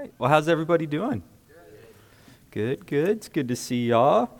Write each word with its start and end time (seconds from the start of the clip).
right. 0.00 0.12
Well, 0.18 0.30
how's 0.30 0.48
everybody 0.48 0.86
doing? 0.86 1.22
Good, 2.50 2.86
good. 2.86 3.08
It's 3.10 3.28
good 3.28 3.48
to 3.48 3.56
see 3.56 3.88
y'all. 3.88 4.30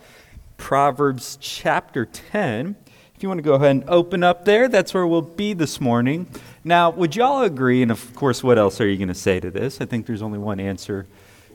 Proverbs 0.56 1.36
chapter 1.38 2.06
10. 2.06 2.76
If 3.14 3.22
you 3.22 3.28
want 3.28 3.38
to 3.38 3.42
go 3.42 3.54
ahead 3.54 3.70
and 3.72 3.84
open 3.86 4.24
up 4.24 4.46
there, 4.46 4.68
that's 4.68 4.94
where 4.94 5.06
we'll 5.06 5.20
be 5.20 5.52
this 5.52 5.78
morning. 5.78 6.26
Now, 6.64 6.88
would 6.88 7.14
y'all 7.14 7.42
agree, 7.42 7.82
and 7.82 7.90
of 7.90 8.14
course, 8.14 8.42
what 8.42 8.56
else 8.56 8.80
are 8.80 8.88
you 8.88 8.96
going 8.96 9.08
to 9.08 9.14
say 9.14 9.38
to 9.38 9.50
this? 9.50 9.82
I 9.82 9.84
think 9.84 10.06
there's 10.06 10.22
only 10.22 10.38
one 10.38 10.60
answer 10.60 11.06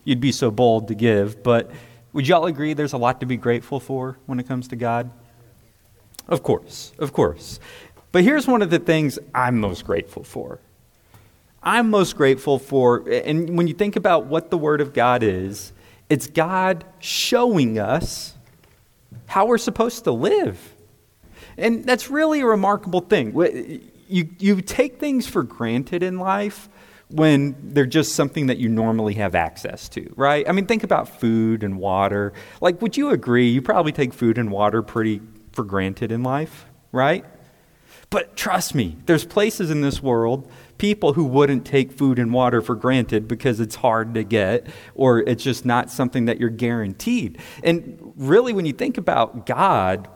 you'd 0.04 0.22
be 0.22 0.32
so 0.32 0.52
bold 0.52 0.88
to 0.90 0.96
give, 0.96 1.42
but 1.42 1.72
would 2.14 2.28
y'all 2.28 2.46
agree 2.46 2.76
there's 2.76 2.94
a 2.94 2.98
lot 2.98 3.22
to 3.22 3.26
be 3.26 3.38
grateful 3.38 3.80
for 3.80 4.20
when 4.28 4.40
it 4.40 4.48
comes 4.48 4.68
to 4.68 4.76
God? 4.76 5.10
Of 6.28 6.44
course, 6.44 6.94
of 7.00 7.12
course. 7.12 7.60
But 8.12 8.24
here's 8.24 8.46
one 8.46 8.62
of 8.62 8.70
the 8.70 8.80
things 8.80 9.18
I'm 9.34 9.60
most 9.60 9.84
grateful 9.84 10.24
for. 10.24 10.60
I'm 11.66 11.90
most 11.90 12.16
grateful 12.16 12.60
for, 12.60 13.10
and 13.10 13.58
when 13.58 13.68
you 13.68 13.74
think 13.74 13.96
about 13.96 14.28
what 14.28 14.52
the 14.52 14.58
Word 14.58 14.82
of 14.82 14.94
God 14.94 15.24
is, 15.24 15.74
it's 16.10 16.28
God 16.28 16.86
showing 17.00 17.80
us 17.80 18.36
how 19.26 19.48
we're 19.48 19.58
supposed 19.58 20.04
to 20.04 20.12
live. 20.12 20.76
And 21.58 21.84
that's 21.84 22.10
really 22.10 22.42
a 22.42 22.46
remarkable 22.46 23.02
thing. 23.02 23.34
You, 24.08 24.30
you 24.38 24.62
take 24.62 25.00
things 25.00 25.26
for 25.28 25.42
granted 25.42 26.04
in 26.04 26.20
life 26.20 26.70
when 27.10 27.56
they're 27.62 27.86
just 27.86 28.14
something 28.14 28.48
that 28.48 28.58
you 28.58 28.70
normally 28.70 29.16
have 29.16 29.36
access 29.36 29.90
to, 29.90 30.12
right? 30.16 30.48
I 30.48 30.52
mean, 30.52 30.66
think 30.66 30.84
about 30.84 31.20
food 31.20 31.64
and 31.64 31.80
water. 31.80 32.34
Like, 32.62 32.82
would 32.82 32.98
you 32.98 33.10
agree? 33.10 33.50
You 33.50 33.62
probably 33.62 33.92
take 33.92 34.14
food 34.14 34.38
and 34.38 34.52
water 34.52 34.82
pretty 34.82 35.22
for 35.54 35.64
granted 35.64 36.12
in 36.12 36.24
life, 36.24 36.66
right? 36.92 37.26
But 38.10 38.36
trust 38.36 38.76
me, 38.76 38.98
there's 39.06 39.26
places 39.26 39.72
in 39.72 39.82
this 39.82 40.02
world 40.02 40.50
people 40.78 41.14
who 41.14 41.26
wouldn't 41.26 41.66
take 41.66 41.92
food 41.92 42.20
and 42.20 42.34
water 42.34 42.62
for 42.62 42.76
granted 42.76 43.28
because 43.28 43.60
it's 43.60 43.76
hard 43.76 44.14
to 44.14 44.24
get 44.24 44.68
or 44.94 45.20
it's 45.20 45.44
just 45.44 45.66
not 45.66 45.90
something 45.90 46.26
that 46.26 46.40
you're 46.40 46.50
guaranteed. 46.50 47.40
And 47.64 48.14
really, 48.16 48.54
when 48.54 48.66
you 48.66 48.74
think 48.74 48.98
about 48.98 49.46
God, 49.46 50.08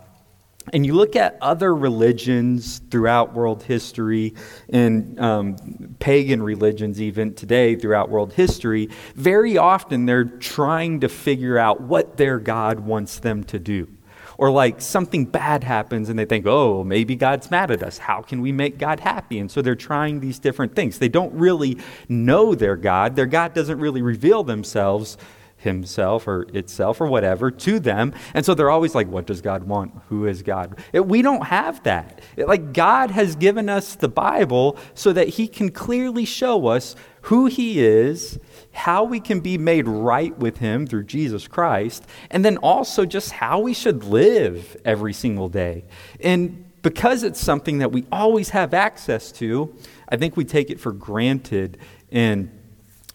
and 0.71 0.85
you 0.85 0.93
look 0.93 1.16
at 1.16 1.38
other 1.41 1.73
religions 1.73 2.79
throughout 2.91 3.33
world 3.33 3.63
history 3.63 4.35
and 4.69 5.19
um, 5.19 5.95
pagan 5.99 6.43
religions, 6.43 7.01
even 7.01 7.33
today 7.33 7.75
throughout 7.75 8.09
world 8.09 8.33
history, 8.33 8.89
very 9.16 9.57
often 9.57 10.05
they're 10.05 10.25
trying 10.25 10.99
to 10.99 11.09
figure 11.09 11.57
out 11.57 11.81
what 11.81 12.17
their 12.17 12.39
God 12.39 12.81
wants 12.81 13.19
them 13.19 13.44
to 13.45 13.57
do. 13.57 13.88
Or 14.39 14.49
like 14.49 14.79
something 14.79 15.25
bad 15.25 15.65
happens 15.65 16.07
and 16.07 16.17
they 16.17 16.23
think, 16.23 16.45
oh, 16.47 16.81
maybe 16.81 17.13
God's 17.13 17.51
mad 17.51 17.71
at 17.71 17.83
us. 17.83 17.97
How 17.97 18.21
can 18.21 18.39
we 18.39 18.53
make 18.53 18.77
God 18.77 19.01
happy? 19.01 19.37
And 19.37 19.51
so 19.51 19.61
they're 19.61 19.75
trying 19.75 20.21
these 20.21 20.39
different 20.39 20.77
things. 20.77 20.97
They 20.97 21.09
don't 21.09 21.33
really 21.33 21.77
know 22.07 22.55
their 22.55 22.77
God. 22.77 23.17
Their 23.17 23.25
God 23.25 23.53
doesn't 23.53 23.81
really 23.81 24.01
reveal 24.01 24.45
themselves 24.45 25.17
himself 25.59 26.27
or 26.27 26.47
itself 26.53 26.99
or 27.02 27.07
whatever 27.07 27.52
to 27.52 27.79
them. 27.79 28.13
And 28.33 28.45
so 28.45 28.53
they're 28.53 28.71
always 28.71 28.95
like, 28.95 29.07
what 29.07 29.25
does 29.25 29.41
God 29.41 29.63
want? 29.63 29.93
Who 30.09 30.25
is 30.25 30.41
God? 30.41 30.79
It, 30.93 31.05
we 31.05 31.21
don't 31.21 31.45
have 31.45 31.83
that. 31.83 32.21
It, 32.35 32.47
like, 32.47 32.73
God 32.73 33.11
has 33.11 33.35
given 33.35 33.69
us 33.69 33.95
the 33.95 34.09
Bible 34.09 34.77
so 34.93 35.13
that 35.13 35.29
he 35.29 35.47
can 35.47 35.71
clearly 35.71 36.25
show 36.25 36.67
us 36.67 36.95
who 37.23 37.47
he 37.47 37.83
is 37.83 38.39
how 38.71 39.03
we 39.03 39.19
can 39.19 39.39
be 39.39 39.57
made 39.57 39.88
right 39.88 40.38
with 40.38 40.57
Him 40.57 40.85
through 40.85 41.03
Jesus 41.03 41.47
Christ, 41.47 42.05
and 42.29 42.45
then 42.45 42.57
also 42.57 43.05
just 43.05 43.31
how 43.31 43.59
we 43.59 43.73
should 43.73 44.03
live 44.03 44.77
every 44.85 45.13
single 45.13 45.49
day. 45.49 45.85
And 46.19 46.66
because 46.81 47.23
it's 47.23 47.39
something 47.39 47.79
that 47.79 47.91
we 47.91 48.05
always 48.11 48.49
have 48.49 48.73
access 48.73 49.31
to, 49.33 49.75
I 50.07 50.17
think 50.17 50.38
we 50.38 50.45
take 50.45 50.69
it 50.69 50.79
for 50.79 50.91
granted 50.91 51.77
and 52.11 52.49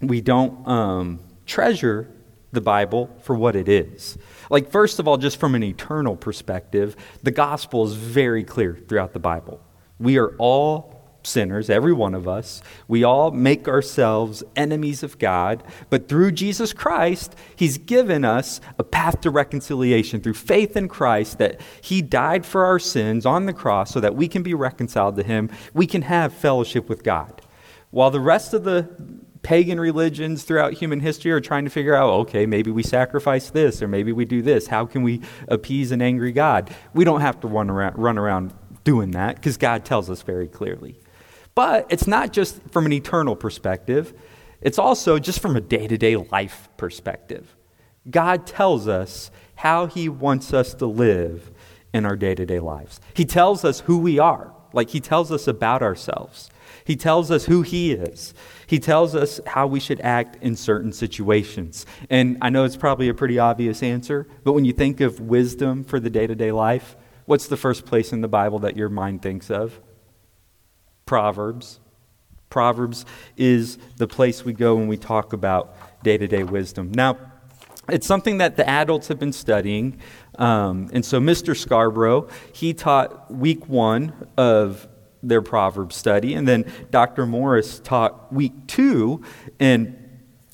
we 0.01 0.21
don't 0.21 0.67
um, 0.69 1.21
treasure 1.47 2.11
the 2.55 2.61
Bible 2.61 3.11
for 3.23 3.35
what 3.35 3.57
it 3.57 3.69
is. 3.69 4.17
Like, 4.51 4.71
first 4.71 4.99
of 4.99 5.09
all, 5.09 5.17
just 5.17 5.39
from 5.39 5.55
an 5.55 5.63
eternal 5.63 6.17
perspective, 6.17 6.97
the 7.23 7.31
gospel 7.31 7.85
is 7.85 7.95
very 7.95 8.45
clear 8.45 8.79
throughout 8.89 9.13
the 9.13 9.19
Bible. 9.19 9.61
We 9.99 10.19
are 10.19 10.35
all 10.39 10.95
sinners, 11.27 11.71
every 11.71 11.93
one 11.93 12.15
of 12.15 12.29
us. 12.29 12.63
We 12.89 13.05
all 13.05 13.31
make 13.31 13.69
ourselves 13.69 14.43
enemies 14.57 15.03
of 15.03 15.19
God, 15.19 15.63
but 15.91 16.09
through 16.09 16.33
Jesus 16.33 16.73
Christ, 16.73 17.35
He's 17.57 17.79
given 17.79 18.25
us 18.25 18.61
a 18.79 18.85
path 18.85 19.21
to 19.23 19.31
reconciliation 19.31 20.21
through 20.21 20.35
faith 20.35 20.77
in 20.77 20.89
Christ 20.89 21.39
that 21.39 21.61
He 21.81 22.03
died 22.03 22.45
for 22.45 22.65
our 22.65 22.79
sins 22.79 23.27
on 23.27 23.47
the 23.47 23.53
cross 23.53 23.93
so 23.93 24.01
that 24.01 24.15
we 24.15 24.29
can 24.29 24.43
be 24.43 24.55
reconciled 24.55 25.17
to 25.17 25.23
Him. 25.23 25.51
We 25.73 25.87
can 25.87 26.03
have 26.03 26.33
fellowship 26.33 26.89
with 26.89 27.03
God. 27.03 27.41
While 27.91 28.11
the 28.11 28.21
rest 28.21 28.55
of 28.55 28.65
the 28.65 28.89
pagan 29.45 29.79
religions 29.79 30.43
throughout 30.43 30.73
human 30.73 30.99
history 30.99 31.31
are 31.31 31.41
trying 31.41 31.65
to 31.65 31.71
figure 31.71 31.95
out 31.95 32.11
okay, 32.11 32.47
maybe 32.47 32.71
we 32.73 32.83
sacrifice 32.83 33.51
this 33.51 33.81
or 33.81 33.87
maybe 33.87 34.11
we 34.11 34.25
do 34.25 34.43
this. 34.43 34.67
How 34.67 34.87
can 34.87 35.03
we 35.03 35.21
appease 35.47 35.93
an 35.93 36.03
angry 36.03 36.33
God? 36.33 36.75
We 36.95 37.05
don't 37.05 37.21
have 37.21 37.39
to 37.41 37.47
run 37.47 37.71
around, 37.71 37.97
run 37.97 38.19
around 38.19 38.53
doing 38.83 39.13
that 39.13 39.37
because 39.37 39.57
God 39.57 39.85
tells 39.85 40.11
us 40.11 40.23
very 40.23 40.49
clearly. 40.49 40.99
But 41.55 41.87
it's 41.91 42.07
not 42.07 42.33
just 42.33 42.61
from 42.71 42.87
an 42.87 42.93
eternal 42.93 43.37
perspective, 43.37 44.13
it's 44.61 44.79
also 44.79 45.19
just 45.19 45.41
from 45.41 45.57
a 45.57 45.61
day 45.61 45.87
to 45.87 45.97
day 45.97 46.17
life 46.17 46.69
perspective. 46.77 47.55
God 48.11 48.47
tells 48.47 48.89
us 48.89 49.31
how 49.57 49.87
He 49.87 50.09
wants 50.09 50.53
us 50.53 50.75
to 50.75 50.87
live 50.87 51.51
in 51.93 52.05
our 52.05 52.17
day 52.17 52.35
to 52.35 52.45
day 52.45 52.61
lives. 52.61 53.01
He 53.15 53.25
tells 53.25 53.65
us 53.65 53.81
who 53.81 53.99
we 53.99 54.19
are, 54.19 54.53
like 54.73 54.91
He 54.91 55.01
tells 55.01 55.31
us 55.31 55.47
about 55.47 55.83
ourselves. 55.83 56.51
He 56.85 56.97
tells 56.97 57.31
us 57.31 57.45
who 57.45 57.63
He 57.63 57.93
is. 57.93 58.35
He 58.75 58.81
tells 58.81 59.15
us 59.15 59.41
how 59.47 59.69
we 59.69 59.79
should 59.79 60.01
act 60.01 60.43
in 60.43 60.57
certain 60.57 60.93
situations. 60.93 61.87
And 62.11 62.39
I 62.43 62.51
know 62.51 62.65
it's 62.65 62.77
probably 62.77 63.09
a 63.09 63.15
pretty 63.15 63.39
obvious 63.39 63.85
answer, 63.85 64.27
but 64.43 64.53
when 64.55 64.65
you 64.65 64.73
think 64.73 65.01
of 65.01 65.21
wisdom 65.21 65.85
for 65.85 66.01
the 66.01 66.11
day 66.11 66.27
to 66.27 66.35
day 66.35 66.51
life, 66.51 66.97
what's 67.25 67.47
the 67.47 67.57
first 67.57 67.87
place 67.87 68.13
in 68.13 68.21
the 68.21 68.27
Bible 68.27 68.59
that 68.59 68.77
your 68.77 68.89
mind 68.89 69.23
thinks 69.23 69.49
of? 69.49 69.81
Proverbs. 71.07 71.79
Proverbs 72.51 73.07
is 73.37 73.79
the 73.99 74.09
place 74.09 74.45
we 74.45 74.53
go 74.53 74.75
when 74.75 74.89
we 74.89 74.97
talk 74.97 75.33
about 75.33 76.03
day 76.03 76.19
to 76.19 76.27
day 76.27 76.43
wisdom. 76.43 76.91
Now, 76.91 77.17
it's 77.89 78.09
something 78.09 78.39
that 78.39 78.57
the 78.57 78.69
adults 78.69 79.07
have 79.07 79.21
been 79.21 79.33
studying. 79.33 80.01
Um, 80.37 80.91
and 80.93 81.05
so, 81.05 81.21
Mr. 81.21 81.57
Scarborough, 81.57 82.29
he 82.53 82.75
taught 82.75 83.33
week 83.33 83.69
one 83.69 84.27
of 84.37 84.89
their 85.29 85.43
Proverbs 85.43 85.97
study, 85.97 86.35
and 86.35 86.47
then 86.47 86.65
Dr. 86.91 87.27
Morris 87.27 87.81
taught 87.81 88.33
week 88.33 88.67
two. 88.67 89.23
And 89.59 90.01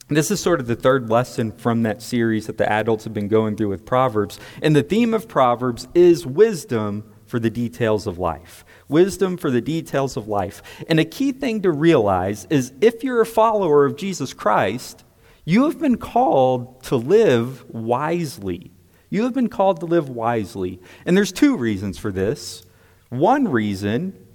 this 0.08 0.30
is 0.30 0.40
sort 0.40 0.60
of 0.60 0.66
the 0.66 0.76
third 0.76 1.08
lesson 1.08 1.52
from 1.52 1.82
that 1.84 2.02
series 2.02 2.46
that 2.46 2.58
the 2.58 2.70
adults 2.70 3.04
have 3.04 3.14
been 3.14 3.28
going 3.28 3.56
through 3.56 3.68
with 3.68 3.84
Proverbs. 3.84 4.40
And 4.62 4.74
the 4.74 4.82
theme 4.82 5.14
of 5.14 5.28
Proverbs 5.28 5.86
is 5.94 6.26
wisdom 6.26 7.12
for 7.26 7.38
the 7.38 7.50
details 7.50 8.08
of 8.08 8.18
life 8.18 8.64
wisdom 8.90 9.36
for 9.36 9.50
the 9.50 9.60
details 9.60 10.16
of 10.16 10.28
life. 10.28 10.62
And 10.88 11.00
a 11.00 11.04
key 11.04 11.32
thing 11.32 11.62
to 11.62 11.70
realize 11.70 12.46
is 12.50 12.72
if 12.80 13.02
you're 13.02 13.22
a 13.22 13.26
follower 13.26 13.86
of 13.86 13.96
Jesus 13.96 14.34
Christ, 14.34 15.04
you 15.44 15.64
have 15.64 15.78
been 15.78 15.96
called 15.96 16.82
to 16.84 16.96
live 16.96 17.64
wisely. 17.70 18.72
You 19.08 19.22
have 19.22 19.32
been 19.32 19.48
called 19.48 19.80
to 19.80 19.86
live 19.86 20.08
wisely. 20.08 20.80
And 21.06 21.16
there's 21.16 21.32
two 21.32 21.56
reasons 21.56 21.98
for 21.98 22.12
this. 22.12 22.64
One 23.08 23.48
reason, 23.48 24.26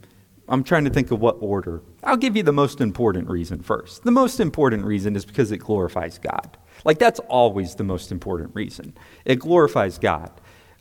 I'm 0.48 0.64
trying 0.64 0.86
to 0.86 0.92
think 0.92 1.12
of 1.12 1.20
what 1.20 1.38
order. 1.40 1.82
I'll 2.04 2.18
give 2.18 2.36
you 2.36 2.44
the 2.44 2.54
most 2.54 2.82
important 2.82 3.30
reason 3.30 3.62
first. 3.62 4.04
The 4.04 4.12
most 4.12 4.40
important 4.40 4.86
reason 4.86 5.16
is 5.16 5.26
because 5.26 5.52
it 5.52 5.58
glorifies 5.58 6.20
God. 6.20 6.58
Like, 6.84 7.00
that's 7.00 7.20
always 7.22 7.76
the 7.76 7.84
most 7.84 8.12
important 8.12 8.54
reason. 8.54 8.94
It 9.24 9.40
glorifies 9.40 9.98
God 9.98 10.32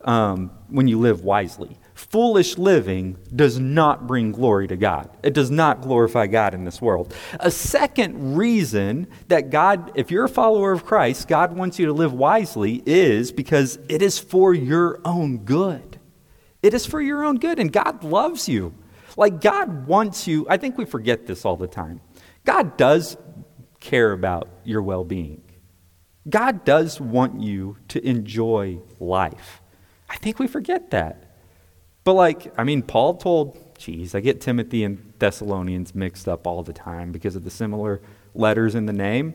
um, 0.04 0.50
when 0.68 0.86
you 0.86 0.98
live 0.98 1.24
wisely. 1.24 1.78
Foolish 1.94 2.58
living 2.58 3.16
does 3.34 3.58
not 3.58 4.06
bring 4.06 4.32
glory 4.32 4.66
to 4.66 4.76
God. 4.76 5.08
It 5.22 5.32
does 5.32 5.50
not 5.50 5.80
glorify 5.80 6.26
God 6.26 6.52
in 6.52 6.64
this 6.64 6.82
world. 6.82 7.14
A 7.40 7.50
second 7.50 8.36
reason 8.36 9.06
that 9.28 9.50
God, 9.50 9.92
if 9.94 10.10
you're 10.10 10.24
a 10.24 10.28
follower 10.28 10.72
of 10.72 10.84
Christ, 10.84 11.28
God 11.28 11.56
wants 11.56 11.78
you 11.78 11.86
to 11.86 11.92
live 11.92 12.12
wisely 12.12 12.82
is 12.84 13.32
because 13.32 13.78
it 13.88 14.02
is 14.02 14.18
for 14.18 14.52
your 14.52 15.00
own 15.04 15.38
good. 15.38 15.98
It 16.62 16.74
is 16.74 16.84
for 16.84 17.00
your 17.00 17.24
own 17.24 17.36
good, 17.36 17.58
and 17.58 17.72
God 17.72 18.02
loves 18.02 18.48
you. 18.48 18.74
Like 19.16 19.40
God 19.40 19.86
wants 19.86 20.26
you, 20.26 20.46
I 20.48 20.56
think 20.56 20.78
we 20.78 20.84
forget 20.84 21.26
this 21.26 21.44
all 21.44 21.56
the 21.56 21.68
time. 21.68 22.00
God 22.44 22.76
does 22.76 23.16
care 23.80 24.12
about 24.12 24.48
your 24.64 24.82
well 24.82 25.04
being, 25.04 25.42
God 26.28 26.64
does 26.64 27.00
want 27.00 27.40
you 27.40 27.76
to 27.88 28.06
enjoy 28.06 28.80
life. 28.98 29.60
I 30.08 30.16
think 30.16 30.38
we 30.38 30.46
forget 30.46 30.90
that. 30.90 31.24
But, 32.04 32.14
like, 32.14 32.52
I 32.58 32.64
mean, 32.64 32.82
Paul 32.82 33.16
told, 33.16 33.78
geez, 33.78 34.14
I 34.14 34.20
get 34.20 34.40
Timothy 34.40 34.84
and 34.84 35.12
Thessalonians 35.18 35.94
mixed 35.94 36.28
up 36.28 36.46
all 36.46 36.62
the 36.62 36.72
time 36.72 37.12
because 37.12 37.34
of 37.34 37.44
the 37.44 37.50
similar 37.50 38.02
letters 38.34 38.74
in 38.74 38.86
the 38.86 38.92
name. 38.92 39.34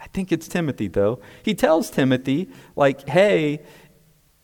I 0.00 0.06
think 0.08 0.30
it's 0.30 0.46
Timothy, 0.46 0.86
though. 0.86 1.20
He 1.42 1.54
tells 1.54 1.90
Timothy, 1.90 2.48
like, 2.76 3.08
hey, 3.08 3.62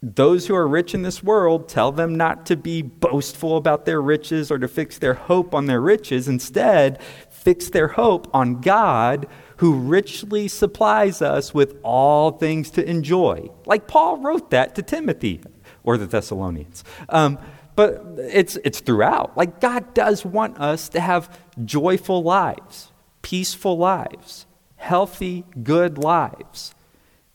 those 0.02 0.46
who 0.46 0.54
are 0.54 0.66
rich 0.66 0.94
in 0.94 1.02
this 1.02 1.22
world, 1.22 1.68
tell 1.68 1.92
them 1.92 2.14
not 2.14 2.46
to 2.46 2.56
be 2.56 2.80
boastful 2.80 3.56
about 3.56 3.84
their 3.84 4.00
riches 4.00 4.50
or 4.50 4.58
to 4.58 4.66
fix 4.66 4.98
their 4.98 5.12
hope 5.12 5.54
on 5.54 5.66
their 5.66 5.80
riches. 5.80 6.26
Instead, 6.26 7.02
fix 7.28 7.68
their 7.68 7.88
hope 7.88 8.26
on 8.34 8.62
God 8.62 9.26
who 9.58 9.74
richly 9.74 10.48
supplies 10.48 11.20
us 11.20 11.52
with 11.52 11.78
all 11.82 12.32
things 12.32 12.70
to 12.70 12.88
enjoy. 12.88 13.50
Like 13.66 13.88
Paul 13.88 14.16
wrote 14.16 14.50
that 14.52 14.74
to 14.76 14.82
Timothy 14.82 15.42
or 15.82 15.98
the 15.98 16.06
Thessalonians. 16.06 16.82
Um, 17.10 17.38
but 17.76 18.02
it's, 18.16 18.56
it's 18.64 18.80
throughout. 18.80 19.36
Like 19.36 19.60
God 19.60 19.92
does 19.92 20.24
want 20.24 20.58
us 20.58 20.88
to 20.90 21.00
have 21.00 21.38
joyful 21.62 22.22
lives, 22.22 22.90
peaceful 23.20 23.76
lives, 23.76 24.46
healthy, 24.76 25.44
good 25.62 25.98
lives. 25.98 26.74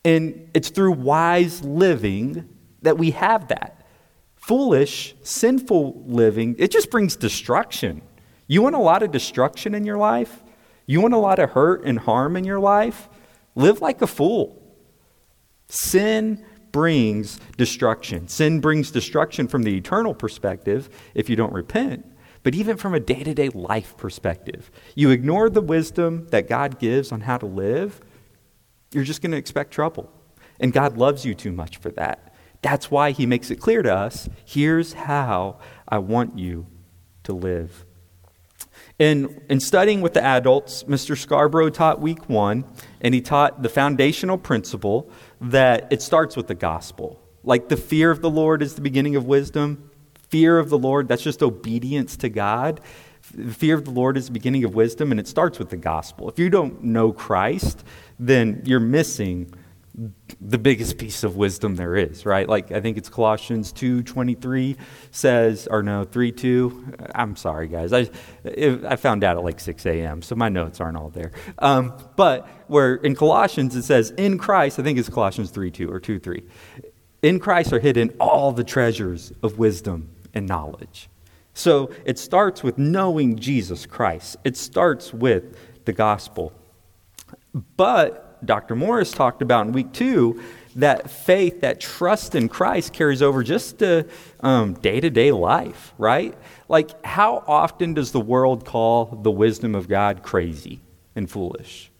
And 0.03 0.49
it's 0.55 0.69
through 0.69 0.93
wise 0.93 1.63
living 1.63 2.49
that 2.85 2.97
we 2.97 3.11
have 3.11 3.49
that. 3.49 3.85
Foolish, 4.35 5.15
sinful 5.23 6.03
living, 6.05 6.55
it 6.57 6.71
just 6.71 6.89
brings 6.89 7.15
destruction. 7.15 8.01
You 8.47 8.61
want 8.61 8.75
a 8.75 8.79
lot 8.79 9.03
of 9.03 9.11
destruction 9.11 9.73
in 9.73 9.85
your 9.85 9.97
life? 9.97 10.43
You 10.85 11.01
want 11.01 11.13
a 11.13 11.19
lot 11.19 11.39
of 11.39 11.51
hurt 11.51 11.83
and 11.83 11.99
harm 11.99 12.37
in 12.37 12.43
your 12.43 12.59
life? 12.59 13.09
Live 13.55 13.81
like 13.81 14.01
a 14.01 14.07
fool. 14.07 14.61
Sin 15.67 16.45
brings 16.71 17.39
destruction. 17.57 18.27
Sin 18.27 18.59
brings 18.59 18.91
destruction 18.91 19.47
from 19.47 19.63
the 19.63 19.75
eternal 19.77 20.13
perspective 20.13 20.89
if 21.13 21.29
you 21.29 21.35
don't 21.35 21.53
repent, 21.53 22.05
but 22.43 22.53
even 22.53 22.77
from 22.77 22.93
a 22.93 22.99
day 22.99 23.23
to 23.23 23.33
day 23.33 23.49
life 23.49 23.97
perspective. 23.97 24.69
You 24.93 25.09
ignore 25.09 25.49
the 25.49 25.61
wisdom 25.61 26.27
that 26.31 26.47
God 26.47 26.77
gives 26.77 27.11
on 27.11 27.21
how 27.21 27.37
to 27.37 27.45
live, 27.45 28.01
you're 28.91 29.05
just 29.05 29.21
going 29.21 29.31
to 29.31 29.37
expect 29.37 29.71
trouble. 29.71 30.11
And 30.59 30.71
God 30.71 30.97
loves 30.97 31.25
you 31.25 31.33
too 31.33 31.51
much 31.51 31.77
for 31.77 31.89
that. 31.91 32.34
That's 32.65 32.89
why 32.89 33.11
He 33.11 33.27
makes 33.27 33.51
it 33.51 33.57
clear 33.57 33.83
to 33.83 33.95
us 33.95 34.27
here's 34.43 34.93
how 34.93 35.59
I 35.87 35.99
want 35.99 36.39
you 36.39 36.65
to 37.23 37.33
live. 37.33 37.85
In, 38.97 39.39
in 39.49 39.59
studying 39.59 40.01
with 40.01 40.15
the 40.15 40.23
adults, 40.23 40.83
Mr. 40.85 41.15
Scarborough 41.15 41.69
taught 41.69 42.01
week 42.01 42.27
one, 42.27 42.65
and 43.01 43.13
he 43.13 43.21
taught 43.21 43.61
the 43.61 43.69
foundational 43.69 44.39
principle 44.39 45.11
that 45.39 45.87
it 45.91 46.01
starts 46.01 46.35
with 46.35 46.47
the 46.47 46.55
gospel. 46.55 47.21
Like 47.43 47.69
the 47.69 47.77
fear 47.77 48.09
of 48.09 48.21
the 48.21 48.31
Lord 48.31 48.63
is 48.63 48.73
the 48.73 48.81
beginning 48.81 49.15
of 49.15 49.25
wisdom. 49.25 49.91
Fear 50.29 50.57
of 50.57 50.69
the 50.69 50.77
Lord, 50.77 51.07
that's 51.07 51.21
just 51.21 51.43
obedience 51.43 52.17
to 52.17 52.29
God. 52.29 52.81
The 53.31 53.53
fear 53.53 53.75
of 53.75 53.85
the 53.85 53.91
Lord 53.91 54.17
is 54.17 54.25
the 54.25 54.31
beginning 54.31 54.63
of 54.63 54.73
wisdom, 54.73 55.11
and 55.11 55.19
it 55.19 55.27
starts 55.27 55.59
with 55.59 55.69
the 55.69 55.77
gospel. 55.77 56.29
If 56.29 56.39
you 56.39 56.49
don't 56.49 56.83
know 56.83 57.11
Christ, 57.11 57.83
then 58.17 58.63
you're 58.65 58.79
missing 58.79 59.53
the 60.41 60.57
biggest 60.57 60.97
piece 60.97 61.23
of 61.23 61.37
wisdom 61.37 61.75
there 61.75 61.95
is, 61.95 62.25
right? 62.25 62.47
Like 62.47 62.71
I 62.71 62.81
think 62.81 62.97
it's 62.97 63.09
Colossians 63.09 63.71
2:23 63.73 64.75
says 65.11 65.67
or 65.69 65.81
no, 65.83 66.05
3:2. 66.05 67.11
I'm 67.15 67.35
sorry 67.35 67.67
guys. 67.67 67.93
I 67.93 68.09
I 68.87 68.95
found 68.97 69.23
out 69.23 69.37
at 69.37 69.43
like 69.43 69.59
6 69.59 69.85
a.m. 69.85 70.21
so 70.21 70.35
my 70.35 70.49
notes 70.49 70.81
aren't 70.81 70.97
all 70.97 71.09
there. 71.09 71.31
Um, 71.59 71.93
but 72.15 72.47
where 72.67 72.95
in 72.95 73.15
Colossians 73.15 73.75
it 73.75 73.83
says 73.83 74.11
in 74.11 74.37
Christ, 74.37 74.79
I 74.79 74.83
think 74.83 74.99
it's 74.99 75.09
Colossians 75.09 75.51
3:2 75.51 75.89
or 75.89 75.99
2:3. 75.99 76.43
In 77.21 77.39
Christ 77.39 77.71
are 77.73 77.79
hidden 77.79 78.09
all 78.19 78.51
the 78.51 78.63
treasures 78.63 79.31
of 79.41 79.57
wisdom 79.57 80.09
and 80.33 80.47
knowledge. 80.47 81.09
So 81.53 81.89
it 82.03 82.19
starts 82.19 82.63
with 82.63 82.77
knowing 82.77 83.37
Jesus 83.37 83.85
Christ. 83.85 84.35
It 84.43 84.57
starts 84.57 85.13
with 85.13 85.57
the 85.85 85.93
gospel. 85.93 86.51
But 87.77 88.34
Dr. 88.45 88.75
Morris 88.75 89.11
talked 89.11 89.41
about 89.41 89.67
in 89.67 89.73
week 89.73 89.91
two, 89.91 90.41
that 90.75 91.09
faith, 91.09 91.61
that 91.61 91.79
trust 91.79 92.35
in 92.35 92.49
Christ 92.49 92.93
carries 92.93 93.21
over 93.21 93.43
just 93.43 93.79
to 93.79 94.03
day 94.81 94.99
to 94.99 95.09
day 95.09 95.31
life, 95.31 95.93
right? 95.97 96.37
Like, 96.67 97.05
how 97.05 97.43
often 97.47 97.93
does 97.93 98.11
the 98.11 98.19
world 98.19 98.65
call 98.65 99.05
the 99.05 99.31
wisdom 99.31 99.75
of 99.75 99.87
God 99.87 100.23
crazy 100.23 100.81
and 101.15 101.29
foolish? 101.29 101.91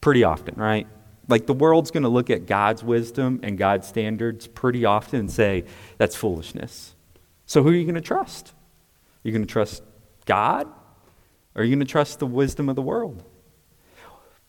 Pretty 0.00 0.22
often, 0.22 0.54
right? 0.56 0.86
Like, 1.26 1.46
the 1.46 1.54
world's 1.54 1.90
going 1.90 2.02
to 2.02 2.08
look 2.08 2.30
at 2.30 2.46
God's 2.46 2.84
wisdom 2.84 3.40
and 3.42 3.56
God's 3.58 3.88
standards 3.88 4.46
pretty 4.46 4.84
often 4.84 5.20
and 5.20 5.30
say, 5.30 5.64
that's 5.98 6.14
foolishness. 6.14 6.94
So, 7.46 7.62
who 7.62 7.70
are 7.70 7.74
you 7.74 7.84
going 7.84 7.94
to 7.94 8.00
trust? 8.00 8.52
You 9.22 9.32
going 9.32 9.46
to 9.46 9.52
trust 9.52 9.82
God? 10.26 10.66
Or 11.54 11.62
are 11.62 11.64
you 11.64 11.74
going 11.74 11.86
to 11.86 11.90
trust 11.90 12.18
the 12.18 12.26
wisdom 12.26 12.68
of 12.68 12.76
the 12.76 12.82
world? 12.82 13.22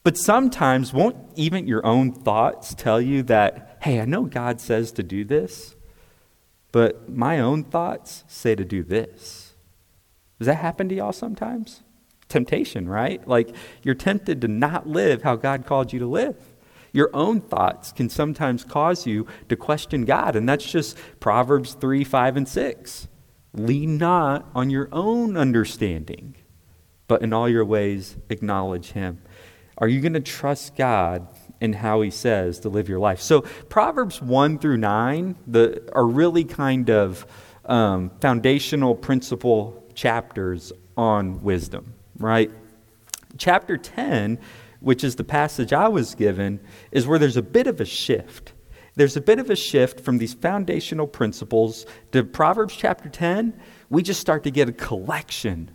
But 0.06 0.20
sometimes, 0.20 0.94
won't 0.94 1.18
even 1.36 1.66
your 1.66 1.84
own 1.84 2.12
thoughts 2.12 2.76
tell 2.76 3.02
you 3.02 3.24
that, 3.24 3.80
hey, 3.82 4.00
I 4.00 4.06
know 4.06 4.26
God 4.26 4.62
says 4.62 4.92
to 4.92 5.02
do 5.02 5.26
this, 5.26 5.76
but 6.72 7.10
my 7.10 7.40
own 7.40 7.64
thoughts 7.64 8.24
say 8.28 8.54
to 8.54 8.64
do 8.64 8.84
this? 8.84 9.56
Does 10.38 10.46
that 10.46 10.58
happen 10.58 10.90
to 10.90 10.96
y'all 10.96 11.12
sometimes? 11.12 11.82
Temptation, 12.30 12.88
right? 12.88 13.28
Like 13.28 13.56
you're 13.82 13.96
tempted 13.96 14.42
to 14.42 14.48
not 14.48 14.86
live 14.86 15.24
how 15.24 15.36
God 15.36 15.66
called 15.66 15.92
you 15.92 15.98
to 15.98 16.06
live. 16.06 16.38
Your 16.92 17.10
own 17.12 17.42
thoughts 17.42 17.92
can 17.92 18.08
sometimes 18.08 18.64
cause 18.64 19.08
you 19.08 19.26
to 19.50 19.56
question 19.56 20.06
God, 20.06 20.36
and 20.36 20.48
that's 20.48 20.72
just 20.72 21.00
Proverbs 21.20 21.74
3, 21.74 22.04
5, 22.04 22.38
and 22.38 22.48
6. 22.48 23.08
Lean 23.54 23.98
not 23.98 24.48
on 24.54 24.70
your 24.70 24.88
own 24.92 25.36
understanding, 25.36 26.36
but 27.08 27.24
in 27.24 27.34
all 27.34 27.50
your 27.50 27.66
ways 27.66 28.18
acknowledge 28.30 28.92
Him. 28.92 29.20
Are 29.78 29.88
you 29.88 30.00
going 30.00 30.14
to 30.14 30.22
trust 30.22 30.76
God 30.76 31.28
in 31.60 31.74
how 31.74 32.02
He 32.02 32.10
says 32.10 32.60
to 32.62 32.70
live 32.70 32.88
your 32.88 33.00
life? 33.00 33.20
So, 33.22 33.42
Proverbs 33.42 34.22
1 34.22 34.60
through 34.60 34.78
9 34.78 35.36
the, 35.48 35.90
are 35.94 36.06
really 36.06 36.44
kind 36.46 36.90
of 36.90 37.26
um, 37.66 38.12
foundational 38.22 38.96
principle 38.96 39.84
chapters 39.94 40.72
on 40.96 41.42
wisdom, 41.42 41.94
right? 42.18 42.52
Chapter 43.38 43.78
10, 43.78 44.40
which 44.80 45.04
is 45.04 45.16
the 45.16 45.24
passage 45.24 45.74
I 45.74 45.88
was 45.88 46.16
given, 46.16 46.60
is 46.92 47.06
where 47.08 47.20
there's 47.20 47.38
a 47.38 47.42
bit 47.42 47.68
of 47.68 47.82
a 47.82 47.86
shift. 47.86 48.54
There's 48.96 49.18
a 49.18 49.22
bit 49.22 49.40
of 49.40 49.50
a 49.50 49.56
shift 49.58 50.00
from 50.00 50.20
these 50.20 50.34
foundational 50.34 51.08
principles 51.08 51.86
to 52.14 52.24
Proverbs 52.24 52.76
chapter 52.76 53.10
10. 53.10 53.60
We 53.90 54.04
just 54.04 54.22
start 54.22 54.44
to 54.44 54.52
get 54.52 54.70
a 54.70 54.74
collection 54.74 55.72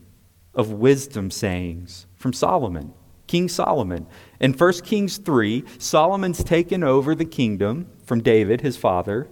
of 0.54 0.72
wisdom 0.72 1.30
sayings 1.30 2.06
from 2.16 2.32
Solomon. 2.32 2.94
King 3.30 3.48
Solomon. 3.48 4.08
In 4.40 4.54
1 4.54 4.72
Kings 4.80 5.18
3, 5.18 5.62
Solomon's 5.78 6.42
taken 6.42 6.82
over 6.82 7.14
the 7.14 7.24
kingdom 7.24 7.86
from 8.04 8.24
David, 8.24 8.60
his 8.60 8.76
father. 8.76 9.28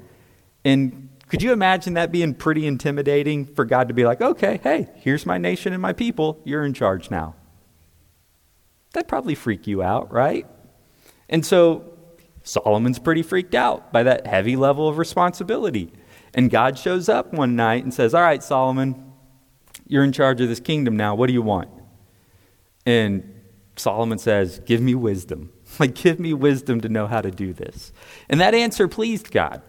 And 0.65 1.09
could 1.27 1.43
you 1.43 1.53
imagine 1.53 1.95
that 1.95 2.12
being 2.12 2.33
pretty 2.33 2.65
intimidating 2.65 3.45
for 3.45 3.65
God 3.65 3.89
to 3.89 3.95
be 3.95 4.05
like, 4.05 4.21
okay, 4.21 4.61
hey, 4.62 4.87
here's 4.95 5.27
my 5.27 5.37
nation 5.37 5.73
and 5.73 5.83
my 5.83 5.93
people. 5.93 6.41
You're 6.45 6.65
in 6.65 6.75
charge 6.75 7.11
now. 7.11 7.35
That'd 8.93 9.09
probably 9.09 9.35
freak 9.35 9.67
you 9.67 9.83
out, 9.83 10.12
right? 10.12 10.47
And 11.29 11.44
so 11.44 11.99
Solomon's 12.44 13.01
pretty 13.01 13.25
freaked 13.25 13.56
out 13.56 13.93
by 13.93 14.05
that 14.05 14.29
heavy 14.29 14.55
level 14.55 14.89
of 14.89 14.96
responsibility. 14.96 15.93
And 16.34 16.53
God 16.53 16.79
shows 16.79 17.08
up 17.08 17.32
one 17.32 17.56
night 17.56 17.82
and 17.82 17.93
says, 17.93 18.15
All 18.15 18.22
right, 18.22 18.44
Solomon, 18.44 19.13
you're 19.89 20.05
in 20.05 20.13
charge 20.13 20.41
of 20.41 20.49
this 20.49 20.61
kingdom 20.61 20.96
now. 20.96 21.17
What 21.17 21.27
do 21.27 21.32
you 21.32 21.43
want? 21.43 21.69
And 22.87 23.34
Solomon 23.79 24.19
says, 24.19 24.61
Give 24.61 24.81
me 24.81 24.94
wisdom. 24.94 25.53
Like, 25.79 25.94
give 25.94 26.19
me 26.19 26.32
wisdom 26.32 26.81
to 26.81 26.89
know 26.89 27.06
how 27.06 27.20
to 27.20 27.31
do 27.31 27.53
this. 27.53 27.93
And 28.29 28.41
that 28.41 28.55
answer 28.55 28.89
pleased 28.89 29.31
God. 29.31 29.63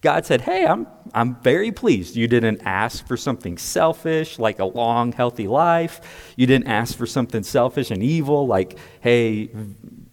God 0.00 0.26
said, 0.26 0.40
Hey, 0.40 0.66
I'm, 0.66 0.86
I'm 1.14 1.36
very 1.36 1.70
pleased. 1.70 2.16
You 2.16 2.26
didn't 2.26 2.62
ask 2.64 3.06
for 3.06 3.16
something 3.16 3.58
selfish, 3.58 4.38
like 4.38 4.58
a 4.58 4.64
long, 4.64 5.12
healthy 5.12 5.46
life. 5.46 6.34
You 6.36 6.46
didn't 6.46 6.68
ask 6.68 6.96
for 6.96 7.06
something 7.06 7.42
selfish 7.42 7.90
and 7.90 8.02
evil, 8.02 8.46
like, 8.46 8.78
Hey, 9.00 9.50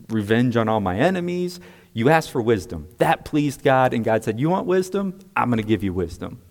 revenge 0.09 0.55
on 0.55 0.69
all 0.69 0.81
my 0.81 0.97
enemies. 0.97 1.59
You 1.93 2.09
asked 2.09 2.31
for 2.31 2.41
wisdom. 2.41 2.87
That 2.97 3.25
pleased 3.25 3.63
God, 3.63 3.93
and 3.93 4.05
God 4.05 4.23
said, 4.23 4.39
You 4.39 4.49
want 4.49 4.67
wisdom? 4.67 5.17
I'm 5.35 5.49
going 5.49 5.57
to 5.57 5.67
give 5.67 5.83
you 5.83 5.93
wisdom. 5.93 6.41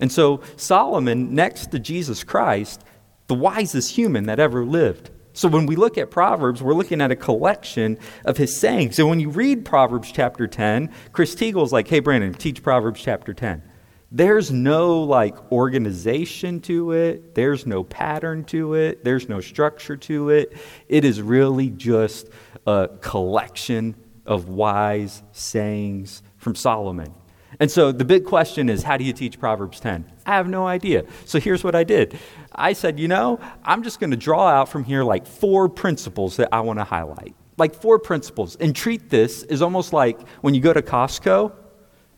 And 0.00 0.10
so, 0.10 0.42
Solomon, 0.56 1.34
next 1.34 1.70
to 1.72 1.78
Jesus 1.78 2.24
Christ, 2.24 2.82
the 3.28 3.34
wisest 3.34 3.92
human 3.92 4.24
that 4.26 4.40
ever 4.40 4.64
lived, 4.64 5.10
so 5.38 5.46
when 5.46 5.66
we 5.66 5.76
look 5.76 5.96
at 5.98 6.10
Proverbs, 6.10 6.60
we're 6.60 6.74
looking 6.74 7.00
at 7.00 7.12
a 7.12 7.16
collection 7.16 7.96
of 8.24 8.36
his 8.36 8.58
sayings. 8.58 8.96
So 8.96 9.06
when 9.06 9.20
you 9.20 9.30
read 9.30 9.64
Proverbs 9.64 10.10
chapter 10.10 10.48
10, 10.48 10.92
Chris 11.12 11.36
Teagle's 11.36 11.72
like, 11.72 11.86
hey, 11.86 12.00
Brandon, 12.00 12.34
teach 12.34 12.60
Proverbs 12.60 13.00
chapter 13.00 13.32
10. 13.32 13.62
There's 14.10 14.50
no 14.50 15.00
like 15.00 15.52
organization 15.52 16.58
to 16.62 16.90
it. 16.90 17.36
There's 17.36 17.66
no 17.66 17.84
pattern 17.84 18.42
to 18.46 18.74
it. 18.74 19.04
There's 19.04 19.28
no 19.28 19.40
structure 19.40 19.96
to 19.96 20.30
it. 20.30 20.56
It 20.88 21.04
is 21.04 21.22
really 21.22 21.70
just 21.70 22.30
a 22.66 22.88
collection 23.00 23.94
of 24.26 24.48
wise 24.48 25.22
sayings 25.30 26.20
from 26.38 26.56
Solomon. 26.56 27.14
And 27.60 27.70
so 27.70 27.92
the 27.92 28.04
big 28.04 28.24
question 28.24 28.68
is 28.68 28.82
how 28.82 28.96
do 28.96 29.04
you 29.04 29.12
teach 29.12 29.38
Proverbs 29.38 29.78
10? 29.78 30.10
I 30.26 30.34
have 30.34 30.48
no 30.48 30.66
idea. 30.66 31.04
So 31.24 31.38
here's 31.38 31.62
what 31.62 31.74
I 31.74 31.84
did 31.84 32.18
I 32.58 32.72
said, 32.72 32.98
you 32.98 33.08
know, 33.08 33.40
I'm 33.64 33.82
just 33.82 34.00
going 34.00 34.10
to 34.10 34.16
draw 34.16 34.46
out 34.48 34.68
from 34.68 34.84
here 34.84 35.04
like 35.04 35.26
four 35.26 35.68
principles 35.68 36.36
that 36.36 36.48
I 36.52 36.60
want 36.60 36.78
to 36.78 36.84
highlight. 36.84 37.34
Like 37.56 37.74
four 37.74 37.98
principles. 37.98 38.56
And 38.56 38.74
treat 38.74 39.10
this 39.10 39.42
as 39.44 39.62
almost 39.62 39.92
like 39.92 40.20
when 40.40 40.54
you 40.54 40.60
go 40.60 40.72
to 40.72 40.82
Costco 40.82 41.52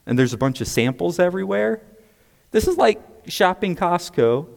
and 0.07 0.19
there's 0.19 0.33
a 0.33 0.39
bunch 0.39 0.61
of 0.61 0.69
samples 0.69 1.19
everywhere. 1.19 1.83
This 2.51 2.67
is 2.67 2.77
like 2.77 3.01
shopping 3.27 3.77
Costco 3.77 4.49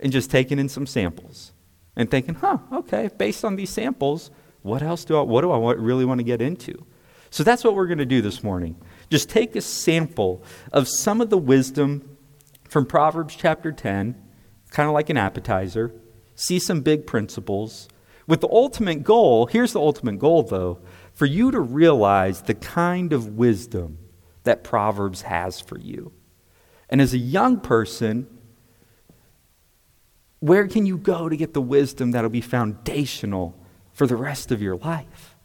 and 0.00 0.12
just 0.12 0.30
taking 0.30 0.58
in 0.58 0.68
some 0.68 0.86
samples 0.86 1.52
and 1.96 2.10
thinking, 2.10 2.34
huh, 2.34 2.58
okay, 2.72 3.08
based 3.16 3.44
on 3.44 3.56
these 3.56 3.70
samples, 3.70 4.30
What 4.66 4.82
else 4.82 5.04
do 5.04 5.16
I, 5.16 5.22
what 5.22 5.42
do 5.42 5.52
I 5.52 5.58
want, 5.58 5.78
really 5.78 6.04
want 6.04 6.18
to 6.18 6.24
get 6.24 6.42
into? 6.42 6.84
So 7.30 7.44
that's 7.44 7.62
what 7.62 7.76
we're 7.76 7.86
going 7.86 7.98
to 7.98 8.04
do 8.04 8.20
this 8.20 8.42
morning. 8.42 8.74
Just 9.10 9.30
take 9.30 9.54
a 9.54 9.60
sample 9.60 10.42
of 10.72 10.88
some 10.88 11.20
of 11.20 11.30
the 11.30 11.38
wisdom 11.38 12.16
from 12.68 12.84
Proverbs 12.84 13.36
chapter 13.36 13.70
10, 13.70 14.20
kind 14.70 14.88
of 14.88 14.94
like 14.94 15.10
an 15.10 15.16
appetizer, 15.16 15.94
see 16.34 16.58
some 16.58 16.80
big 16.80 17.06
principles, 17.06 17.88
with 18.26 18.40
the 18.40 18.48
ultimate 18.48 19.04
goal 19.04 19.46
here's 19.46 19.72
the 19.72 19.80
ultimate 19.80 20.18
goal, 20.18 20.42
though 20.42 20.78
for 21.12 21.26
you 21.26 21.50
to 21.50 21.60
realize 21.60 22.42
the 22.42 22.54
kind 22.54 23.12
of 23.14 23.36
wisdom 23.36 23.98
that 24.44 24.62
Proverbs 24.62 25.22
has 25.22 25.60
for 25.60 25.78
you. 25.78 26.12
And 26.90 27.00
as 27.00 27.14
a 27.14 27.18
young 27.18 27.58
person, 27.58 28.26
where 30.40 30.68
can 30.68 30.84
you 30.84 30.98
go 30.98 31.28
to 31.28 31.36
get 31.36 31.54
the 31.54 31.62
wisdom 31.62 32.10
that'll 32.10 32.28
be 32.28 32.42
foundational 32.42 33.58
for 33.94 34.06
the 34.06 34.14
rest 34.14 34.52
of 34.52 34.60
your 34.60 34.76
life? 34.76 35.36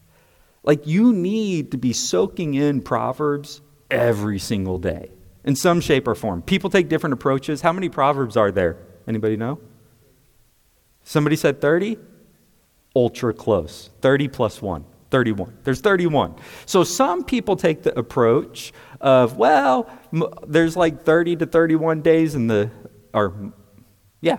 Like, 0.64 0.86
you 0.86 1.14
need 1.14 1.72
to 1.72 1.78
be 1.78 1.94
soaking 1.94 2.54
in 2.54 2.82
Proverbs 2.82 3.62
every 3.90 4.38
single 4.38 4.78
day 4.78 5.10
in 5.44 5.56
some 5.56 5.82
shape 5.82 6.08
or 6.08 6.16
form. 6.16 6.42
People 6.42 6.70
take 6.70 6.90
different 6.90 7.14
approaches. 7.14 7.62
How 7.62 7.72
many 7.72 7.90
Proverbs 7.90 8.38
are 8.38 8.52
there? 8.52 8.78
Anybody 9.08 9.38
know? 9.38 9.60
Somebody 11.04 11.36
said 11.36 11.62
30? 11.62 11.98
Ultra 12.96 13.34
close. 13.34 13.90
30 14.02 14.28
plus 14.28 14.62
1. 14.62 14.86
31. 15.10 15.58
There's 15.64 15.82
31. 15.82 16.36
So 16.66 16.84
some 16.84 17.24
people 17.24 17.56
take 17.56 17.84
the 17.84 17.98
approach 17.98 18.72
of, 19.02 19.38
well, 19.38 19.90
m- 20.14 20.24
there's 20.48 20.78
like 20.78 21.04
30 21.04 21.38
to 21.38 21.46
31 21.46 22.02
days 22.02 22.34
in 22.34 22.48
the, 22.48 22.72
or, 23.14 23.52
yeah, 24.22 24.38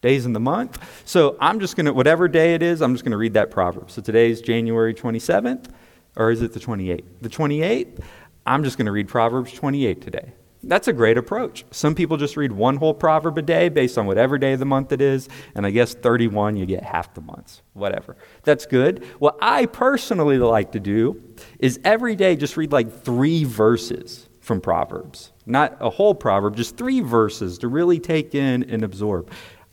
days 0.00 0.26
in 0.26 0.32
the 0.32 0.40
month. 0.40 0.78
So 1.04 1.36
I'm 1.40 1.58
just 1.58 1.74
going 1.76 1.86
to, 1.86 1.92
whatever 1.92 2.28
day 2.28 2.54
it 2.54 2.62
is, 2.62 2.80
I'm 2.82 2.94
just 2.94 3.04
going 3.04 3.12
to 3.12 3.18
read 3.18 3.34
that 3.34 3.50
proverb. 3.50 3.90
So 3.90 4.00
today's 4.00 4.40
January 4.40 4.94
27th, 4.94 5.66
or 6.16 6.30
is 6.30 6.40
it 6.40 6.52
the 6.52 6.60
28th? 6.60 7.04
The 7.20 7.28
28th, 7.28 8.00
I'm 8.46 8.62
just 8.62 8.78
going 8.78 8.86
to 8.86 8.92
read 8.92 9.08
Proverbs 9.08 9.52
28 9.52 10.00
today. 10.00 10.32
That's 10.62 10.88
a 10.88 10.92
great 10.92 11.16
approach. 11.16 11.64
Some 11.70 11.94
people 11.94 12.18
just 12.18 12.36
read 12.36 12.52
one 12.52 12.76
whole 12.76 12.92
proverb 12.92 13.38
a 13.38 13.42
day 13.42 13.70
based 13.70 13.96
on 13.96 14.06
whatever 14.06 14.36
day 14.36 14.52
of 14.52 14.58
the 14.58 14.66
month 14.66 14.92
it 14.92 15.00
is, 15.00 15.28
and 15.54 15.64
I 15.64 15.70
guess 15.70 15.94
31, 15.94 16.56
you 16.56 16.66
get 16.66 16.82
half 16.82 17.14
the 17.14 17.22
months, 17.22 17.62
whatever. 17.72 18.16
That's 18.42 18.66
good. 18.66 19.04
What 19.18 19.38
I 19.40 19.66
personally 19.66 20.36
like 20.36 20.72
to 20.72 20.80
do 20.80 21.22
is 21.58 21.80
every 21.82 22.14
day 22.14 22.36
just 22.36 22.58
read 22.58 22.72
like 22.72 23.02
three 23.02 23.44
verses 23.44 24.28
from 24.40 24.60
Proverbs. 24.60 25.32
Not 25.46 25.78
a 25.80 25.88
whole 25.88 26.14
proverb, 26.14 26.56
just 26.56 26.76
three 26.76 27.00
verses 27.00 27.58
to 27.58 27.68
really 27.68 27.98
take 27.98 28.34
in 28.34 28.64
and 28.64 28.82
absorb. 28.82 29.30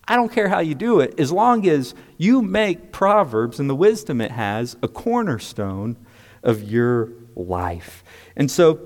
I 0.07 0.15
don't 0.15 0.31
care 0.31 0.47
how 0.47 0.59
you 0.59 0.73
do 0.73 1.01
it, 1.01 1.19
as 1.19 1.33
long 1.33 1.67
as 1.67 1.93
you 2.17 2.41
make 2.41 2.93
Proverbs 2.93 3.59
and 3.59 3.69
the 3.69 3.75
wisdom 3.75 4.21
it 4.21 4.31
has 4.31 4.77
a 4.81 4.87
cornerstone 4.87 5.97
of 6.43 6.63
your 6.63 7.09
life. 7.35 8.05
And 8.37 8.49
so 8.49 8.79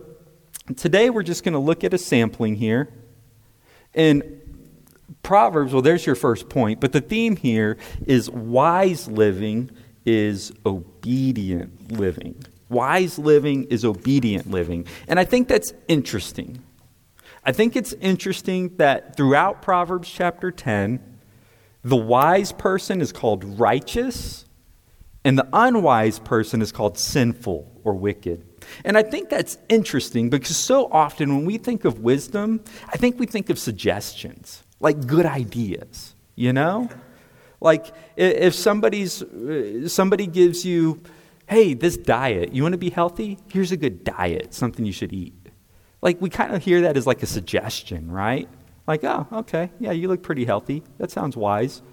today 0.78 1.10
we're 1.10 1.24
just 1.24 1.44
going 1.44 1.54
to 1.54 1.60
look 1.60 1.84
at 1.84 1.94
a 1.94 1.98
sampling 1.98 2.56
here. 2.56 2.90
And 3.94 4.42
Proverbs, 5.24 5.74
well, 5.74 5.82
there's 5.82 6.06
your 6.06 6.16
first 6.16 6.50
point, 6.50 6.80
but 6.80 6.94
the 6.94 7.02
theme 7.02 7.36
here 7.36 7.78
is 8.06 8.30
wise 8.30 9.08
living 9.08 9.72
is 10.06 10.52
obedient 10.66 11.92
living. 11.92 12.44
Wise 12.70 13.20
living 13.20 13.66
is 13.66 13.84
obedient 13.84 14.50
living. 14.50 14.88
And 15.08 15.20
I 15.20 15.26
think 15.26 15.48
that's 15.48 15.74
interesting. 15.88 16.64
I 17.44 17.52
think 17.52 17.76
it's 17.76 17.94
interesting 17.94 18.76
that 18.78 19.16
throughout 19.16 19.62
Proverbs 19.62 20.10
chapter 20.10 20.52
10, 20.52 21.00
the 21.84 21.98
wise 21.98 22.52
person 22.52 23.02
is 23.02 23.12
called 23.12 23.60
righteous, 23.60 24.46
and 25.24 25.38
the 25.38 25.48
unwise 25.54 26.20
person 26.20 26.62
is 26.62 26.72
called 26.72 26.98
sinful 26.98 27.82
or 27.84 27.94
wicked. 27.94 28.46
And 28.84 28.98
I 28.98 29.04
think 29.04 29.30
that's 29.30 29.58
interesting 29.70 30.30
because 30.30 30.58
so 30.58 30.88
often 30.92 31.36
when 31.36 31.46
we 31.46 31.58
think 31.58 31.86
of 31.86 32.00
wisdom, 32.00 32.64
I 32.88 32.98
think 32.98 33.20
we 33.20 33.26
think 33.26 33.50
of 33.50 33.60
suggestions, 33.60 34.64
like 34.80 35.06
good 35.06 35.26
ideas, 35.26 36.16
you 36.36 36.54
know? 36.54 36.90
Like 37.60 37.88
if 38.16 38.56
somebody's, 38.56 39.22
uh, 39.22 39.88
somebody 39.88 40.26
gives 40.26 40.66
you, 40.66 41.02
hey, 41.48 41.74
this 41.74 41.98
diet, 41.98 42.54
you 42.54 42.64
want 42.64 42.74
to 42.74 42.80
be 42.80 42.90
healthy? 42.90 43.38
Here's 43.52 43.72
a 43.72 43.78
good 43.78 44.04
diet, 44.04 44.54
something 44.54 44.86
you 44.86 44.94
should 44.94 45.14
eat. 45.14 45.36
Like 46.02 46.20
we 46.20 46.30
kind 46.30 46.56
of 46.56 46.64
hear 46.64 46.82
that 46.82 46.98
as 46.98 47.06
like 47.06 47.22
a 47.22 47.28
suggestion, 47.28 48.10
right? 48.10 48.50
Like, 48.88 49.04
oh, 49.04 49.28
okay, 49.32 49.70
yeah, 49.80 49.92
you 49.92 50.08
look 50.08 50.24
pretty 50.24 50.46
healthy. 50.46 50.82
That 50.98 51.12
sounds 51.12 51.38
wise. 51.38 51.84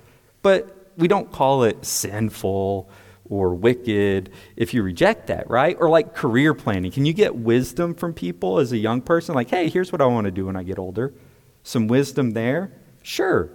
But 0.40 0.92
we 0.96 1.06
don't 1.06 1.30
call 1.30 1.64
it 1.64 1.84
sinful 1.84 2.88
or 3.28 3.54
wicked 3.54 4.30
if 4.56 4.72
you 4.74 4.82
reject 4.82 5.26
that, 5.28 5.48
right? 5.50 5.76
Or 5.78 5.88
like 5.88 6.14
career 6.14 6.54
planning. 6.54 6.90
Can 6.90 7.04
you 7.04 7.12
get 7.12 7.36
wisdom 7.36 7.94
from 7.94 8.14
people 8.14 8.58
as 8.58 8.72
a 8.72 8.78
young 8.78 9.00
person? 9.00 9.34
Like, 9.34 9.50
hey, 9.50 9.68
here's 9.68 9.92
what 9.92 10.00
I 10.00 10.06
want 10.06 10.24
to 10.26 10.30
do 10.30 10.46
when 10.46 10.56
I 10.56 10.62
get 10.62 10.78
older. 10.78 11.14
Some 11.62 11.88
wisdom 11.88 12.32
there? 12.32 12.72
Sure. 13.02 13.50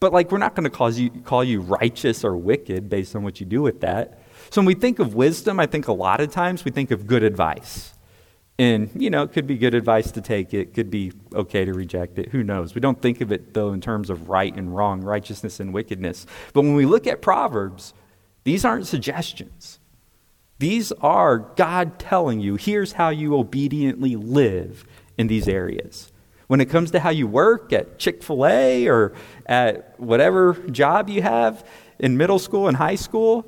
But 0.00 0.12
like, 0.12 0.30
we're 0.30 0.38
not 0.38 0.54
going 0.54 0.70
to 0.70 1.00
you, 1.00 1.10
call 1.22 1.42
you 1.42 1.60
righteous 1.60 2.24
or 2.24 2.36
wicked 2.36 2.88
based 2.88 3.16
on 3.16 3.22
what 3.22 3.40
you 3.40 3.46
do 3.46 3.62
with 3.62 3.80
that. 3.80 4.22
So 4.50 4.60
when 4.60 4.66
we 4.66 4.74
think 4.74 4.98
of 4.98 5.14
wisdom, 5.14 5.58
I 5.58 5.66
think 5.66 5.88
a 5.88 5.92
lot 5.92 6.20
of 6.20 6.30
times 6.30 6.64
we 6.64 6.70
think 6.70 6.90
of 6.90 7.06
good 7.06 7.22
advice. 7.22 7.92
And, 8.58 8.90
you 8.94 9.10
know, 9.10 9.22
it 9.22 9.32
could 9.32 9.46
be 9.46 9.58
good 9.58 9.74
advice 9.74 10.10
to 10.12 10.20
take 10.22 10.54
it, 10.54 10.72
could 10.72 10.90
be 10.90 11.12
okay 11.34 11.64
to 11.64 11.74
reject 11.74 12.18
it. 12.18 12.30
Who 12.30 12.42
knows? 12.42 12.74
We 12.74 12.80
don't 12.80 13.00
think 13.00 13.20
of 13.20 13.30
it, 13.30 13.52
though, 13.52 13.72
in 13.72 13.82
terms 13.82 14.08
of 14.08 14.30
right 14.30 14.54
and 14.54 14.74
wrong, 14.74 15.02
righteousness 15.02 15.60
and 15.60 15.74
wickedness. 15.74 16.26
But 16.54 16.62
when 16.62 16.74
we 16.74 16.86
look 16.86 17.06
at 17.06 17.20
Proverbs, 17.20 17.92
these 18.46 18.64
aren't 18.64 18.86
suggestions. 18.86 19.80
These 20.60 20.92
are 20.92 21.38
God 21.56 21.98
telling 21.98 22.38
you, 22.38 22.54
here's 22.54 22.92
how 22.92 23.08
you 23.08 23.36
obediently 23.36 24.14
live 24.14 24.86
in 25.18 25.26
these 25.26 25.48
areas. 25.48 26.12
When 26.46 26.60
it 26.60 26.66
comes 26.66 26.92
to 26.92 27.00
how 27.00 27.10
you 27.10 27.26
work 27.26 27.72
at 27.72 27.98
Chick 27.98 28.22
fil 28.22 28.46
A 28.46 28.86
or 28.86 29.14
at 29.46 29.98
whatever 29.98 30.52
job 30.70 31.08
you 31.10 31.22
have 31.22 31.66
in 31.98 32.16
middle 32.16 32.38
school 32.38 32.68
and 32.68 32.76
high 32.76 32.94
school, 32.94 33.44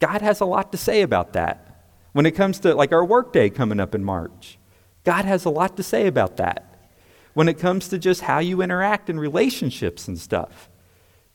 God 0.00 0.22
has 0.22 0.40
a 0.40 0.46
lot 0.46 0.72
to 0.72 0.78
say 0.78 1.02
about 1.02 1.34
that. 1.34 1.84
When 2.12 2.24
it 2.24 2.30
comes 2.30 2.58
to 2.60 2.74
like 2.74 2.92
our 2.92 3.04
workday 3.04 3.50
coming 3.50 3.80
up 3.80 3.94
in 3.94 4.02
March, 4.02 4.58
God 5.04 5.26
has 5.26 5.44
a 5.44 5.50
lot 5.50 5.76
to 5.76 5.82
say 5.82 6.06
about 6.06 6.38
that. 6.38 6.88
When 7.34 7.50
it 7.50 7.58
comes 7.58 7.86
to 7.88 7.98
just 7.98 8.22
how 8.22 8.38
you 8.38 8.62
interact 8.62 9.10
in 9.10 9.20
relationships 9.20 10.08
and 10.08 10.18
stuff, 10.18 10.70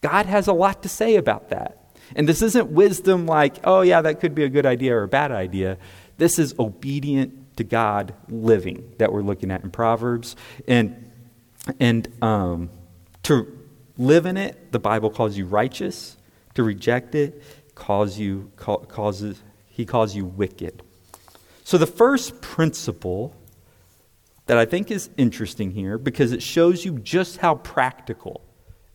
God 0.01 0.25
has 0.25 0.47
a 0.47 0.53
lot 0.53 0.81
to 0.81 0.89
say 0.89 1.15
about 1.15 1.49
that. 1.49 1.83
And 2.15 2.27
this 2.27 2.41
isn't 2.41 2.69
wisdom 2.69 3.25
like, 3.25 3.57
oh, 3.63 3.81
yeah, 3.81 4.01
that 4.01 4.19
could 4.19 4.33
be 4.33 4.43
a 4.43 4.49
good 4.49 4.65
idea 4.65 4.95
or 4.95 5.03
a 5.03 5.07
bad 5.07 5.31
idea. 5.31 5.77
This 6.17 6.39
is 6.39 6.55
obedient 6.57 7.57
to 7.57 7.63
God 7.63 8.13
living 8.29 8.93
that 8.97 9.11
we're 9.11 9.21
looking 9.21 9.51
at 9.51 9.63
in 9.63 9.71
Proverbs. 9.71 10.35
And, 10.67 11.11
and 11.79 12.07
um, 12.23 12.69
to 13.23 13.47
live 13.97 14.25
in 14.25 14.37
it, 14.37 14.71
the 14.71 14.79
Bible 14.79 15.09
calls 15.09 15.37
you 15.37 15.45
righteous. 15.45 16.17
To 16.55 16.63
reject 16.63 17.13
it, 17.13 17.43
calls 17.75 18.17
you, 18.17 18.51
causes, 18.55 19.43
he 19.67 19.85
calls 19.85 20.15
you 20.15 20.25
wicked. 20.25 20.81
So 21.63 21.77
the 21.77 21.85
first 21.85 22.41
principle 22.41 23.35
that 24.47 24.57
I 24.57 24.65
think 24.65 24.89
is 24.89 25.09
interesting 25.17 25.71
here 25.71 25.97
because 25.97 26.31
it 26.31 26.41
shows 26.41 26.83
you 26.83 26.97
just 26.99 27.37
how 27.37 27.55
practical 27.55 28.41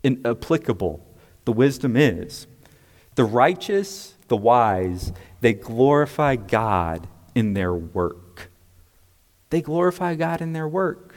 and 0.02 0.26
applicable 0.26 1.06
the 1.44 1.52
wisdom 1.52 1.96
is 1.96 2.46
the 3.14 3.24
righteous, 3.24 4.14
the 4.28 4.36
wise, 4.36 5.12
they 5.40 5.52
glorify 5.52 6.36
God 6.36 7.06
in 7.34 7.54
their 7.54 7.74
work. 7.74 8.50
They 9.50 9.60
glorify 9.60 10.14
God 10.14 10.40
in 10.40 10.52
their 10.52 10.68
work. 10.68 11.14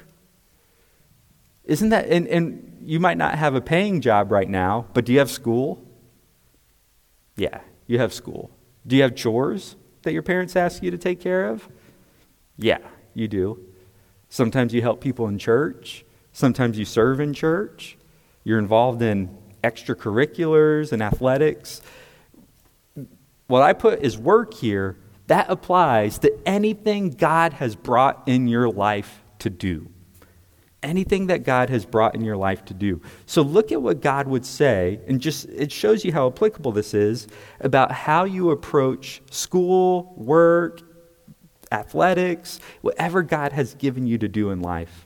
Isn't 1.64 1.90
that, 1.90 2.10
and, 2.10 2.28
and 2.28 2.78
you 2.84 3.00
might 3.00 3.18
not 3.18 3.36
have 3.38 3.56
a 3.56 3.62
paying 3.62 4.02
job 4.02 4.32
right 4.32 4.50
now, 4.50 4.86
but 4.94 5.06
do 5.06 5.14
you 5.14 5.20
have 5.20 5.32
school? 5.32 5.84
Yeah, 7.36 7.62
you 7.88 8.00
have 8.00 8.14
school. 8.14 8.52
Do 8.86 8.96
you 8.96 9.02
have 9.02 9.16
chores 9.16 9.76
that 10.04 10.14
your 10.14 10.22
parents 10.22 10.56
ask 10.56 10.84
you 10.84 10.92
to 10.92 10.98
take 10.98 11.20
care 11.20 11.50
of? 11.50 11.68
Yeah, 12.58 12.80
you 13.14 13.28
do. 13.28 13.60
Sometimes 14.30 14.74
you 14.74 14.82
help 14.82 15.02
people 15.02 15.28
in 15.28 15.38
church. 15.38 16.06
Sometimes 16.32 16.78
you 16.78 16.86
serve 16.86 17.20
in 17.20 17.34
church. 17.34 17.98
You're 18.44 18.60
involved 18.60 19.02
in 19.02 19.36
extracurriculars 19.66 20.92
and 20.92 21.02
athletics. 21.02 21.82
What 23.48 23.64
I 23.64 23.74
put 23.74 24.02
is 24.02 24.18
work 24.18 24.54
here, 24.54 24.98
that 25.28 25.48
applies 25.50 26.20
to 26.20 26.32
anything 26.46 27.10
God 27.10 27.54
has 27.54 27.76
brought 27.76 28.28
in 28.28 28.48
your 28.48 28.70
life 28.70 29.24
to 29.40 29.50
do. 29.50 29.90
Anything 30.84 31.28
that 31.28 31.44
God 31.44 31.72
has 31.72 31.84
brought 31.84 32.14
in 32.14 32.22
your 32.22 32.38
life 32.38 32.64
to 32.66 32.74
do. 32.76 33.02
So 33.26 33.42
look 33.42 33.72
at 33.72 33.82
what 33.82 34.02
God 34.02 34.28
would 34.28 34.46
say, 34.46 35.00
and 35.08 35.20
just 35.20 35.46
it 35.50 35.72
shows 35.72 36.06
you 36.06 36.14
how 36.14 36.28
applicable 36.28 36.72
this 36.72 36.94
is 36.94 37.28
about 37.60 37.92
how 37.92 38.26
you 38.26 38.52
approach 38.52 39.24
school, 39.32 40.14
work, 40.16 40.82
athletics, 41.72 42.60
whatever 42.82 43.24
God 43.24 43.52
has 43.52 43.74
given 43.74 44.06
you 44.06 44.20
to 44.20 44.28
do 44.28 44.52
in 44.52 44.62
life. 44.62 45.05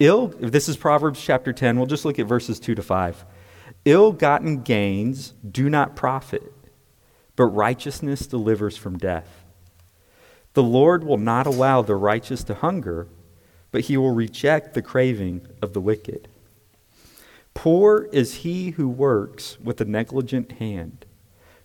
Ill, 0.00 0.28
this 0.38 0.66
is 0.66 0.78
Proverbs 0.78 1.20
chapter 1.20 1.52
10, 1.52 1.76
we'll 1.76 1.84
just 1.84 2.06
look 2.06 2.18
at 2.18 2.26
verses 2.26 2.58
2 2.58 2.74
to 2.74 2.82
5. 2.82 3.26
Ill 3.84 4.12
gotten 4.12 4.62
gains 4.62 5.34
do 5.48 5.68
not 5.68 5.94
profit, 5.94 6.54
but 7.36 7.44
righteousness 7.44 8.26
delivers 8.26 8.78
from 8.78 8.96
death. 8.96 9.44
The 10.54 10.62
Lord 10.62 11.04
will 11.04 11.18
not 11.18 11.46
allow 11.46 11.82
the 11.82 11.96
righteous 11.96 12.42
to 12.44 12.54
hunger, 12.54 13.08
but 13.72 13.82
he 13.82 13.98
will 13.98 14.14
reject 14.14 14.72
the 14.72 14.80
craving 14.80 15.46
of 15.60 15.74
the 15.74 15.82
wicked. 15.82 16.28
Poor 17.52 18.08
is 18.10 18.36
he 18.36 18.70
who 18.70 18.88
works 18.88 19.60
with 19.60 19.82
a 19.82 19.84
negligent 19.84 20.52
hand, 20.52 21.04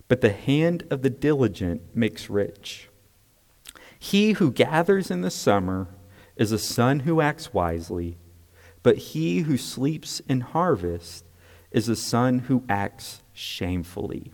but 0.10 0.20
the 0.20 0.34
hand 0.34 0.86
of 0.90 1.04
the 1.04 1.10
diligent 1.10 1.96
makes 1.96 2.30
rich. 2.30 2.90
He 3.98 4.34
who 4.34 4.52
gathers 4.52 5.10
in 5.10 5.22
the 5.22 5.32
summer 5.32 5.88
is 6.36 6.52
a 6.52 6.60
son 6.60 7.02
who 7.02 7.22
acts 7.22 7.54
wisely, 7.54 8.18
but 8.86 8.98
he 8.98 9.40
who 9.40 9.58
sleeps 9.58 10.20
in 10.30 10.42
harvest 10.42 11.26
is 11.72 11.90
a 11.90 11.96
son 11.96 12.38
who 12.38 12.64
acts 12.70 13.24
shamefully. 13.34 14.32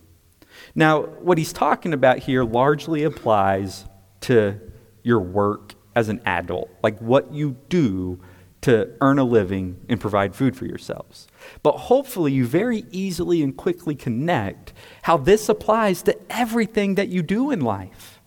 Now, 0.75 1.03
what 1.03 1.38
he's 1.38 1.53
talking 1.53 1.93
about 1.93 2.20
here 2.20 2.43
largely 2.43 3.03
applies 3.03 3.86
to 4.22 4.60
your 5.03 5.22
work 5.22 5.75
as 5.96 6.10
an 6.10 6.20
adult, 6.25 6.70
like 6.84 7.00
what 7.00 7.31
you 7.31 7.55
do 7.70 8.20
to 8.60 8.89
earn 9.00 9.20
a 9.20 9.24
living 9.24 9.79
and 9.88 10.01
provide 10.01 10.36
food 10.36 10.58
for 10.58 10.65
yourselves. 10.65 11.29
But 11.63 11.77
hopefully, 11.77 12.34
you 12.34 12.46
very 12.46 12.84
easily 12.91 13.41
and 13.41 13.55
quickly 13.55 13.96
connect 13.96 14.74
how 15.03 15.15
this 15.15 15.48
applies 15.48 16.01
to 16.03 16.17
everything 16.29 16.96
that 16.96 17.08
you 17.08 17.24
do 17.24 17.51
in 17.51 17.62
life. 17.62 18.20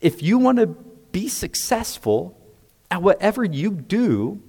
If 0.00 0.22
you 0.22 0.38
want 0.38 0.58
to 0.58 0.68
be 0.68 1.26
successful 1.26 2.38
at 2.92 3.02
whatever 3.02 3.42
you 3.42 3.72
do, 3.72 4.40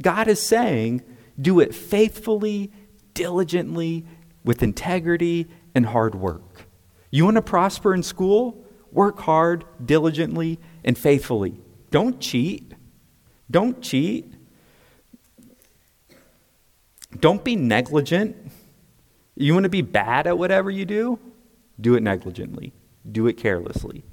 God 0.00 0.28
is 0.28 0.44
saying, 0.44 1.02
do 1.40 1.60
it 1.60 1.74
faithfully, 1.74 2.72
diligently, 3.12 4.06
with 4.44 4.62
integrity, 4.62 5.48
and 5.74 5.86
hard 5.86 6.14
work. 6.14 6.66
You 7.10 7.24
want 7.24 7.36
to 7.36 7.42
prosper 7.42 7.94
in 7.94 8.02
school? 8.02 8.64
Work 8.92 9.20
hard, 9.20 9.64
diligently, 9.84 10.58
and 10.84 10.96
faithfully. 10.96 11.60
Don't 11.90 12.20
cheat. 12.20 12.74
Don't 13.50 13.80
cheat. 13.80 14.34
Don't 17.20 17.44
be 17.44 17.56
negligent. 17.56 18.36
You 19.36 19.54
want 19.54 19.64
to 19.64 19.70
be 19.70 19.82
bad 19.82 20.26
at 20.26 20.38
whatever 20.38 20.70
you 20.70 20.84
do? 20.84 21.18
Do 21.80 21.94
it 21.96 22.02
negligently, 22.02 22.72
do 23.10 23.26
it 23.26 23.34
carelessly. 23.34 24.04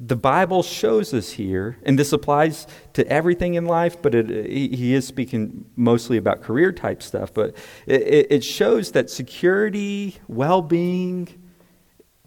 The 0.00 0.16
Bible 0.16 0.62
shows 0.62 1.12
us 1.12 1.32
here, 1.32 1.76
and 1.82 1.98
this 1.98 2.12
applies 2.12 2.68
to 2.92 3.06
everything 3.08 3.54
in 3.54 3.66
life, 3.66 4.00
but 4.00 4.14
it, 4.14 4.28
he 4.48 4.94
is 4.94 5.06
speaking 5.06 5.64
mostly 5.74 6.16
about 6.16 6.42
career 6.42 6.70
type 6.70 7.02
stuff. 7.02 7.34
But 7.34 7.56
it, 7.84 8.28
it 8.30 8.44
shows 8.44 8.92
that 8.92 9.10
security, 9.10 10.16
well 10.28 10.62
being, 10.62 11.28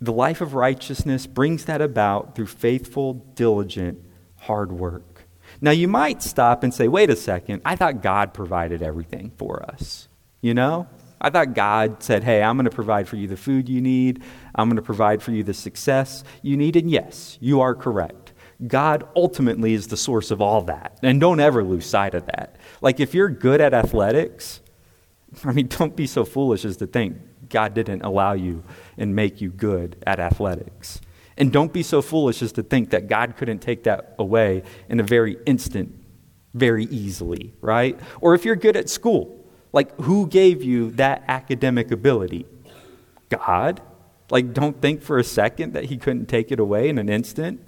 the 0.01 0.11
life 0.11 0.41
of 0.41 0.53
righteousness 0.53 1.27
brings 1.27 1.65
that 1.65 1.81
about 1.81 2.35
through 2.35 2.47
faithful, 2.47 3.13
diligent, 3.35 3.99
hard 4.35 4.73
work. 4.73 5.27
Now, 5.61 5.71
you 5.71 5.87
might 5.87 6.23
stop 6.23 6.63
and 6.63 6.73
say, 6.73 6.87
wait 6.87 7.09
a 7.09 7.15
second, 7.15 7.61
I 7.63 7.75
thought 7.75 8.01
God 8.01 8.33
provided 8.33 8.81
everything 8.81 9.31
for 9.37 9.63
us. 9.63 10.07
You 10.41 10.55
know? 10.55 10.87
I 11.21 11.29
thought 11.29 11.53
God 11.53 12.01
said, 12.01 12.23
hey, 12.23 12.41
I'm 12.41 12.57
going 12.57 12.65
to 12.65 12.75
provide 12.75 13.07
for 13.07 13.15
you 13.15 13.27
the 13.27 13.37
food 13.37 13.69
you 13.69 13.79
need, 13.79 14.23
I'm 14.55 14.67
going 14.67 14.75
to 14.77 14.81
provide 14.81 15.21
for 15.21 15.31
you 15.31 15.43
the 15.43 15.53
success 15.53 16.23
you 16.41 16.57
need. 16.57 16.75
And 16.75 16.89
yes, 16.89 17.37
you 17.39 17.61
are 17.61 17.75
correct. 17.75 18.33
God 18.67 19.07
ultimately 19.15 19.73
is 19.73 19.87
the 19.87 19.97
source 19.97 20.31
of 20.31 20.41
all 20.41 20.61
that. 20.63 20.99
And 21.01 21.19
don't 21.19 21.39
ever 21.39 21.63
lose 21.63 21.85
sight 21.85 22.13
of 22.13 22.25
that. 22.27 22.57
Like, 22.81 22.99
if 22.99 23.13
you're 23.13 23.29
good 23.29 23.61
at 23.61 23.73
athletics, 23.73 24.61
I 25.43 25.51
mean, 25.53 25.67
don't 25.67 25.95
be 25.95 26.07
so 26.07 26.25
foolish 26.25 26.65
as 26.65 26.77
to 26.77 26.87
think 26.87 27.17
God 27.49 27.73
didn't 27.73 28.01
allow 28.01 28.33
you 28.33 28.63
and 28.97 29.15
make 29.15 29.41
you 29.41 29.49
good 29.49 29.97
at 30.05 30.19
athletics. 30.19 31.01
And 31.37 31.51
don't 31.51 31.73
be 31.73 31.83
so 31.83 32.01
foolish 32.01 32.41
as 32.41 32.51
to 32.53 32.63
think 32.63 32.91
that 32.91 33.07
God 33.07 33.35
couldn't 33.37 33.59
take 33.59 33.83
that 33.83 34.15
away 34.19 34.63
in 34.89 34.99
a 34.99 35.03
very 35.03 35.37
instant, 35.45 35.93
very 36.53 36.85
easily, 36.85 37.53
right? 37.61 37.99
Or 38.19 38.35
if 38.35 38.45
you're 38.45 38.55
good 38.55 38.75
at 38.75 38.89
school, 38.89 39.40
like 39.73 39.95
who 40.01 40.27
gave 40.27 40.63
you 40.63 40.91
that 40.91 41.23
academic 41.27 41.91
ability? 41.91 42.45
God? 43.29 43.81
Like, 44.29 44.53
don't 44.53 44.81
think 44.81 45.01
for 45.01 45.19
a 45.19 45.23
second 45.23 45.73
that 45.73 45.85
He 45.85 45.97
couldn't 45.97 46.27
take 46.27 46.51
it 46.51 46.59
away 46.59 46.89
in 46.89 46.97
an 46.97 47.09
instant. 47.09 47.61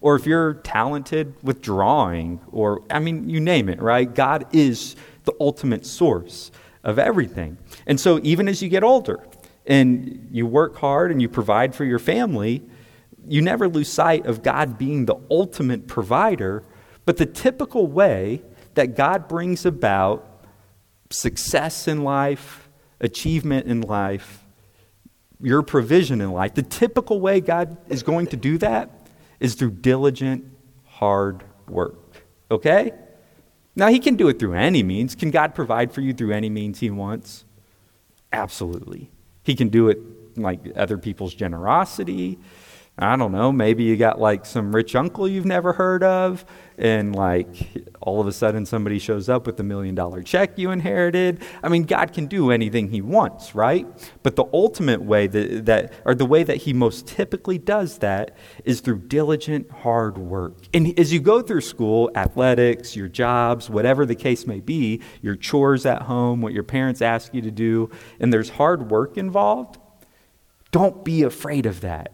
Or 0.00 0.16
if 0.16 0.26
you're 0.26 0.54
talented 0.54 1.34
with 1.42 1.60
drawing, 1.60 2.40
or, 2.52 2.82
I 2.90 2.98
mean, 3.00 3.28
you 3.28 3.40
name 3.40 3.68
it, 3.68 3.80
right? 3.80 4.12
God 4.12 4.46
is 4.52 4.96
the 5.24 5.32
ultimate 5.40 5.84
source 5.84 6.50
of 6.84 6.98
everything. 6.98 7.58
And 7.86 7.98
so, 7.98 8.20
even 8.22 8.48
as 8.48 8.62
you 8.62 8.68
get 8.68 8.84
older 8.84 9.24
and 9.66 10.28
you 10.30 10.46
work 10.46 10.76
hard 10.76 11.10
and 11.10 11.20
you 11.20 11.28
provide 11.28 11.74
for 11.74 11.84
your 11.84 11.98
family, 11.98 12.62
you 13.26 13.42
never 13.42 13.68
lose 13.68 13.88
sight 13.88 14.26
of 14.26 14.42
God 14.42 14.78
being 14.78 15.04
the 15.04 15.16
ultimate 15.30 15.86
provider, 15.86 16.64
but 17.04 17.16
the 17.16 17.26
typical 17.26 17.86
way 17.86 18.42
that 18.74 18.96
God 18.96 19.28
brings 19.28 19.66
about 19.66 20.27
success 21.10 21.88
in 21.88 22.04
life, 22.04 22.68
achievement 23.00 23.66
in 23.66 23.80
life, 23.80 24.44
your 25.40 25.62
provision 25.62 26.20
in 26.20 26.32
life, 26.32 26.54
the 26.54 26.62
typical 26.62 27.20
way 27.20 27.40
God 27.40 27.76
is 27.88 28.02
going 28.02 28.26
to 28.28 28.36
do 28.36 28.58
that 28.58 28.90
is 29.40 29.54
through 29.54 29.70
diligent, 29.72 30.44
hard 30.84 31.44
work. 31.68 32.22
Okay? 32.50 32.92
Now, 33.76 33.88
He 33.88 34.00
can 34.00 34.16
do 34.16 34.28
it 34.28 34.38
through 34.38 34.54
any 34.54 34.82
means. 34.82 35.14
Can 35.14 35.30
God 35.30 35.54
provide 35.54 35.92
for 35.92 36.00
you 36.00 36.12
through 36.12 36.32
any 36.32 36.50
means 36.50 36.80
He 36.80 36.90
wants? 36.90 37.44
Absolutely. 38.32 39.10
He 39.44 39.54
can 39.54 39.68
do 39.68 39.88
it 39.88 39.98
like 40.36 40.60
other 40.76 40.98
people's 40.98 41.34
generosity. 41.34 42.38
I 43.00 43.14
don't 43.14 43.30
know, 43.30 43.52
maybe 43.52 43.84
you 43.84 43.96
got 43.96 44.20
like 44.20 44.44
some 44.44 44.74
rich 44.74 44.96
uncle 44.96 45.28
you've 45.28 45.46
never 45.46 45.72
heard 45.72 46.02
of, 46.02 46.44
and 46.76 47.14
like 47.14 47.68
all 48.00 48.20
of 48.20 48.26
a 48.26 48.32
sudden 48.32 48.66
somebody 48.66 48.98
shows 48.98 49.28
up 49.28 49.46
with 49.46 49.60
a 49.60 49.62
million 49.62 49.94
dollar 49.94 50.20
check 50.20 50.58
you 50.58 50.72
inherited. 50.72 51.40
I 51.62 51.68
mean, 51.68 51.84
God 51.84 52.12
can 52.12 52.26
do 52.26 52.50
anything 52.50 52.88
He 52.88 53.00
wants, 53.00 53.54
right? 53.54 53.86
But 54.24 54.34
the 54.34 54.46
ultimate 54.52 55.00
way 55.00 55.28
that, 55.28 55.66
that 55.66 55.92
or 56.04 56.16
the 56.16 56.26
way 56.26 56.42
that 56.42 56.56
He 56.56 56.72
most 56.72 57.06
typically 57.06 57.56
does 57.56 57.98
that 57.98 58.36
is 58.64 58.80
through 58.80 59.02
diligent, 59.02 59.70
hard 59.70 60.18
work. 60.18 60.56
And 60.74 60.98
as 60.98 61.12
you 61.12 61.20
go 61.20 61.40
through 61.40 61.60
school, 61.60 62.10
athletics, 62.16 62.96
your 62.96 63.08
jobs, 63.08 63.70
whatever 63.70 64.06
the 64.06 64.16
case 64.16 64.44
may 64.44 64.58
be, 64.58 65.02
your 65.22 65.36
chores 65.36 65.86
at 65.86 66.02
home, 66.02 66.40
what 66.40 66.52
your 66.52 66.64
parents 66.64 67.00
ask 67.00 67.32
you 67.32 67.42
to 67.42 67.52
do, 67.52 67.90
and 68.18 68.32
there's 68.32 68.50
hard 68.50 68.90
work 68.90 69.16
involved, 69.16 69.78
don't 70.72 71.04
be 71.04 71.22
afraid 71.22 71.64
of 71.64 71.80
that 71.82 72.12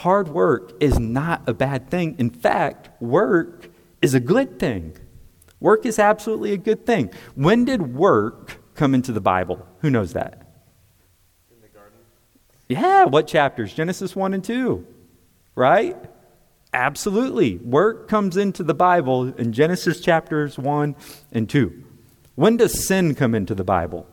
hard 0.00 0.28
work 0.28 0.72
is 0.80 0.98
not 0.98 1.46
a 1.46 1.52
bad 1.52 1.90
thing. 1.90 2.16
In 2.18 2.30
fact, 2.30 2.88
work 3.02 3.68
is 4.00 4.14
a 4.14 4.20
good 4.20 4.58
thing. 4.58 4.96
Work 5.60 5.84
is 5.84 5.98
absolutely 5.98 6.52
a 6.52 6.56
good 6.56 6.86
thing. 6.86 7.10
When 7.34 7.66
did 7.66 7.94
work 7.94 8.58
come 8.74 8.94
into 8.94 9.12
the 9.12 9.20
Bible? 9.20 9.66
Who 9.80 9.90
knows 9.90 10.14
that? 10.14 10.46
In 11.50 11.60
the 11.60 11.68
garden. 11.68 11.98
Yeah, 12.66 13.04
what 13.04 13.26
chapters? 13.26 13.74
Genesis 13.74 14.16
1 14.16 14.32
and 14.32 14.42
2, 14.42 14.86
right? 15.54 15.96
Absolutely. 16.72 17.58
Work 17.58 18.08
comes 18.08 18.38
into 18.38 18.62
the 18.62 18.74
Bible 18.74 19.34
in 19.34 19.52
Genesis 19.52 20.00
chapters 20.00 20.58
1 20.58 20.96
and 21.32 21.46
2. 21.46 21.84
When 22.36 22.56
does 22.56 22.86
sin 22.86 23.14
come 23.14 23.34
into 23.34 23.54
the 23.54 23.64
Bible? 23.64 24.06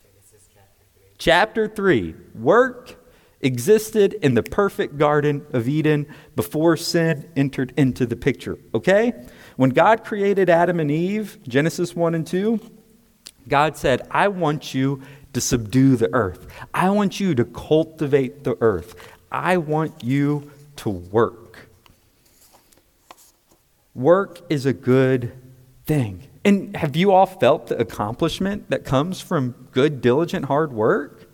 Genesis 0.00 0.48
chapter 0.54 0.84
3. 0.94 1.04
Chapter 1.18 1.66
3. 1.66 2.14
Work 2.36 3.05
existed 3.40 4.14
in 4.14 4.34
the 4.34 4.42
perfect 4.42 4.98
Garden 4.98 5.46
of 5.52 5.68
Eden 5.68 6.06
before 6.34 6.76
sin 6.76 7.28
entered 7.36 7.72
into 7.76 8.06
the 8.06 8.16
picture. 8.16 8.58
Okay? 8.74 9.12
When 9.56 9.70
God 9.70 10.04
created 10.04 10.50
Adam 10.50 10.80
and 10.80 10.90
Eve, 10.90 11.38
Genesis 11.46 11.94
1 11.94 12.14
and 12.14 12.26
2, 12.26 12.60
God 13.48 13.76
said, 13.76 14.06
I 14.10 14.28
want 14.28 14.74
you 14.74 15.02
to 15.32 15.40
subdue 15.40 15.96
the 15.96 16.12
earth. 16.14 16.46
I 16.72 16.90
want 16.90 17.20
you 17.20 17.34
to 17.34 17.44
cultivate 17.44 18.44
the 18.44 18.56
earth. 18.60 18.94
I 19.30 19.58
want 19.58 20.02
you 20.02 20.50
to 20.76 20.90
work. 20.90 21.68
Work 23.94 24.40
is 24.50 24.66
a 24.66 24.72
good 24.72 25.32
thing. 25.86 26.22
And 26.44 26.76
have 26.76 26.96
you 26.96 27.12
all 27.12 27.26
felt 27.26 27.68
the 27.68 27.78
accomplishment 27.78 28.70
that 28.70 28.84
comes 28.84 29.20
from 29.20 29.68
good, 29.72 30.00
diligent, 30.00 30.46
hard 30.46 30.72
work? 30.72 31.28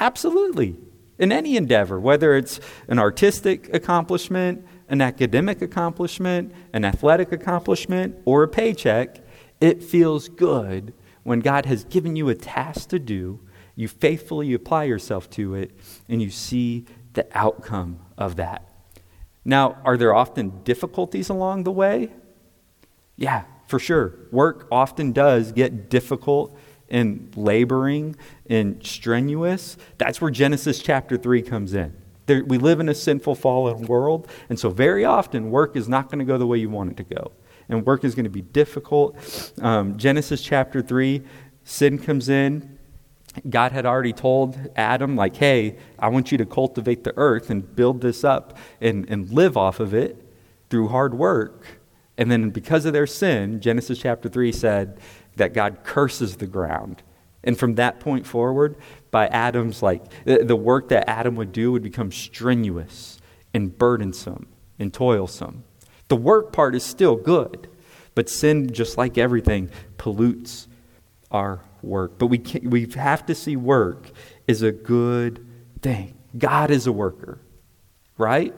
Absolutely 0.00 0.76
in 1.18 1.32
any 1.32 1.56
endeavor, 1.56 1.98
whether 1.98 2.36
it's 2.36 2.60
an 2.88 2.98
artistic 2.98 3.72
accomplishment, 3.74 4.66
an 4.88 5.00
academic 5.00 5.62
accomplishment, 5.62 6.52
an 6.72 6.84
athletic 6.84 7.32
accomplishment, 7.32 8.16
or 8.24 8.42
a 8.42 8.48
paycheck, 8.48 9.18
it 9.60 9.82
feels 9.82 10.28
good 10.28 10.92
when 11.22 11.40
God 11.40 11.66
has 11.66 11.84
given 11.84 12.14
you 12.14 12.28
a 12.28 12.34
task 12.34 12.90
to 12.90 12.98
do, 12.98 13.40
you 13.74 13.88
faithfully 13.88 14.54
apply 14.54 14.84
yourself 14.84 15.28
to 15.30 15.54
it, 15.54 15.72
and 16.08 16.22
you 16.22 16.30
see 16.30 16.86
the 17.14 17.26
outcome 17.36 17.98
of 18.16 18.36
that. 18.36 18.68
Now, 19.44 19.78
are 19.84 19.96
there 19.96 20.14
often 20.14 20.62
difficulties 20.62 21.28
along 21.28 21.64
the 21.64 21.72
way? 21.72 22.10
Yeah, 23.16 23.44
for 23.66 23.78
sure. 23.78 24.14
Work 24.30 24.68
often 24.70 25.12
does 25.12 25.52
get 25.52 25.90
difficult 25.90 26.55
and 26.88 27.32
laboring 27.36 28.16
and 28.48 28.84
strenuous, 28.84 29.76
that's 29.98 30.20
where 30.20 30.30
Genesis 30.30 30.80
chapter 30.80 31.16
3 31.16 31.42
comes 31.42 31.74
in. 31.74 31.94
There, 32.26 32.44
we 32.44 32.58
live 32.58 32.80
in 32.80 32.88
a 32.88 32.94
sinful, 32.94 33.36
fallen 33.36 33.86
world, 33.86 34.28
and 34.48 34.58
so 34.58 34.70
very 34.70 35.04
often 35.04 35.50
work 35.50 35.76
is 35.76 35.88
not 35.88 36.10
going 36.10 36.18
to 36.18 36.24
go 36.24 36.38
the 36.38 36.46
way 36.46 36.58
you 36.58 36.70
want 36.70 36.90
it 36.90 36.96
to 36.96 37.14
go. 37.14 37.32
And 37.68 37.84
work 37.84 38.04
is 38.04 38.14
going 38.14 38.24
to 38.24 38.30
be 38.30 38.42
difficult. 38.42 39.52
Um, 39.60 39.96
Genesis 39.96 40.42
chapter 40.42 40.82
3, 40.82 41.22
sin 41.64 41.98
comes 41.98 42.28
in. 42.28 42.78
God 43.48 43.72
had 43.72 43.84
already 43.84 44.12
told 44.12 44.58
Adam, 44.76 45.14
like, 45.14 45.36
hey, 45.36 45.76
I 45.98 46.08
want 46.08 46.32
you 46.32 46.38
to 46.38 46.46
cultivate 46.46 47.04
the 47.04 47.12
earth 47.16 47.50
and 47.50 47.76
build 47.76 48.00
this 48.00 48.24
up 48.24 48.56
and, 48.80 49.08
and 49.10 49.30
live 49.30 49.56
off 49.56 49.78
of 49.80 49.94
it 49.94 50.22
through 50.70 50.88
hard 50.88 51.14
work. 51.14 51.64
And 52.18 52.30
then 52.30 52.50
because 52.50 52.86
of 52.86 52.92
their 52.92 53.06
sin, 53.06 53.60
Genesis 53.60 53.98
chapter 53.98 54.28
3 54.28 54.52
said 54.52 54.98
that 55.36 55.54
God 55.54 55.84
curses 55.84 56.36
the 56.36 56.46
ground. 56.46 57.02
And 57.44 57.58
from 57.58 57.76
that 57.76 58.00
point 58.00 58.26
forward, 58.26 58.76
by 59.10 59.28
Adam's, 59.28 59.82
like, 59.82 60.02
the 60.24 60.56
work 60.56 60.88
that 60.88 61.08
Adam 61.08 61.36
would 61.36 61.52
do 61.52 61.72
would 61.72 61.82
become 61.82 62.10
strenuous 62.10 63.18
and 63.54 63.76
burdensome 63.76 64.48
and 64.78 64.92
toilsome. 64.92 65.64
The 66.08 66.16
work 66.16 66.52
part 66.52 66.74
is 66.74 66.82
still 66.82 67.16
good, 67.16 67.68
but 68.14 68.28
sin, 68.28 68.72
just 68.72 68.98
like 68.98 69.16
everything, 69.16 69.70
pollutes 69.96 70.68
our 71.30 71.60
work. 71.82 72.18
But 72.18 72.26
we, 72.26 72.42
we 72.62 72.86
have 72.96 73.26
to 73.26 73.34
see 73.34 73.56
work 73.56 74.10
is 74.46 74.62
a 74.62 74.72
good 74.72 75.46
thing. 75.82 76.14
God 76.36 76.70
is 76.70 76.86
a 76.86 76.92
worker, 76.92 77.40
right? 78.18 78.54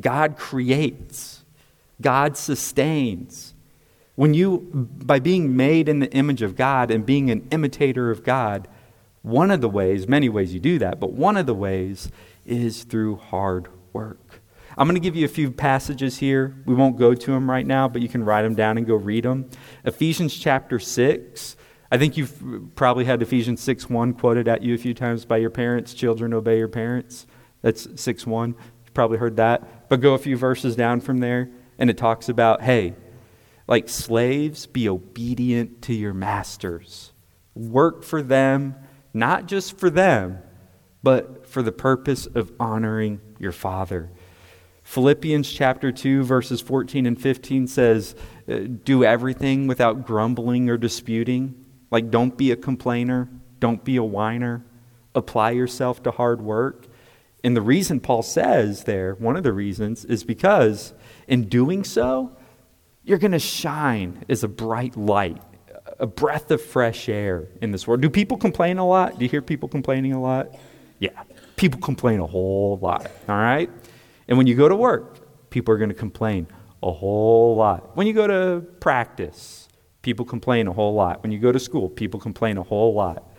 God 0.00 0.36
creates, 0.36 1.44
God 2.00 2.36
sustains. 2.36 3.53
When 4.16 4.32
you, 4.32 4.58
by 4.72 5.18
being 5.18 5.56
made 5.56 5.88
in 5.88 5.98
the 5.98 6.12
image 6.12 6.42
of 6.42 6.54
God 6.54 6.90
and 6.90 7.04
being 7.04 7.30
an 7.30 7.48
imitator 7.50 8.10
of 8.10 8.22
God, 8.22 8.68
one 9.22 9.50
of 9.50 9.60
the 9.60 9.68
ways, 9.68 10.06
many 10.06 10.28
ways 10.28 10.54
you 10.54 10.60
do 10.60 10.78
that, 10.78 11.00
but 11.00 11.12
one 11.12 11.36
of 11.36 11.46
the 11.46 11.54
ways 11.54 12.10
is 12.44 12.84
through 12.84 13.16
hard 13.16 13.68
work. 13.92 14.42
I'm 14.76 14.86
going 14.86 14.96
to 14.96 15.00
give 15.00 15.16
you 15.16 15.24
a 15.24 15.28
few 15.28 15.50
passages 15.50 16.18
here. 16.18 16.54
We 16.66 16.74
won't 16.74 16.98
go 16.98 17.14
to 17.14 17.30
them 17.30 17.48
right 17.48 17.66
now, 17.66 17.88
but 17.88 18.02
you 18.02 18.08
can 18.08 18.24
write 18.24 18.42
them 18.42 18.54
down 18.54 18.76
and 18.76 18.86
go 18.86 18.96
read 18.96 19.24
them. 19.24 19.48
Ephesians 19.84 20.36
chapter 20.36 20.78
6. 20.78 21.56
I 21.90 21.98
think 21.98 22.16
you've 22.16 22.74
probably 22.74 23.04
had 23.04 23.22
Ephesians 23.22 23.60
6 23.62 23.88
1 23.88 24.14
quoted 24.14 24.48
at 24.48 24.62
you 24.62 24.74
a 24.74 24.78
few 24.78 24.94
times 24.94 25.24
by 25.24 25.36
your 25.36 25.50
parents. 25.50 25.94
Children, 25.94 26.34
obey 26.34 26.58
your 26.58 26.68
parents. 26.68 27.26
That's 27.62 27.88
6 28.00 28.26
1. 28.26 28.56
You've 28.84 28.94
probably 28.94 29.18
heard 29.18 29.36
that. 29.36 29.88
But 29.88 30.00
go 30.00 30.14
a 30.14 30.18
few 30.18 30.36
verses 30.36 30.74
down 30.74 31.00
from 31.00 31.18
there, 31.18 31.50
and 31.78 31.88
it 31.88 31.96
talks 31.96 32.28
about 32.28 32.62
hey, 32.62 32.94
like 33.66 33.88
slaves, 33.88 34.66
be 34.66 34.88
obedient 34.88 35.82
to 35.82 35.94
your 35.94 36.14
masters. 36.14 37.12
Work 37.54 38.02
for 38.02 38.22
them, 38.22 38.74
not 39.12 39.46
just 39.46 39.78
for 39.78 39.88
them, 39.90 40.38
but 41.02 41.46
for 41.46 41.62
the 41.62 41.72
purpose 41.72 42.26
of 42.26 42.52
honoring 42.58 43.20
your 43.38 43.52
Father. 43.52 44.10
Philippians 44.82 45.50
chapter 45.50 45.90
2, 45.90 46.24
verses 46.24 46.60
14 46.60 47.06
and 47.06 47.20
15 47.20 47.66
says, 47.66 48.14
uh, 48.48 48.58
Do 48.84 49.02
everything 49.02 49.66
without 49.66 50.06
grumbling 50.06 50.68
or 50.68 50.76
disputing. 50.76 51.64
Like, 51.90 52.10
don't 52.10 52.36
be 52.36 52.50
a 52.50 52.56
complainer, 52.56 53.30
don't 53.60 53.82
be 53.82 53.96
a 53.96 54.04
whiner, 54.04 54.64
apply 55.14 55.52
yourself 55.52 56.02
to 56.02 56.10
hard 56.10 56.42
work. 56.42 56.86
And 57.42 57.56
the 57.56 57.62
reason 57.62 58.00
Paul 58.00 58.22
says 58.22 58.84
there, 58.84 59.14
one 59.14 59.36
of 59.36 59.42
the 59.42 59.52
reasons, 59.52 60.04
is 60.04 60.24
because 60.24 60.92
in 61.28 61.48
doing 61.48 61.84
so, 61.84 62.36
you're 63.04 63.18
going 63.18 63.32
to 63.32 63.38
shine 63.38 64.24
as 64.28 64.44
a 64.44 64.48
bright 64.48 64.96
light, 64.96 65.40
a 65.98 66.06
breath 66.06 66.50
of 66.50 66.60
fresh 66.60 67.08
air 67.08 67.48
in 67.60 67.70
this 67.70 67.86
world. 67.86 68.00
Do 68.00 68.10
people 68.10 68.36
complain 68.36 68.78
a 68.78 68.86
lot? 68.86 69.18
Do 69.18 69.24
you 69.24 69.30
hear 69.30 69.42
people 69.42 69.68
complaining 69.68 70.12
a 70.12 70.20
lot? 70.20 70.48
Yeah, 70.98 71.22
people 71.56 71.80
complain 71.80 72.20
a 72.20 72.26
whole 72.26 72.78
lot, 72.80 73.10
all 73.28 73.36
right? 73.36 73.70
And 74.28 74.38
when 74.38 74.46
you 74.46 74.54
go 74.54 74.68
to 74.68 74.76
work, 74.76 75.50
people 75.50 75.74
are 75.74 75.78
going 75.78 75.90
to 75.90 75.94
complain 75.94 76.46
a 76.82 76.90
whole 76.90 77.56
lot. 77.56 77.96
When 77.96 78.06
you 78.06 78.12
go 78.12 78.26
to 78.26 78.64
practice, 78.80 79.68
people 80.02 80.24
complain 80.24 80.66
a 80.66 80.72
whole 80.72 80.94
lot. 80.94 81.22
When 81.22 81.30
you 81.30 81.38
go 81.38 81.52
to 81.52 81.58
school, 81.58 81.88
people 81.88 82.18
complain 82.20 82.56
a 82.56 82.62
whole 82.62 82.94
lot. 82.94 83.30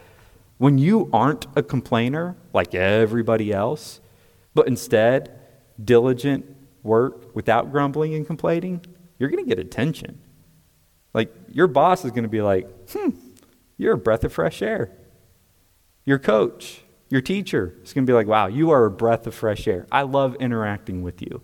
When 0.57 0.77
you 0.77 1.09
aren't 1.11 1.47
a 1.55 1.63
complainer 1.63 2.37
like 2.53 2.75
everybody 2.75 3.51
else, 3.51 3.99
but 4.53 4.67
instead 4.67 5.37
diligent 5.83 6.45
work 6.83 7.35
without 7.35 7.71
grumbling 7.71 8.13
and 8.13 8.25
complaining, 8.25 8.81
you're 9.17 9.29
going 9.29 9.43
to 9.43 9.47
get 9.47 9.59
attention. 9.59 10.19
Like 11.13 11.33
your 11.49 11.67
boss 11.67 12.03
is 12.05 12.11
going 12.11 12.23
to 12.23 12.29
be 12.29 12.41
like, 12.41 12.67
hmm, 12.91 13.09
you're 13.77 13.93
a 13.93 13.97
breath 13.97 14.23
of 14.23 14.33
fresh 14.33 14.61
air. 14.61 14.91
Your 16.05 16.19
coach, 16.19 16.83
your 17.09 17.21
teacher 17.21 17.75
is 17.83 17.93
going 17.93 18.05
to 18.05 18.09
be 18.09 18.13
like, 18.13 18.27
wow, 18.27 18.47
you 18.47 18.71
are 18.71 18.85
a 18.85 18.91
breath 18.91 19.25
of 19.25 19.33
fresh 19.33 19.67
air. 19.67 19.87
I 19.91 20.03
love 20.03 20.35
interacting 20.35 21.01
with 21.01 21.21
you 21.21 21.41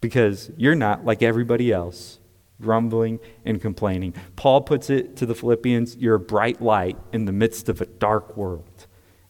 because 0.00 0.50
you're 0.56 0.74
not 0.74 1.04
like 1.04 1.22
everybody 1.22 1.72
else, 1.72 2.18
grumbling 2.60 3.20
and 3.44 3.60
complaining. 3.60 4.14
Paul 4.36 4.60
puts 4.62 4.90
it 4.90 5.16
to 5.16 5.26
the 5.26 5.34
Philippians 5.34 5.96
you're 5.96 6.16
a 6.16 6.20
bright 6.20 6.60
light 6.60 6.98
in 7.12 7.24
the 7.24 7.32
midst 7.32 7.68
of 7.68 7.80
a 7.80 7.86
dark 7.86 8.36
world. 8.36 8.86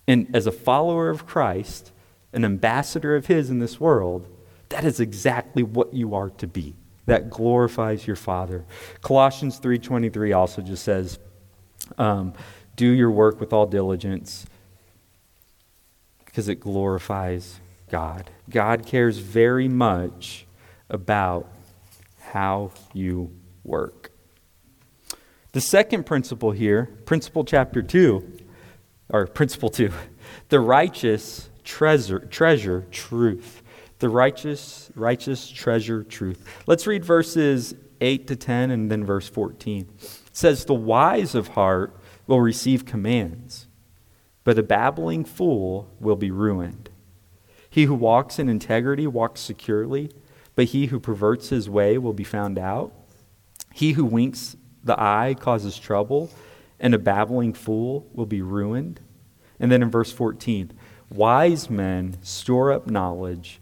And 0.07 0.35
as 0.35 0.47
a 0.47 0.53
follower 0.53 1.11
of 1.11 1.27
Christ, 1.27 1.93
an 2.33 2.45
ambassador 2.45 3.15
of 3.15 3.27
His 3.27 3.51
in 3.51 3.59
this 3.59 3.79
world, 3.79 4.29
that 4.71 4.85
is 4.85 5.01
exactly 5.01 5.63
what 5.63 5.95
you 5.95 6.15
are 6.15 6.31
to 6.31 6.47
be. 6.47 6.75
That 7.09 7.31
glorifies 7.31 8.07
your 8.07 8.17
Father. 8.17 8.67
Colossians 9.01 9.59
3.23 9.59 10.37
also 10.37 10.61
just 10.61 10.85
says, 10.85 11.19
um, 11.97 12.35
do 12.77 12.87
your 12.87 13.11
work 13.11 13.41
with 13.41 13.55
all 13.55 13.65
diligence 13.65 14.45
because 16.27 16.51
it 16.51 16.61
glorifies 16.61 17.61
God. 17.91 18.31
God 18.51 18.85
cares 18.85 19.17
very 19.17 19.69
much 19.69 20.47
about 20.91 21.49
how 22.21 22.73
you 22.93 23.35
work. 23.65 24.13
The 25.53 25.63
second 25.63 26.05
principle 26.05 26.51
here, 26.51 26.91
principle 27.07 27.43
chapter 27.43 27.81
2, 27.81 28.39
or 29.09 29.27
principle 29.27 29.71
2, 29.71 29.91
the 30.51 30.61
righteous 30.61 31.49
treasure, 31.65 32.19
treasure 32.19 32.87
truth. 32.91 33.63
The 33.99 34.09
righteous, 34.09 34.91
righteous 34.95 35.49
treasure 35.49 36.05
truth. 36.05 36.45
Let's 36.67 36.87
read 36.87 37.05
verses 37.05 37.75
8 38.01 38.27
to 38.29 38.37
10 38.37 38.71
and 38.71 38.91
then 38.91 39.05
verse 39.05 39.29
14. 39.29 39.89
It 40.01 40.21
says, 40.33 40.65
The 40.65 40.75
wise 40.75 41.35
of 41.35 41.49
heart 41.49 41.97
will 42.27 42.41
receive 42.41 42.85
commands 42.85 43.69
but 44.49 44.59
a 44.59 44.63
babbling 44.63 45.27
fool 45.27 45.91
will 46.01 46.17
be 46.17 46.31
ruined. 46.31 46.89
He 47.69 47.85
who 47.85 47.93
walks 47.93 48.39
in 48.39 48.49
integrity 48.49 49.07
walks 49.07 49.43
securely, 49.43 50.11
but 50.55 50.69
he 50.69 50.87
who 50.87 50.99
perverts 50.99 51.51
his 51.51 51.69
way 51.69 51.99
will 51.99 52.15
be 52.15 52.25
found 52.25 52.59
out. 52.59 52.91
He 53.75 53.93
who 53.93 54.07
winks 54.07 54.57
the 54.83 54.99
eye 54.99 55.37
causes 55.39 55.79
trouble, 55.79 56.31
and 56.81 56.95
a 56.95 56.99
babbling 56.99 57.53
fool 57.53 58.09
will 58.15 58.25
be 58.25 58.41
ruined. 58.41 59.01
And 59.61 59.71
then 59.71 59.83
in 59.83 59.91
verse 59.91 60.13
14, 60.13 60.73
wise 61.11 61.69
men 61.69 62.17
store 62.23 62.73
up 62.73 62.87
knowledge, 62.87 63.61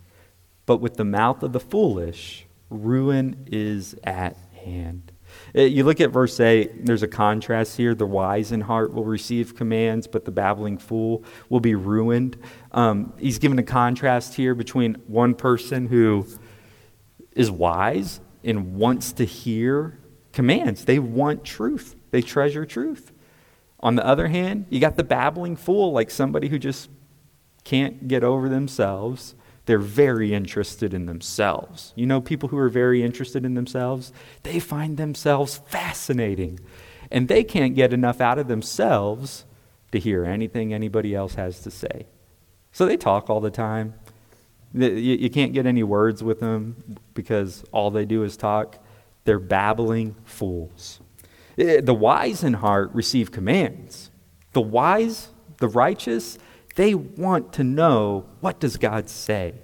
but 0.66 0.78
with 0.78 0.96
the 0.96 1.04
mouth 1.04 1.42
of 1.42 1.52
the 1.52 1.60
foolish, 1.60 2.46
ruin 2.68 3.46
is 3.50 3.94
at 4.04 4.36
hand. 4.64 5.12
Uh, 5.56 5.62
you 5.62 5.84
look 5.84 6.00
at 6.00 6.10
verse 6.10 6.38
8, 6.38 6.84
there's 6.86 7.02
a 7.02 7.08
contrast 7.08 7.76
here. 7.76 7.94
The 7.94 8.06
wise 8.06 8.52
in 8.52 8.60
heart 8.60 8.92
will 8.92 9.04
receive 9.04 9.54
commands, 9.54 10.06
but 10.06 10.24
the 10.24 10.30
babbling 10.30 10.78
fool 10.78 11.24
will 11.48 11.60
be 11.60 11.74
ruined. 11.74 12.36
Um, 12.72 13.12
he's 13.18 13.38
given 13.38 13.58
a 13.58 13.62
contrast 13.62 14.34
here 14.34 14.54
between 14.54 14.94
one 15.06 15.34
person 15.34 15.86
who 15.86 16.26
is 17.32 17.50
wise 17.50 18.20
and 18.44 18.74
wants 18.74 19.12
to 19.12 19.24
hear 19.24 19.98
commands. 20.32 20.84
They 20.84 20.98
want 20.98 21.44
truth, 21.44 21.96
they 22.10 22.22
treasure 22.22 22.66
truth. 22.66 23.12
On 23.80 23.94
the 23.94 24.06
other 24.06 24.28
hand, 24.28 24.66
you 24.70 24.80
got 24.80 24.96
the 24.96 25.04
babbling 25.04 25.54
fool, 25.56 25.92
like 25.92 26.10
somebody 26.10 26.48
who 26.48 26.58
just 26.58 26.88
can't 27.62 28.08
get 28.08 28.24
over 28.24 28.48
themselves 28.48 29.34
they're 29.66 29.78
very 29.78 30.32
interested 30.32 30.94
in 30.94 31.06
themselves. 31.06 31.92
You 31.96 32.06
know, 32.06 32.20
people 32.20 32.48
who 32.48 32.58
are 32.58 32.68
very 32.68 33.02
interested 33.02 33.44
in 33.44 33.54
themselves, 33.54 34.12
they 34.44 34.60
find 34.60 34.96
themselves 34.96 35.60
fascinating. 35.66 36.60
And 37.10 37.28
they 37.28 37.44
can't 37.44 37.74
get 37.74 37.92
enough 37.92 38.20
out 38.20 38.38
of 38.38 38.48
themselves 38.48 39.44
to 39.92 39.98
hear 39.98 40.24
anything 40.24 40.72
anybody 40.72 41.14
else 41.14 41.34
has 41.34 41.60
to 41.62 41.70
say. 41.70 42.06
So 42.72 42.86
they 42.86 42.96
talk 42.96 43.28
all 43.28 43.40
the 43.40 43.50
time. 43.50 43.94
You 44.72 45.30
can't 45.30 45.52
get 45.52 45.66
any 45.66 45.82
words 45.82 46.22
with 46.22 46.40
them 46.40 46.98
because 47.14 47.64
all 47.72 47.90
they 47.90 48.04
do 48.04 48.22
is 48.22 48.36
talk. 48.36 48.78
They're 49.24 49.38
babbling 49.38 50.14
fools. 50.24 51.00
Eh, 51.58 51.80
the 51.80 51.94
wise 51.94 52.44
in 52.44 52.54
heart 52.54 52.90
receive 52.92 53.32
commands. 53.32 54.10
The 54.52 54.60
wise, 54.60 55.30
the 55.58 55.68
righteous, 55.68 56.38
they 56.76 56.94
want 56.94 57.54
to 57.54 57.64
know 57.64 58.26
what 58.40 58.60
does 58.60 58.76
God 58.76 59.08
say? 59.10 59.54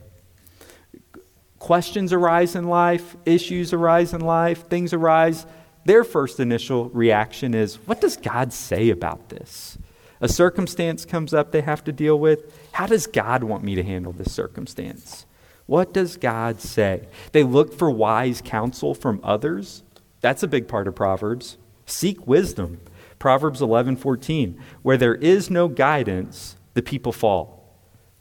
Questions 1.58 2.12
arise 2.12 2.56
in 2.56 2.64
life, 2.64 3.16
issues 3.24 3.72
arise 3.72 4.12
in 4.12 4.20
life, 4.20 4.68
things 4.68 4.92
arise. 4.92 5.46
their 5.84 6.04
first 6.04 6.40
initial 6.40 6.88
reaction 6.90 7.54
is, 7.54 7.76
What 7.86 8.00
does 8.00 8.16
God 8.16 8.52
say 8.52 8.90
about 8.90 9.28
this? 9.28 9.78
A 10.20 10.28
circumstance 10.28 11.04
comes 11.04 11.34
up 11.34 11.50
they 11.50 11.60
have 11.60 11.84
to 11.84 11.92
deal 11.92 12.18
with. 12.18 12.56
How 12.72 12.86
does 12.86 13.06
God 13.06 13.44
want 13.44 13.64
me 13.64 13.74
to 13.74 13.82
handle 13.82 14.12
this 14.12 14.32
circumstance? 14.32 15.26
What 15.66 15.92
does 15.92 16.16
God 16.16 16.60
say? 16.60 17.08
They 17.32 17.42
look 17.42 17.72
for 17.72 17.90
wise 17.90 18.40
counsel 18.44 18.94
from 18.94 19.20
others. 19.22 19.82
That's 20.20 20.42
a 20.42 20.48
big 20.48 20.68
part 20.68 20.86
of 20.86 20.94
Proverbs. 20.94 21.58
Seek 21.86 22.26
wisdom. 22.26 22.80
Proverbs 23.18 23.60
11:14, 23.60 24.58
where 24.82 24.96
there 24.96 25.14
is 25.14 25.50
no 25.50 25.68
guidance, 25.68 26.56
the 26.74 26.82
people 26.82 27.12
fall. 27.12 27.62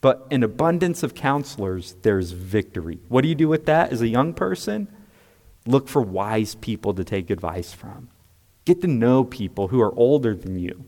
But 0.01 0.25
in 0.31 0.43
abundance 0.43 1.03
of 1.03 1.13
counselors, 1.13 1.95
there's 2.01 2.31
victory. 2.31 2.99
What 3.07 3.21
do 3.21 3.27
you 3.27 3.35
do 3.35 3.47
with 3.47 3.67
that 3.67 3.91
as 3.91 4.01
a 4.01 4.07
young 4.07 4.33
person? 4.33 4.87
Look 5.67 5.87
for 5.87 6.01
wise 6.01 6.55
people 6.55 6.93
to 6.95 7.03
take 7.03 7.29
advice 7.29 7.71
from. 7.71 8.09
Get 8.65 8.81
to 8.81 8.87
know 8.87 9.23
people 9.23 9.67
who 9.67 9.79
are 9.79 9.93
older 9.95 10.35
than 10.35 10.57
you, 10.57 10.85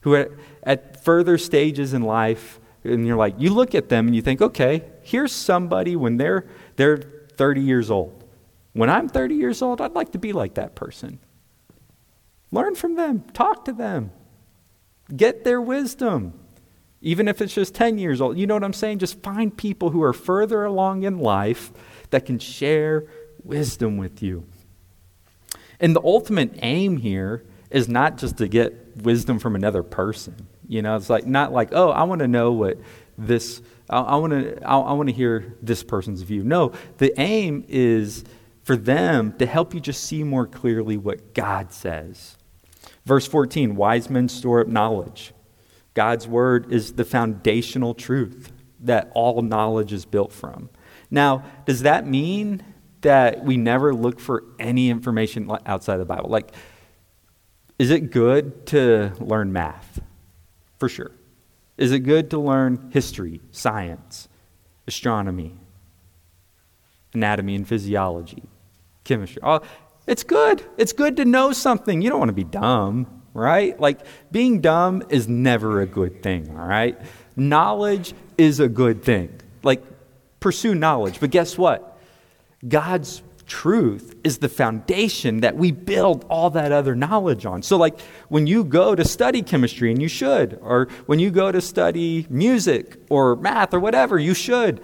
who 0.00 0.14
are 0.14 0.36
at 0.64 1.04
further 1.04 1.38
stages 1.38 1.94
in 1.94 2.02
life, 2.02 2.58
and 2.84 3.06
you're 3.06 3.16
like, 3.16 3.34
you 3.38 3.54
look 3.54 3.76
at 3.76 3.88
them 3.88 4.08
and 4.08 4.16
you 4.16 4.22
think, 4.22 4.42
okay, 4.42 4.84
here's 5.02 5.32
somebody 5.32 5.94
when 5.94 6.16
they're, 6.16 6.46
they're 6.74 6.96
30 6.96 7.60
years 7.60 7.90
old. 7.90 8.24
When 8.72 8.90
I'm 8.90 9.08
30 9.08 9.36
years 9.36 9.62
old, 9.62 9.80
I'd 9.80 9.94
like 9.94 10.12
to 10.12 10.18
be 10.18 10.32
like 10.32 10.54
that 10.54 10.74
person. 10.74 11.20
Learn 12.50 12.74
from 12.74 12.96
them, 12.96 13.20
talk 13.32 13.64
to 13.66 13.72
them, 13.72 14.10
get 15.14 15.44
their 15.44 15.60
wisdom. 15.60 16.34
Even 17.02 17.26
if 17.26 17.42
it's 17.42 17.52
just 17.52 17.74
10 17.74 17.98
years 17.98 18.20
old, 18.20 18.38
you 18.38 18.46
know 18.46 18.54
what 18.54 18.64
I'm 18.64 18.72
saying? 18.72 18.98
Just 18.98 19.22
find 19.22 19.54
people 19.54 19.90
who 19.90 20.02
are 20.02 20.12
further 20.12 20.64
along 20.64 21.02
in 21.02 21.18
life 21.18 21.72
that 22.10 22.24
can 22.26 22.38
share 22.38 23.04
wisdom 23.42 23.96
with 23.96 24.22
you. 24.22 24.44
And 25.80 25.96
the 25.96 26.02
ultimate 26.02 26.54
aim 26.62 26.96
here 26.96 27.44
is 27.70 27.88
not 27.88 28.18
just 28.18 28.38
to 28.38 28.46
get 28.46 28.98
wisdom 28.98 29.40
from 29.40 29.56
another 29.56 29.82
person. 29.82 30.46
You 30.68 30.80
know, 30.80 30.94
it's 30.94 31.10
like 31.10 31.26
not 31.26 31.52
like, 31.52 31.70
oh, 31.72 31.90
I 31.90 32.04
want 32.04 32.20
to 32.20 32.28
know 32.28 32.52
what 32.52 32.78
this, 33.18 33.60
I, 33.90 34.16
want 34.16 34.32
to, 34.32 34.62
I 34.64 34.92
want 34.92 35.08
to 35.08 35.14
hear 35.14 35.56
this 35.60 35.82
person's 35.82 36.22
view. 36.22 36.44
No, 36.44 36.72
the 36.98 37.12
aim 37.20 37.64
is 37.68 38.24
for 38.62 38.76
them 38.76 39.32
to 39.38 39.46
help 39.46 39.74
you 39.74 39.80
just 39.80 40.04
see 40.04 40.22
more 40.22 40.46
clearly 40.46 40.96
what 40.96 41.34
God 41.34 41.72
says. 41.72 42.36
Verse 43.04 43.26
14 43.26 43.74
wise 43.74 44.08
men 44.08 44.28
store 44.28 44.60
up 44.60 44.68
knowledge. 44.68 45.32
God's 45.94 46.26
word 46.26 46.72
is 46.72 46.94
the 46.94 47.04
foundational 47.04 47.94
truth 47.94 48.52
that 48.80 49.10
all 49.14 49.42
knowledge 49.42 49.92
is 49.92 50.04
built 50.04 50.32
from. 50.32 50.70
Now, 51.10 51.44
does 51.66 51.82
that 51.82 52.06
mean 52.06 52.62
that 53.02 53.44
we 53.44 53.56
never 53.56 53.94
look 53.94 54.18
for 54.18 54.44
any 54.58 54.88
information 54.88 55.50
outside 55.66 55.98
the 55.98 56.04
Bible. 56.04 56.30
Like, 56.30 56.52
is 57.78 57.90
it 57.90 58.10
good 58.10 58.66
to 58.66 59.12
learn 59.20 59.52
math? 59.52 60.00
For 60.78 60.88
sure. 60.88 61.10
Is 61.76 61.92
it 61.92 62.00
good 62.00 62.30
to 62.30 62.38
learn 62.38 62.90
history, 62.92 63.40
science, 63.50 64.28
astronomy, 64.86 65.54
anatomy 67.12 67.56
and 67.56 67.66
physiology, 67.66 68.44
chemistry? 69.04 69.42
Oh, 69.42 69.60
it's 70.06 70.22
good. 70.22 70.64
It's 70.78 70.92
good 70.92 71.16
to 71.16 71.24
know 71.24 71.52
something. 71.52 72.02
You 72.02 72.10
don't 72.10 72.18
want 72.18 72.28
to 72.28 72.34
be 72.34 72.44
dumb, 72.44 73.21
right? 73.34 73.78
Like, 73.78 74.00
being 74.30 74.60
dumb 74.60 75.02
is 75.08 75.28
never 75.28 75.80
a 75.80 75.86
good 75.86 76.22
thing, 76.22 76.50
all 76.56 76.66
right? 76.66 76.98
Knowledge 77.36 78.14
is 78.36 78.60
a 78.60 78.68
good 78.68 79.02
thing. 79.02 79.40
Like, 79.62 79.82
pursue 80.40 80.74
knowledge. 80.74 81.20
But 81.20 81.30
guess 81.30 81.56
what? 81.56 81.98
God's 82.66 83.22
truth 83.46 84.14
is 84.24 84.38
the 84.38 84.48
foundation 84.48 85.40
that 85.40 85.56
we 85.56 85.72
build 85.72 86.24
all 86.30 86.50
that 86.50 86.72
other 86.72 86.94
knowledge 86.94 87.44
on. 87.44 87.62
So, 87.62 87.76
like 87.76 88.00
when 88.28 88.46
you 88.46 88.64
go 88.64 88.94
to 88.94 89.04
study 89.04 89.42
chemistry, 89.42 89.90
and 89.90 90.00
you 90.00 90.08
should, 90.08 90.58
or 90.62 90.88
when 91.06 91.18
you 91.18 91.30
go 91.30 91.52
to 91.52 91.60
study 91.60 92.26
music 92.30 92.96
or 93.10 93.36
math 93.36 93.74
or 93.74 93.80
whatever, 93.80 94.18
you 94.18 94.32
should. 94.32 94.80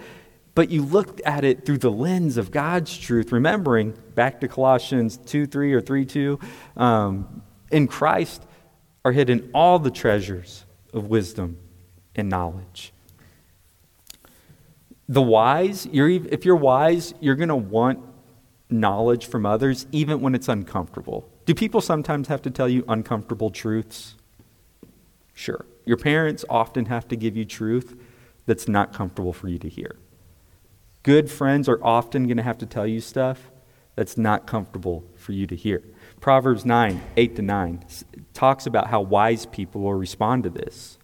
But 0.55 0.69
you 0.69 0.83
look 0.83 1.21
at 1.25 1.45
it 1.45 1.65
through 1.65 1.77
the 1.79 1.91
lens 1.91 2.37
of 2.37 2.51
God's 2.51 2.97
truth, 2.97 3.31
remembering 3.31 3.93
back 4.13 4.41
to 4.41 4.47
Colossians 4.47 5.17
2 5.17 5.47
3 5.47 5.73
or 5.73 5.81
3 5.81 6.05
2, 6.05 6.39
um, 6.77 7.41
in 7.71 7.87
Christ 7.87 8.43
are 9.05 9.11
hidden 9.11 9.49
all 9.53 9.79
the 9.79 9.91
treasures 9.91 10.65
of 10.93 11.07
wisdom 11.07 11.57
and 12.15 12.29
knowledge 12.29 12.93
the 15.09 15.23
wise, 15.23 15.87
you're, 15.91 16.07
if 16.07 16.45
you're 16.45 16.55
wise, 16.55 17.15
you're 17.19 17.35
going 17.35 17.49
to 17.49 17.55
want 17.55 17.99
knowledge 18.69 19.25
from 19.25 19.43
others, 19.43 19.87
even 19.91 20.21
when 20.21 20.35
it's 20.35 20.47
uncomfortable. 20.47 21.27
Do 21.47 21.55
people 21.55 21.81
sometimes 21.81 22.27
have 22.27 22.43
to 22.43 22.51
tell 22.51 22.69
you 22.69 22.85
uncomfortable 22.87 23.49
truths? 23.49 24.15
Sure. 25.33 25.65
Your 25.83 25.97
parents 25.97 26.45
often 26.47 26.85
have 26.85 27.07
to 27.07 27.15
give 27.15 27.35
you 27.35 27.43
truth 27.43 27.99
that's 28.45 28.67
not 28.67 28.93
comfortable 28.93 29.33
for 29.33 29.47
you 29.47 29.57
to 29.57 29.67
hear. 29.67 29.95
Good 31.01 31.31
friends 31.31 31.67
are 31.67 31.83
often 31.83 32.27
going 32.27 32.37
to 32.37 32.43
have 32.43 32.59
to 32.59 32.67
tell 32.67 32.85
you 32.85 33.01
stuff 33.01 33.49
that's 33.95 34.15
not 34.15 34.45
comfortable 34.45 35.03
for 35.15 35.31
you 35.31 35.47
to 35.47 35.55
hear. 35.55 35.81
Proverbs 36.19 36.65
9, 36.65 37.01
8 37.15 37.35
to 37.35 37.41
9 37.41 37.85
talks 38.33 38.65
about 38.65 38.87
how 38.87 39.01
wise 39.01 39.45
people 39.45 39.81
will 39.81 39.93
respond 39.93 40.43
to 40.43 40.49
this. 40.49 40.97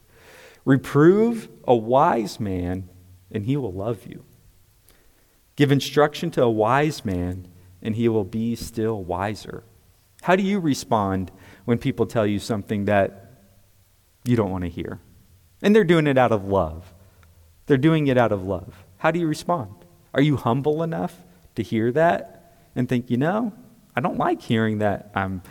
Reprove 0.66 1.50
a 1.68 1.76
wise 1.76 2.40
man 2.40 2.90
and 3.32 3.46
he 3.46 3.58
will 3.58 3.74
love 3.74 4.06
you. 4.06 4.24
Give 5.56 5.72
instruction 5.72 6.32
to 6.32 6.44
a 6.44 6.50
wise 6.50 7.06
man, 7.06 7.48
and 7.82 7.96
he 7.96 8.10
will 8.10 8.26
be 8.26 8.56
still 8.56 9.04
wiser. 9.04 9.64
How 10.24 10.36
do 10.36 10.44
you 10.44 10.60
respond 10.60 11.32
when 11.66 11.78
people 11.78 12.06
tell 12.06 12.26
you 12.26 12.40
something 12.40 12.86
that 12.86 13.42
you 14.26 14.36
don't 14.36 14.52
want 14.52 14.64
to 14.64 14.70
hear? 14.70 15.00
And 15.62 15.76
they're 15.76 15.84
doing 15.84 16.08
it 16.08 16.18
out 16.18 16.32
of 16.32 16.46
love. 16.46 16.94
They're 17.68 17.78
doing 17.78 18.08
it 18.08 18.18
out 18.18 18.32
of 18.32 18.44
love. 18.44 18.86
How 18.98 19.12
do 19.12 19.20
you 19.20 19.28
respond? 19.28 19.74
Are 20.14 20.22
you 20.22 20.36
humble 20.36 20.84
enough 20.84 21.24
to 21.56 21.64
hear 21.64 21.92
that 21.92 22.54
and 22.76 22.90
think, 22.90 23.10
you 23.10 23.18
know, 23.18 23.54
I 23.96 24.02
don't 24.02 24.18
like 24.18 24.42
hearing 24.42 24.80
that 24.80 25.12
I'm 25.16 25.42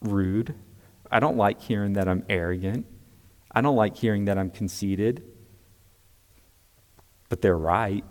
rude. 0.00 0.54
I 1.10 1.20
don't 1.20 1.36
like 1.36 1.60
hearing 1.60 1.94
that 1.94 2.08
I'm 2.08 2.24
arrogant. 2.28 2.86
I 3.50 3.60
don't 3.60 3.76
like 3.76 3.96
hearing 3.96 4.26
that 4.26 4.38
I'm 4.38 4.50
conceited 4.50 5.22
but 7.30 7.40
they're 7.40 7.56
right. 7.56 8.04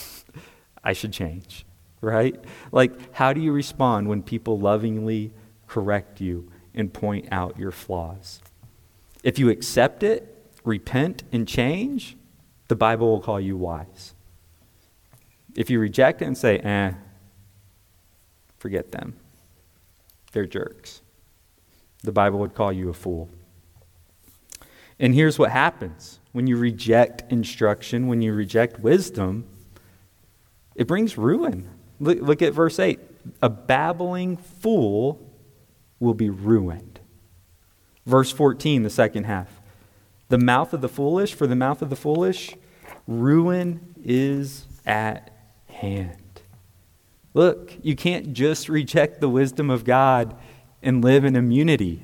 I 0.84 0.94
should 0.94 1.12
change, 1.12 1.66
right? 2.00 2.42
Like, 2.72 3.14
how 3.14 3.34
do 3.34 3.42
you 3.42 3.52
respond 3.52 4.08
when 4.08 4.22
people 4.22 4.58
lovingly 4.58 5.34
correct 5.66 6.22
you 6.22 6.50
and 6.74 6.90
point 6.90 7.28
out 7.30 7.58
your 7.58 7.72
flaws? 7.72 8.40
If 9.22 9.38
you 9.38 9.50
accept 9.50 10.02
it, 10.02 10.32
repent, 10.64 11.24
and 11.32 11.46
change, 11.46 12.16
the 12.68 12.76
Bible 12.76 13.08
will 13.08 13.20
call 13.20 13.40
you 13.40 13.56
wise. 13.56 14.14
If 15.54 15.68
you 15.68 15.80
reject 15.80 16.22
it 16.22 16.26
and 16.26 16.38
say, 16.38 16.58
eh, 16.58 16.92
forget 18.66 18.90
them, 18.90 19.14
they're 20.32 20.44
jerks, 20.44 21.00
the 22.02 22.10
Bible 22.10 22.40
would 22.40 22.52
call 22.52 22.72
you 22.72 22.88
a 22.88 22.92
fool. 22.92 23.30
And 24.98 25.14
here's 25.14 25.38
what 25.38 25.52
happens 25.52 26.18
when 26.32 26.48
you 26.48 26.56
reject 26.56 27.30
instruction, 27.30 28.08
when 28.08 28.22
you 28.22 28.32
reject 28.32 28.80
wisdom, 28.80 29.46
it 30.74 30.88
brings 30.88 31.16
ruin. 31.16 31.70
Look, 32.00 32.18
look 32.20 32.42
at 32.42 32.54
verse 32.54 32.80
8. 32.80 32.98
A 33.40 33.48
babbling 33.48 34.36
fool 34.36 35.32
will 36.00 36.14
be 36.14 36.28
ruined. 36.28 36.98
Verse 38.04 38.32
14, 38.32 38.82
the 38.82 38.90
second 38.90 39.26
half. 39.26 39.60
The 40.28 40.38
mouth 40.38 40.72
of 40.72 40.80
the 40.80 40.88
foolish, 40.88 41.34
for 41.34 41.46
the 41.46 41.54
mouth 41.54 41.82
of 41.82 41.90
the 41.90 41.94
foolish, 41.94 42.56
ruin 43.06 43.94
is 44.02 44.66
at 44.84 45.30
hand. 45.68 46.25
Look, 47.36 47.74
you 47.82 47.94
can't 47.94 48.32
just 48.32 48.66
reject 48.66 49.20
the 49.20 49.28
wisdom 49.28 49.68
of 49.68 49.84
God 49.84 50.34
and 50.82 51.04
live 51.04 51.22
in 51.22 51.36
immunity. 51.36 52.00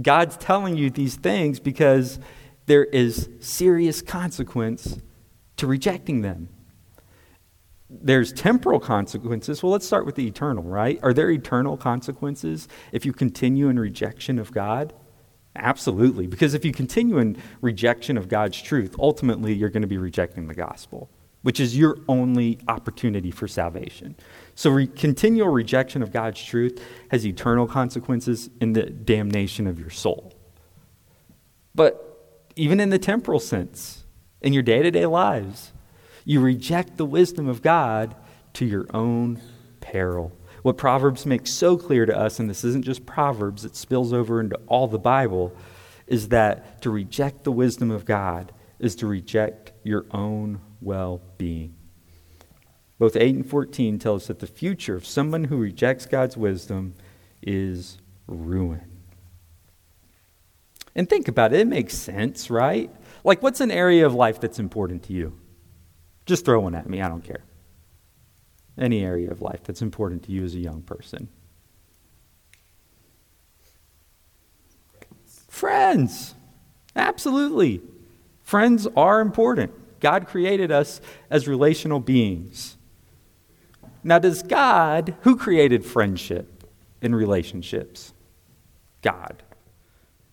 God's 0.00 0.38
telling 0.38 0.78
you 0.78 0.88
these 0.88 1.16
things 1.16 1.60
because 1.60 2.18
there 2.64 2.84
is 2.86 3.28
serious 3.40 4.00
consequence 4.00 4.98
to 5.58 5.66
rejecting 5.66 6.22
them. 6.22 6.48
There's 7.90 8.32
temporal 8.32 8.80
consequences. 8.80 9.62
Well, 9.62 9.72
let's 9.72 9.86
start 9.86 10.06
with 10.06 10.14
the 10.14 10.26
eternal, 10.26 10.64
right? 10.64 10.98
Are 11.02 11.12
there 11.12 11.30
eternal 11.30 11.76
consequences 11.76 12.68
if 12.92 13.04
you 13.04 13.12
continue 13.12 13.68
in 13.68 13.78
rejection 13.78 14.38
of 14.38 14.52
God? 14.52 14.94
Absolutely. 15.54 16.26
Because 16.26 16.54
if 16.54 16.64
you 16.64 16.72
continue 16.72 17.18
in 17.18 17.36
rejection 17.60 18.16
of 18.16 18.30
God's 18.30 18.62
truth, 18.62 18.96
ultimately 18.98 19.52
you're 19.52 19.68
going 19.68 19.82
to 19.82 19.86
be 19.86 19.98
rejecting 19.98 20.46
the 20.46 20.54
gospel, 20.54 21.10
which 21.42 21.60
is 21.60 21.76
your 21.76 21.98
only 22.08 22.58
opportunity 22.68 23.30
for 23.30 23.46
salvation. 23.46 24.16
So, 24.54 24.70
re- 24.70 24.86
continual 24.86 25.48
rejection 25.48 26.02
of 26.02 26.12
God's 26.12 26.42
truth 26.42 26.82
has 27.10 27.26
eternal 27.26 27.66
consequences 27.66 28.50
in 28.60 28.72
the 28.72 28.84
damnation 28.84 29.66
of 29.66 29.78
your 29.78 29.90
soul. 29.90 30.32
But 31.74 32.08
even 32.56 32.80
in 32.80 32.90
the 32.90 32.98
temporal 32.98 33.40
sense, 33.40 34.02
in 34.42 34.52
your 34.52 34.62
day 34.62 34.82
to 34.82 34.90
day 34.90 35.06
lives. 35.06 35.72
You 36.24 36.40
reject 36.40 36.96
the 36.96 37.06
wisdom 37.06 37.48
of 37.48 37.62
God 37.62 38.14
to 38.54 38.66
your 38.66 38.86
own 38.92 39.40
peril. 39.80 40.36
What 40.62 40.76
Proverbs 40.76 41.26
makes 41.26 41.52
so 41.52 41.76
clear 41.76 42.06
to 42.06 42.16
us, 42.16 42.38
and 42.38 42.50
this 42.50 42.62
isn't 42.62 42.84
just 42.84 43.06
Proverbs, 43.06 43.64
it 43.64 43.74
spills 43.74 44.12
over 44.12 44.40
into 44.40 44.56
all 44.66 44.86
the 44.86 44.98
Bible, 44.98 45.56
is 46.06 46.28
that 46.28 46.82
to 46.82 46.90
reject 46.90 47.44
the 47.44 47.52
wisdom 47.52 47.90
of 47.90 48.04
God 48.04 48.52
is 48.78 48.94
to 48.96 49.06
reject 49.06 49.72
your 49.82 50.04
own 50.10 50.60
well 50.82 51.22
being. 51.38 51.74
Both 52.98 53.16
8 53.16 53.34
and 53.34 53.46
14 53.46 53.98
tell 53.98 54.14
us 54.14 54.28
that 54.28 54.38
the 54.38 54.46
future 54.46 54.94
of 54.94 55.04
someone 55.04 55.44
who 55.44 55.56
rejects 55.56 56.06
God's 56.06 56.36
wisdom 56.36 56.94
is 57.42 57.98
ruin. 58.26 58.82
And 60.94 61.08
think 61.08 61.26
about 61.26 61.52
it, 61.52 61.60
it 61.60 61.66
makes 61.66 61.96
sense, 61.96 62.50
right? 62.50 62.90
Like, 63.24 63.42
what's 63.42 63.60
an 63.60 63.70
area 63.70 64.06
of 64.06 64.14
life 64.14 64.40
that's 64.40 64.58
important 64.58 65.04
to 65.04 65.12
you? 65.12 65.38
Just 66.26 66.44
throw 66.44 66.60
one 66.60 66.74
at 66.74 66.88
me, 66.88 67.00
I 67.00 67.08
don't 67.08 67.24
care. 67.24 67.44
Any 68.78 69.04
area 69.04 69.30
of 69.30 69.42
life 69.42 69.64
that's 69.64 69.82
important 69.82 70.22
to 70.24 70.32
you 70.32 70.44
as 70.44 70.54
a 70.54 70.60
young 70.60 70.82
person. 70.82 71.28
Friends. 75.48 76.34
Absolutely. 76.94 77.82
Friends 78.42 78.86
are 78.96 79.20
important. 79.20 79.72
God 80.02 80.26
created 80.26 80.70
us 80.70 81.00
as 81.30 81.48
relational 81.48 82.00
beings. 82.00 82.76
Now, 84.04 84.18
does 84.18 84.42
God, 84.42 85.16
who 85.22 85.36
created 85.36 85.86
friendship 85.86 86.64
in 87.00 87.14
relationships? 87.14 88.12
God. 89.00 89.42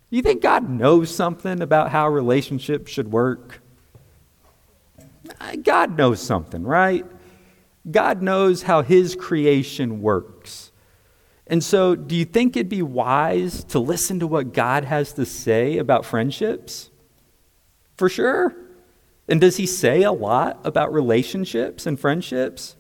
You 0.10 0.24
think 0.24 0.42
God 0.42 0.68
knows 0.68 1.14
something 1.14 1.62
about 1.62 1.92
how 1.92 2.10
relationships 2.10 2.92
should 2.92 3.12
work? 3.12 3.62
Uh, 5.40 5.56
God 5.62 5.96
knows 5.96 6.20
something, 6.20 6.64
right? 6.64 7.06
God 7.90 8.24
knows 8.24 8.64
how 8.64 8.82
his 8.82 9.16
creation 9.16 10.02
works. 10.02 10.72
And 11.46 11.64
so, 11.64 11.96
do 11.96 12.16
you 12.16 12.26
think 12.26 12.56
it'd 12.58 12.70
be 12.70 12.82
wise 12.82 13.64
to 13.66 13.80
listen 13.80 14.20
to 14.20 14.28
what 14.28 14.52
God 14.52 14.84
has 14.86 15.14
to 15.14 15.26
say 15.26 15.78
about 15.78 16.06
friendships? 16.06 16.90
For 17.98 18.10
sure. 18.10 18.56
And 19.30 19.40
does 19.40 19.58
he 19.58 19.68
say 19.68 20.02
a 20.02 20.12
lot 20.12 20.60
about 20.64 20.92
relationships 20.92 21.86
and 21.86 22.00
friendships? 22.00 22.76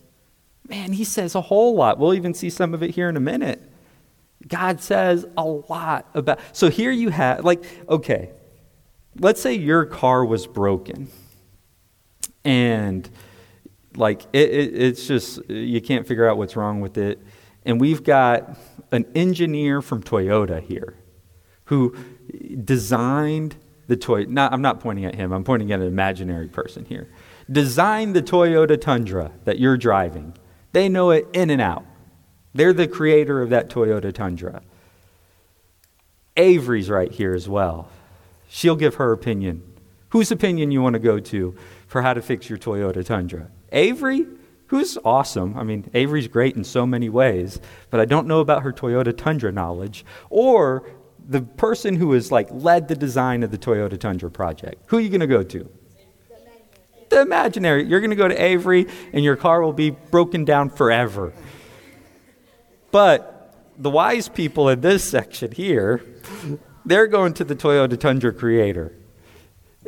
Man, 0.67 0.93
he 0.93 1.03
says 1.03 1.35
a 1.35 1.41
whole 1.41 1.75
lot. 1.75 1.99
We'll 1.99 2.15
even 2.15 2.33
see 2.33 2.49
some 2.49 2.73
of 2.73 2.83
it 2.83 2.91
here 2.91 3.07
in 3.07 3.15
a 3.15 3.21
minute. 3.21 3.62
God 4.47 4.81
says 4.81 5.25
a 5.38 5.45
lot 5.45 6.09
about. 6.13 6.39
So 6.53 6.69
here 6.69 6.91
you 6.91 7.09
have, 7.09 7.45
like, 7.45 7.63
okay, 7.88 8.31
let's 9.19 9.41
say 9.41 9.53
your 9.53 9.85
car 9.85 10.25
was 10.25 10.47
broken 10.47 11.09
and, 12.43 13.09
like, 13.95 14.23
it, 14.33 14.49
it, 14.49 14.75
it's 14.75 15.07
just, 15.07 15.47
you 15.49 15.81
can't 15.81 16.07
figure 16.07 16.27
out 16.27 16.38
what's 16.38 16.55
wrong 16.55 16.81
with 16.81 16.97
it. 16.97 17.19
And 17.65 17.79
we've 17.79 18.03
got 18.03 18.57
an 18.91 19.05
engineer 19.13 19.81
from 19.81 20.01
Toyota 20.01 20.63
here 20.63 20.95
who 21.65 21.95
designed 22.63 23.55
the 23.89 23.97
toy. 23.97 24.23
Not, 24.25 24.54
I'm 24.54 24.62
not 24.62 24.80
pointing 24.80 25.04
at 25.04 25.15
him, 25.15 25.34
I'm 25.34 25.43
pointing 25.43 25.71
at 25.71 25.82
an 25.82 25.88
imaginary 25.88 26.47
person 26.47 26.86
here. 26.86 27.10
Design 27.52 28.13
the 28.13 28.21
Toyota 28.21 28.80
Tundra 28.80 29.32
that 29.43 29.60
you're 29.60 29.78
driving. 29.78 30.36
They 30.71 30.88
know 30.88 31.10
it 31.10 31.28
in 31.34 31.49
and 31.49 31.60
out. 31.60 31.84
They're 32.54 32.71
the 32.73 32.88
creator 32.88 33.41
of 33.41 33.49
that 33.49 33.69
Toyota 33.69 34.13
Tundra. 34.13 34.62
Avery's 36.38 36.89
right 36.89 37.12
here 37.12 37.34
as 37.34 37.49
well. 37.49 37.89
She'll 38.47 38.75
give 38.75 38.95
her 38.95 39.12
opinion. 39.12 39.63
Whose 40.10 40.32
opinion 40.32 40.71
you 40.71 40.82
want 40.82 40.93
to 40.93 40.99
go 40.99 41.19
to 41.19 41.56
for 41.88 42.04
how 42.04 42.13
to 42.13 42.21
fix 42.21 42.47
your 42.47 42.60
Toyota 42.60 43.04
Tundra? 43.04 43.49
Avery, 43.71 44.25
who's 44.67 44.99
awesome. 45.04 45.58
I 45.58 45.63
mean, 45.63 45.89
Avery's 45.95 46.28
great 46.28 46.56
in 46.56 46.63
so 46.63 46.86
many 46.86 47.10
ways, 47.10 47.60
but 47.89 47.99
I 47.99 48.06
don't 48.06 48.28
know 48.28 48.39
about 48.39 48.62
her 48.62 48.71
Toyota 48.71 49.15
Tundra 49.15 49.52
knowledge. 49.52 50.06
Or 50.30 50.88
the 51.29 51.41
person 51.41 51.95
who 51.95 52.11
has 52.13 52.31
like 52.31 52.47
led 52.51 52.87
the 52.87 52.95
design 52.95 53.43
of 53.43 53.51
the 53.51 53.57
Toyota 53.57 53.97
Tundra 53.97 54.31
project. 54.31 54.83
Who 54.87 54.97
are 54.97 54.99
you 54.99 55.09
going 55.09 55.21
to 55.21 55.27
go 55.27 55.43
to? 55.43 55.69
The 57.09 57.21
imaginary. 57.21 57.85
You're 57.85 58.01
going 58.01 58.09
to 58.09 58.15
go 58.15 58.27
to 58.27 58.43
Avery, 58.43 58.87
and 59.13 59.23
your 59.23 59.35
car 59.35 59.61
will 59.61 59.73
be 59.73 59.91
broken 59.91 60.43
down 60.43 60.69
forever. 60.69 61.33
But 62.91 63.55
the 63.77 63.89
wise 63.89 64.27
people 64.27 64.69
in 64.69 64.81
this 64.81 65.07
section 65.07 65.51
here, 65.51 66.03
they're 66.85 67.07
going 67.07 67.33
to 67.35 67.43
the 67.43 67.55
Toyota 67.55 67.97
Tundra 67.99 68.33
creator. 68.33 68.93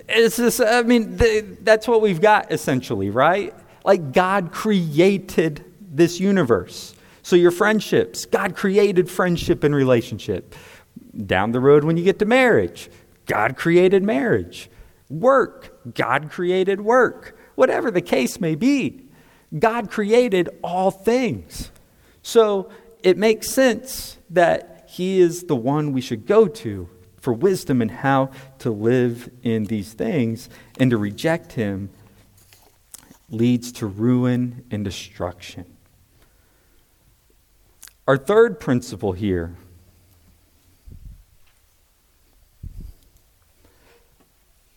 It's 0.07 0.37
just, 0.37 0.61
I 0.61 0.83
mean, 0.83 1.17
that's 1.61 1.87
what 1.87 2.01
we've 2.01 2.21
got 2.21 2.51
essentially, 2.51 3.09
right? 3.09 3.53
Like 3.83 4.13
God 4.13 4.51
created 4.51 5.65
this 5.79 6.19
universe. 6.19 6.95
So 7.23 7.35
your 7.35 7.51
friendships, 7.51 8.25
God 8.25 8.55
created 8.55 9.09
friendship 9.09 9.63
and 9.63 9.75
relationship. 9.75 10.55
Down 11.15 11.51
the 11.51 11.59
road 11.59 11.83
when 11.83 11.97
you 11.97 12.03
get 12.03 12.19
to 12.19 12.25
marriage, 12.25 12.89
God 13.25 13.57
created 13.57 14.03
marriage. 14.03 14.69
Work, 15.09 15.93
God 15.93 16.29
created 16.29 16.81
work. 16.81 17.37
Whatever 17.55 17.91
the 17.91 18.01
case 18.01 18.39
may 18.39 18.55
be, 18.55 19.05
God 19.57 19.91
created 19.91 20.49
all 20.63 20.89
things. 20.89 21.71
So 22.21 22.69
it 23.03 23.17
makes 23.17 23.49
sense 23.49 24.17
that 24.29 24.85
He 24.89 25.19
is 25.19 25.43
the 25.43 25.55
one 25.55 25.91
we 25.91 26.01
should 26.01 26.25
go 26.25 26.47
to 26.47 26.89
for 27.19 27.33
wisdom 27.33 27.81
and 27.81 27.91
how 27.91 28.31
to 28.59 28.71
live 28.71 29.29
in 29.43 29.65
these 29.65 29.93
things, 29.93 30.49
and 30.79 30.89
to 30.89 30.97
reject 30.97 31.53
Him 31.53 31.89
leads 33.29 33.71
to 33.73 33.85
ruin 33.85 34.65
and 34.71 34.83
destruction. 34.83 35.65
Our 38.07 38.17
third 38.17 38.59
principle 38.59 39.11
here 39.11 39.55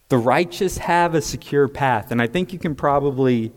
the 0.09 0.19
righteous 0.19 0.79
have 0.79 1.15
a 1.15 1.23
secure 1.23 1.69
path. 1.69 2.11
And 2.11 2.21
I 2.21 2.27
think 2.27 2.53
you 2.53 2.59
can 2.59 2.75
probably 2.75 3.53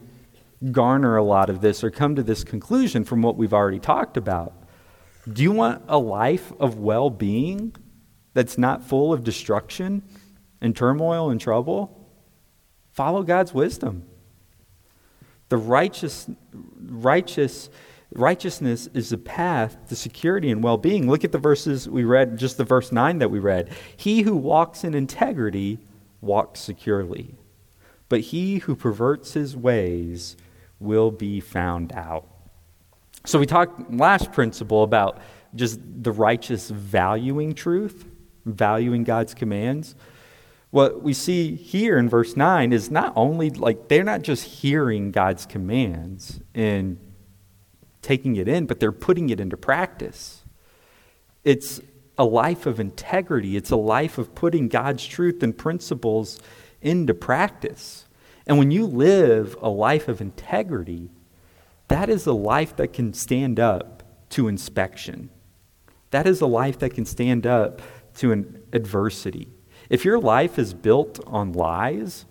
garner 0.71 1.17
a 1.17 1.23
lot 1.23 1.49
of 1.49 1.61
this 1.61 1.83
or 1.83 1.91
come 1.91 2.15
to 2.15 2.23
this 2.23 2.43
conclusion 2.43 3.03
from 3.03 3.21
what 3.21 3.37
we've 3.37 3.53
already 3.53 3.79
talked 3.79 4.17
about. 4.17 4.53
Do 5.31 5.43
you 5.43 5.51
want 5.51 5.83
a 5.87 5.97
life 5.97 6.53
of 6.59 6.79
well 6.79 7.09
being 7.09 7.75
that's 8.33 8.57
not 8.57 8.83
full 8.83 9.11
of 9.11 9.23
destruction 9.23 10.03
and 10.61 10.75
turmoil 10.75 11.29
and 11.29 11.39
trouble? 11.39 12.09
Follow 12.91 13.23
God's 13.23 13.53
wisdom. 13.53 14.05
The 15.49 15.57
righteous, 15.57 16.29
righteous, 16.79 17.69
righteousness 18.11 18.87
is 18.93 19.09
the 19.09 19.17
path 19.17 19.77
to 19.89 19.95
security 19.95 20.49
and 20.49 20.63
well 20.63 20.77
being. 20.77 21.09
Look 21.09 21.23
at 21.23 21.31
the 21.31 21.37
verses 21.37 21.87
we 21.87 22.03
read, 22.03 22.37
just 22.37 22.57
the 22.57 22.63
verse 22.63 22.91
9 22.91 23.19
that 23.19 23.29
we 23.29 23.39
read. 23.39 23.69
He 23.95 24.21
who 24.21 24.35
walks 24.35 24.83
in 24.83 24.93
integrity 24.93 25.79
walks 26.21 26.59
securely, 26.59 27.35
but 28.09 28.19
he 28.19 28.59
who 28.59 28.75
perverts 28.75 29.33
his 29.33 29.55
ways 29.55 30.37
will 30.79 31.11
be 31.11 31.39
found 31.39 31.91
out. 31.93 32.27
So 33.25 33.39
we 33.39 33.45
talked 33.45 33.91
last 33.91 34.31
principle 34.31 34.83
about 34.83 35.19
just 35.55 35.79
the 35.83 36.11
righteous 36.11 36.69
valuing 36.69 37.53
truth, 37.53 38.05
valuing 38.45 39.03
God's 39.03 39.33
commands. 39.33 39.95
What 40.69 41.01
we 41.01 41.13
see 41.13 41.55
here 41.55 41.97
in 41.97 42.09
verse 42.09 42.35
9 42.35 42.73
is 42.73 42.91
not 42.91 43.13
only 43.15 43.49
like 43.49 43.87
they're 43.87 44.03
not 44.03 44.21
just 44.21 44.43
hearing 44.43 45.11
God's 45.11 45.45
commands 45.45 46.39
and 46.53 46.99
taking 48.01 48.35
it 48.35 48.47
in, 48.47 48.65
but 48.65 48.79
they're 48.79 48.91
putting 48.91 49.29
it 49.29 49.39
into 49.39 49.57
practice. 49.57 50.43
It's 51.43 51.81
a 52.17 52.25
life 52.25 52.65
of 52.65 52.79
integrity, 52.79 53.55
it's 53.55 53.71
a 53.71 53.75
life 53.77 54.17
of 54.17 54.33
putting 54.33 54.67
God's 54.67 55.05
truth 55.05 55.43
and 55.43 55.57
principles 55.57 56.39
into 56.81 57.13
practice. 57.13 58.05
And 58.45 58.57
when 58.57 58.71
you 58.71 58.85
live 58.85 59.55
a 59.61 59.69
life 59.69 60.07
of 60.07 60.21
integrity, 60.21 61.09
that 61.89 62.09
is 62.09 62.25
a 62.25 62.33
life 62.33 62.75
that 62.77 62.93
can 62.93 63.13
stand 63.13 63.59
up 63.59 64.03
to 64.29 64.47
inspection. 64.47 65.29
That 66.11 66.25
is 66.25 66.41
a 66.41 66.47
life 66.47 66.79
that 66.79 66.93
can 66.93 67.05
stand 67.05 67.45
up 67.45 67.81
to 68.15 68.31
an 68.31 68.61
adversity. 68.73 69.49
If 69.89 70.03
your 70.03 70.19
life 70.19 70.57
is 70.57 70.73
built 70.73 71.19
on 71.27 71.53
lies, 71.53 72.25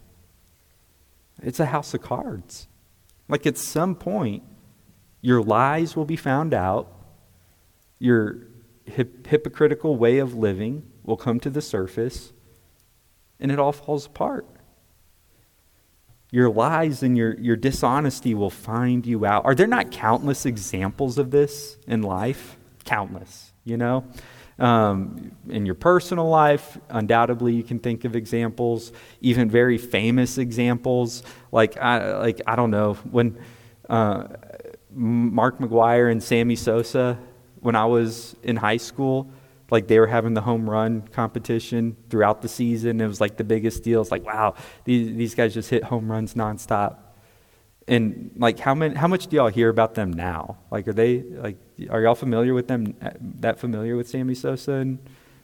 it's 1.42 1.60
a 1.60 1.66
house 1.66 1.94
of 1.94 2.02
cards. 2.02 2.66
Like 3.28 3.46
at 3.46 3.58
some 3.58 3.94
point, 3.94 4.42
your 5.20 5.42
lies 5.42 5.96
will 5.96 6.04
be 6.04 6.16
found 6.16 6.54
out, 6.54 6.92
your 7.98 8.46
hip- 8.86 9.26
hypocritical 9.26 9.96
way 9.96 10.18
of 10.18 10.34
living 10.34 10.84
will 11.04 11.16
come 11.16 11.40
to 11.40 11.50
the 11.50 11.62
surface, 11.62 12.32
and 13.38 13.52
it 13.52 13.58
all 13.58 13.72
falls 13.72 14.06
apart. 14.06 14.46
Your 16.32 16.50
lies 16.50 17.02
and 17.02 17.16
your, 17.16 17.38
your 17.38 17.56
dishonesty 17.56 18.34
will 18.34 18.50
find 18.50 19.06
you 19.06 19.24
out. 19.24 19.44
Are 19.44 19.54
there 19.54 19.68
not 19.68 19.92
countless 19.92 20.44
examples 20.44 21.18
of 21.18 21.30
this 21.30 21.78
in 21.86 22.02
life? 22.02 22.58
Countless, 22.84 23.52
you 23.64 23.76
know? 23.76 24.04
Um, 24.58 25.32
in 25.48 25.66
your 25.66 25.74
personal 25.74 26.28
life, 26.28 26.78
undoubtedly 26.88 27.52
you 27.52 27.62
can 27.62 27.78
think 27.78 28.04
of 28.04 28.16
examples, 28.16 28.90
even 29.20 29.50
very 29.50 29.78
famous 29.78 30.38
examples. 30.38 31.22
Like, 31.52 31.76
I, 31.76 32.16
like, 32.18 32.40
I 32.46 32.56
don't 32.56 32.70
know, 32.70 32.94
when 32.94 33.38
uh, 33.88 34.28
Mark 34.90 35.58
McGwire 35.58 36.10
and 36.10 36.22
Sammy 36.22 36.56
Sosa 36.56 37.18
when 37.60 37.76
I 37.76 37.84
was 37.86 38.36
in 38.42 38.56
high 38.56 38.76
school. 38.76 39.30
Like 39.70 39.88
they 39.88 39.98
were 39.98 40.06
having 40.06 40.34
the 40.34 40.40
home 40.42 40.70
run 40.70 41.02
competition 41.08 41.96
throughout 42.08 42.40
the 42.40 42.48
season. 42.48 43.00
It 43.00 43.06
was 43.08 43.20
like 43.20 43.36
the 43.36 43.44
biggest 43.44 43.82
deal. 43.82 44.00
It's 44.00 44.12
like, 44.12 44.24
wow, 44.24 44.54
these, 44.84 45.16
these 45.16 45.34
guys 45.34 45.54
just 45.54 45.70
hit 45.70 45.82
home 45.82 46.10
runs 46.10 46.34
nonstop. 46.34 46.98
And 47.88 48.30
like, 48.36 48.58
how 48.58 48.74
many, 48.74 48.94
how 48.94 49.08
much 49.08 49.26
do 49.26 49.36
y'all 49.36 49.48
hear 49.48 49.68
about 49.68 49.94
them 49.94 50.12
now? 50.12 50.58
Like, 50.70 50.86
are 50.88 50.92
they 50.92 51.22
like, 51.22 51.56
are 51.90 52.00
y'all 52.00 52.14
familiar 52.14 52.54
with 52.54 52.68
them? 52.68 52.94
That 53.20 53.58
familiar 53.58 53.96
with 53.96 54.08
Sammy 54.08 54.34
Sosa 54.34 54.72
and 54.72 54.98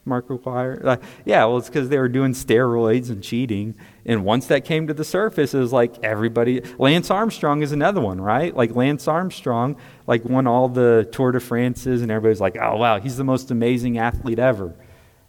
Mark 0.05 0.27
McGwire? 0.27 0.83
Like, 0.83 1.01
yeah, 1.25 1.45
well, 1.45 1.57
it's 1.57 1.69
because 1.69 1.89
they 1.89 1.97
were 1.97 2.09
doing 2.09 2.33
steroids 2.33 3.09
and 3.09 3.23
cheating. 3.23 3.75
And 4.05 4.25
once 4.25 4.47
that 4.47 4.65
came 4.65 4.87
to 4.87 4.93
the 4.93 5.03
surface, 5.03 5.53
it 5.53 5.59
was 5.59 5.71
like 5.71 6.03
everybody. 6.03 6.61
Lance 6.77 7.09
Armstrong 7.09 7.61
is 7.61 7.71
another 7.71 8.01
one, 8.01 8.19
right? 8.19 8.55
Like 8.55 8.75
Lance 8.75 9.07
Armstrong, 9.07 9.77
like 10.07 10.25
won 10.25 10.47
all 10.47 10.67
the 10.67 11.07
Tour 11.11 11.31
de 11.31 11.39
France's, 11.39 12.01
and 12.01 12.11
everybody's 12.11 12.41
like, 12.41 12.57
oh 12.57 12.77
wow, 12.77 12.99
he's 12.99 13.17
the 13.17 13.23
most 13.23 13.51
amazing 13.51 13.97
athlete 13.97 14.39
ever. 14.39 14.73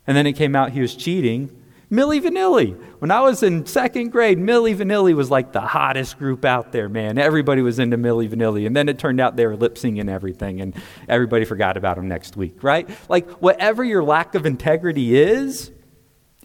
And 0.06 0.16
then 0.16 0.26
it 0.26 0.32
came 0.34 0.54
out 0.56 0.72
he 0.72 0.80
was 0.80 0.94
cheating. 0.94 1.63
Milli 1.94 2.20
Vanilli. 2.20 2.76
When 2.98 3.10
I 3.10 3.20
was 3.20 3.42
in 3.42 3.66
second 3.66 4.10
grade, 4.10 4.38
Milli 4.38 4.74
Vanilli 4.74 5.14
was 5.14 5.30
like 5.30 5.52
the 5.52 5.60
hottest 5.60 6.18
group 6.18 6.44
out 6.44 6.72
there, 6.72 6.88
man. 6.88 7.18
Everybody 7.18 7.62
was 7.62 7.78
into 7.78 7.96
Milli 7.96 8.28
Vanilli. 8.28 8.66
And 8.66 8.74
then 8.74 8.88
it 8.88 8.98
turned 8.98 9.20
out 9.20 9.36
they 9.36 9.46
were 9.46 9.56
lip 9.56 9.76
syncing 9.76 10.08
everything, 10.08 10.60
and 10.60 10.74
everybody 11.08 11.44
forgot 11.44 11.76
about 11.76 11.96
them 11.96 12.08
next 12.08 12.36
week, 12.36 12.62
right? 12.62 12.88
Like, 13.08 13.30
whatever 13.32 13.84
your 13.84 14.02
lack 14.02 14.34
of 14.34 14.44
integrity 14.46 15.16
is, 15.16 15.70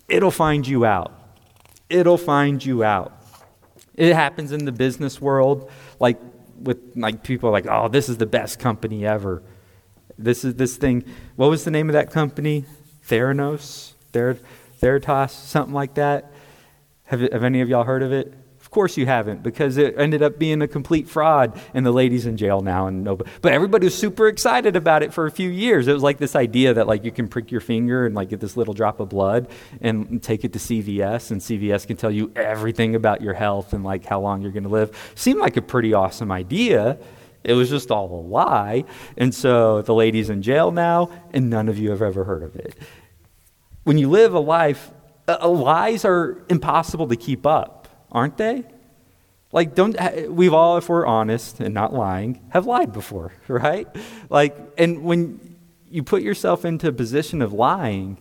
it'll 0.07 0.31
find 0.31 0.67
you 0.67 0.85
out. 0.85 1.19
It'll 1.89 2.17
find 2.17 2.63
you 2.63 2.83
out. 2.83 3.13
It 3.95 4.13
happens 4.13 4.51
in 4.51 4.65
the 4.65 4.71
business 4.71 5.19
world, 5.19 5.71
like 5.99 6.19
with 6.59 6.77
like 6.95 7.23
people 7.23 7.51
like, 7.51 7.65
oh, 7.67 7.87
this 7.87 8.09
is 8.09 8.17
the 8.17 8.25
best 8.25 8.59
company 8.59 9.05
ever. 9.05 9.41
This 10.17 10.43
is 10.43 10.55
this 10.55 10.77
thing. 10.77 11.05
What 11.37 11.49
was 11.49 11.63
the 11.63 11.71
name 11.71 11.89
of 11.89 11.93
that 11.93 12.11
company? 12.11 12.65
Theranos? 13.07 13.93
Ther- 14.11 14.39
Theratos, 14.81 15.31
something 15.31 15.73
like 15.73 15.95
that. 15.95 16.31
Have, 17.05 17.21
have 17.21 17.43
any 17.43 17.61
of 17.61 17.69
y'all 17.69 17.83
heard 17.83 18.03
of 18.03 18.11
it? 18.11 18.33
Of 18.69 18.71
course 18.71 18.97
you 18.97 19.07
haven't, 19.07 19.41
because 19.41 19.77
it 19.77 19.95
ended 19.97 20.21
up 20.21 20.37
being 20.37 20.61
a 20.61 20.67
complete 20.67 21.09
fraud, 21.09 21.59
and 21.73 21.83
the 21.83 21.91
lady's 21.91 22.27
in 22.27 22.37
jail 22.37 22.61
now. 22.61 22.85
And 22.85 23.03
nobody, 23.03 23.31
but 23.41 23.51
everybody 23.51 23.85
was 23.85 23.95
super 23.95 24.27
excited 24.27 24.75
about 24.75 25.01
it 25.01 25.11
for 25.11 25.25
a 25.25 25.31
few 25.31 25.49
years. 25.49 25.87
It 25.87 25.93
was 25.93 26.03
like 26.03 26.19
this 26.19 26.35
idea 26.35 26.75
that 26.75 26.85
like 26.85 27.03
you 27.03 27.11
can 27.11 27.27
prick 27.27 27.49
your 27.49 27.61
finger 27.61 28.05
and 28.05 28.13
like 28.13 28.29
get 28.29 28.39
this 28.39 28.55
little 28.55 28.75
drop 28.75 28.99
of 28.99 29.09
blood 29.09 29.49
and 29.81 30.21
take 30.21 30.43
it 30.43 30.53
to 30.53 30.59
CVS, 30.59 31.31
and 31.31 31.41
CVS 31.41 31.87
can 31.87 31.97
tell 31.97 32.11
you 32.11 32.31
everything 32.35 32.93
about 32.93 33.21
your 33.21 33.33
health 33.33 33.73
and 33.73 33.83
like 33.83 34.05
how 34.05 34.19
long 34.19 34.43
you're 34.43 34.51
going 34.51 34.63
to 34.63 34.69
live. 34.69 34.95
Seemed 35.15 35.39
like 35.39 35.57
a 35.57 35.63
pretty 35.63 35.95
awesome 35.95 36.31
idea. 36.31 36.99
It 37.43 37.53
was 37.53 37.69
just 37.69 37.89
all 37.89 38.19
a 38.19 38.21
lie. 38.21 38.83
And 39.17 39.33
so 39.33 39.81
the 39.81 39.95
lady's 39.95 40.29
in 40.29 40.43
jail 40.43 40.69
now, 40.71 41.09
and 41.33 41.49
none 41.49 41.69
of 41.69 41.79
you 41.79 41.89
have 41.89 42.03
ever 42.03 42.23
heard 42.23 42.43
of 42.43 42.55
it 42.55 42.75
when 43.89 43.97
you 43.97 44.07
live 44.07 44.35
a 44.35 44.39
life, 44.39 44.91
uh, 45.27 45.49
lies 45.49 46.05
are 46.05 46.45
impossible 46.47 47.07
to 47.07 47.15
keep 47.15 47.47
up, 47.47 47.87
aren't 48.11 48.37
they? 48.37 48.63
Like, 49.51 49.73
don't, 49.73 49.97
we've 50.29 50.53
all, 50.53 50.77
if 50.77 50.89
we're 50.89 51.07
honest 51.07 51.59
and 51.59 51.73
not 51.73 51.91
lying, 51.91 52.39
have 52.49 52.67
lied 52.67 52.93
before, 52.93 53.33
right? 53.47 53.87
Like, 54.29 54.55
and 54.77 55.03
when 55.03 55.57
you 55.89 56.03
put 56.03 56.21
yourself 56.21 56.65
into 56.65 56.87
a 56.87 56.91
position 56.91 57.41
of 57.41 57.51
lying, 57.51 58.19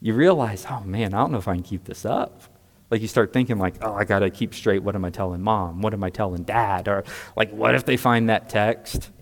you 0.00 0.14
realize, 0.14 0.66
oh 0.68 0.80
man, 0.80 1.14
I 1.14 1.18
don't 1.18 1.30
know 1.30 1.38
if 1.38 1.46
I 1.46 1.54
can 1.54 1.62
keep 1.62 1.84
this 1.84 2.04
up. 2.04 2.42
Like 2.90 3.00
you 3.00 3.06
start 3.06 3.32
thinking 3.32 3.56
like, 3.56 3.76
oh, 3.82 3.94
I 3.94 4.02
got 4.02 4.18
to 4.18 4.30
keep 4.30 4.52
straight. 4.52 4.82
What 4.82 4.96
am 4.96 5.04
I 5.04 5.10
telling 5.10 5.42
mom? 5.42 5.80
What 5.80 5.94
am 5.94 6.02
I 6.02 6.10
telling 6.10 6.42
dad? 6.42 6.88
Or 6.88 7.04
like, 7.36 7.52
what 7.52 7.76
if 7.76 7.84
they 7.84 7.96
find 7.96 8.30
that 8.30 8.48
text 8.48 9.12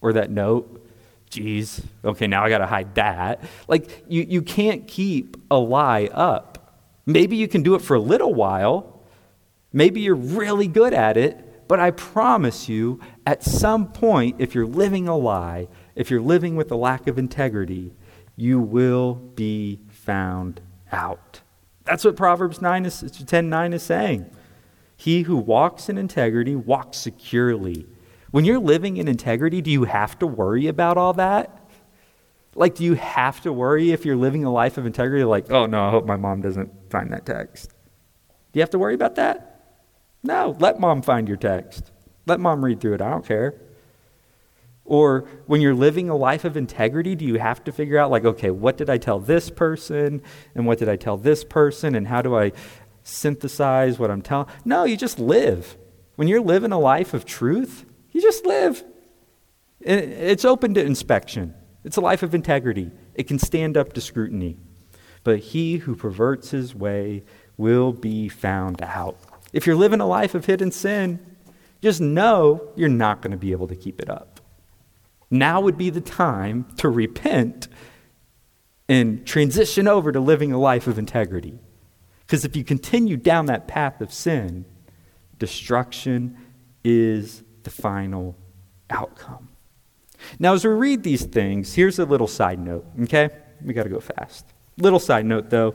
or 0.00 0.14
that 0.14 0.30
note? 0.30 0.85
Geez, 1.30 1.82
okay, 2.04 2.26
now 2.26 2.44
I 2.44 2.48
got 2.48 2.58
to 2.58 2.66
hide 2.66 2.94
that. 2.94 3.42
Like, 3.68 4.04
you, 4.08 4.22
you 4.28 4.42
can't 4.42 4.86
keep 4.86 5.36
a 5.50 5.56
lie 5.56 6.08
up. 6.12 6.80
Maybe 7.06 7.36
you 7.36 7.48
can 7.48 7.62
do 7.62 7.74
it 7.74 7.82
for 7.82 7.94
a 7.94 8.00
little 8.00 8.34
while. 8.34 9.00
Maybe 9.72 10.00
you're 10.00 10.14
really 10.14 10.66
good 10.66 10.94
at 10.94 11.16
it, 11.16 11.68
but 11.68 11.80
I 11.80 11.90
promise 11.90 12.68
you, 12.68 13.00
at 13.26 13.42
some 13.42 13.92
point, 13.92 14.36
if 14.38 14.54
you're 14.54 14.66
living 14.66 15.08
a 15.08 15.16
lie, 15.16 15.68
if 15.94 16.10
you're 16.10 16.20
living 16.20 16.56
with 16.56 16.70
a 16.70 16.76
lack 16.76 17.06
of 17.06 17.18
integrity, 17.18 17.94
you 18.36 18.60
will 18.60 19.14
be 19.14 19.80
found 19.88 20.60
out. 20.92 21.40
That's 21.84 22.04
what 22.04 22.16
Proverbs 22.16 22.60
9 22.60 22.86
is, 22.86 23.00
10 23.00 23.48
9 23.48 23.72
is 23.72 23.82
saying. 23.82 24.30
He 24.96 25.22
who 25.22 25.36
walks 25.36 25.88
in 25.88 25.98
integrity 25.98 26.56
walks 26.56 26.98
securely 26.98 27.86
when 28.30 28.44
you're 28.44 28.58
living 28.58 28.96
in 28.96 29.08
integrity, 29.08 29.60
do 29.60 29.70
you 29.70 29.84
have 29.84 30.18
to 30.18 30.26
worry 30.26 30.66
about 30.66 30.96
all 30.98 31.12
that? 31.14 31.70
Like, 32.54 32.74
do 32.74 32.84
you 32.84 32.94
have 32.94 33.40
to 33.42 33.52
worry 33.52 33.92
if 33.92 34.04
you're 34.04 34.16
living 34.16 34.44
a 34.44 34.52
life 34.52 34.78
of 34.78 34.86
integrity? 34.86 35.24
Like, 35.24 35.50
oh 35.50 35.66
no, 35.66 35.86
I 35.86 35.90
hope 35.90 36.06
my 36.06 36.16
mom 36.16 36.40
doesn't 36.40 36.90
find 36.90 37.12
that 37.12 37.26
text. 37.26 37.70
Do 38.52 38.58
you 38.58 38.62
have 38.62 38.70
to 38.70 38.78
worry 38.78 38.94
about 38.94 39.16
that? 39.16 39.52
No, 40.22 40.56
let 40.58 40.80
mom 40.80 41.02
find 41.02 41.28
your 41.28 41.36
text. 41.36 41.92
Let 42.26 42.40
mom 42.40 42.64
read 42.64 42.80
through 42.80 42.94
it. 42.94 43.02
I 43.02 43.10
don't 43.10 43.24
care. 43.24 43.54
Or 44.84 45.28
when 45.46 45.60
you're 45.60 45.74
living 45.74 46.08
a 46.08 46.16
life 46.16 46.44
of 46.44 46.56
integrity, 46.56 47.14
do 47.14 47.24
you 47.24 47.38
have 47.38 47.62
to 47.64 47.72
figure 47.72 47.98
out, 47.98 48.10
like, 48.10 48.24
okay, 48.24 48.50
what 48.50 48.76
did 48.76 48.88
I 48.88 48.98
tell 48.98 49.18
this 49.18 49.50
person? 49.50 50.22
And 50.54 50.66
what 50.66 50.78
did 50.78 50.88
I 50.88 50.96
tell 50.96 51.16
this 51.16 51.44
person? 51.44 51.94
And 51.94 52.06
how 52.08 52.22
do 52.22 52.36
I 52.36 52.52
synthesize 53.02 53.98
what 53.98 54.10
I'm 54.10 54.22
telling? 54.22 54.46
No, 54.64 54.84
you 54.84 54.96
just 54.96 55.18
live. 55.18 55.76
When 56.14 56.28
you're 56.28 56.40
living 56.40 56.72
a 56.72 56.78
life 56.78 57.14
of 57.14 57.24
truth, 57.24 57.84
you 58.16 58.22
just 58.22 58.46
live. 58.46 58.82
It's 59.78 60.46
open 60.46 60.72
to 60.72 60.82
inspection. 60.82 61.52
It's 61.84 61.98
a 61.98 62.00
life 62.00 62.22
of 62.22 62.34
integrity. 62.34 62.90
It 63.14 63.28
can 63.28 63.38
stand 63.38 63.76
up 63.76 63.92
to 63.92 64.00
scrutiny. 64.00 64.56
But 65.22 65.38
he 65.38 65.76
who 65.76 65.94
perverts 65.94 66.50
his 66.50 66.74
way 66.74 67.24
will 67.58 67.92
be 67.92 68.30
found 68.30 68.80
out. 68.80 69.18
If 69.52 69.66
you're 69.66 69.76
living 69.76 70.00
a 70.00 70.06
life 70.06 70.34
of 70.34 70.46
hidden 70.46 70.70
sin, 70.70 71.36
just 71.82 72.00
know 72.00 72.70
you're 72.74 72.88
not 72.88 73.20
going 73.20 73.32
to 73.32 73.36
be 73.36 73.52
able 73.52 73.68
to 73.68 73.76
keep 73.76 74.00
it 74.00 74.08
up. 74.08 74.40
Now 75.30 75.60
would 75.60 75.76
be 75.76 75.90
the 75.90 76.00
time 76.00 76.64
to 76.78 76.88
repent 76.88 77.68
and 78.88 79.26
transition 79.26 79.86
over 79.86 80.10
to 80.10 80.20
living 80.20 80.52
a 80.52 80.58
life 80.58 80.86
of 80.86 80.98
integrity. 80.98 81.58
Because 82.20 82.46
if 82.46 82.56
you 82.56 82.64
continue 82.64 83.18
down 83.18 83.44
that 83.46 83.68
path 83.68 84.00
of 84.00 84.10
sin, 84.10 84.64
destruction 85.38 86.38
is 86.82 87.42
the 87.66 87.70
final 87.70 88.36
outcome. 88.88 89.48
Now, 90.38 90.54
as 90.54 90.64
we 90.64 90.70
read 90.70 91.02
these 91.02 91.24
things, 91.24 91.74
here's 91.74 91.98
a 91.98 92.04
little 92.04 92.28
side 92.28 92.58
note, 92.58 92.86
okay? 93.02 93.28
We 93.60 93.74
got 93.74 93.82
to 93.82 93.88
go 93.88 94.00
fast. 94.00 94.46
Little 94.78 95.00
side 95.00 95.26
note, 95.26 95.50
though, 95.50 95.74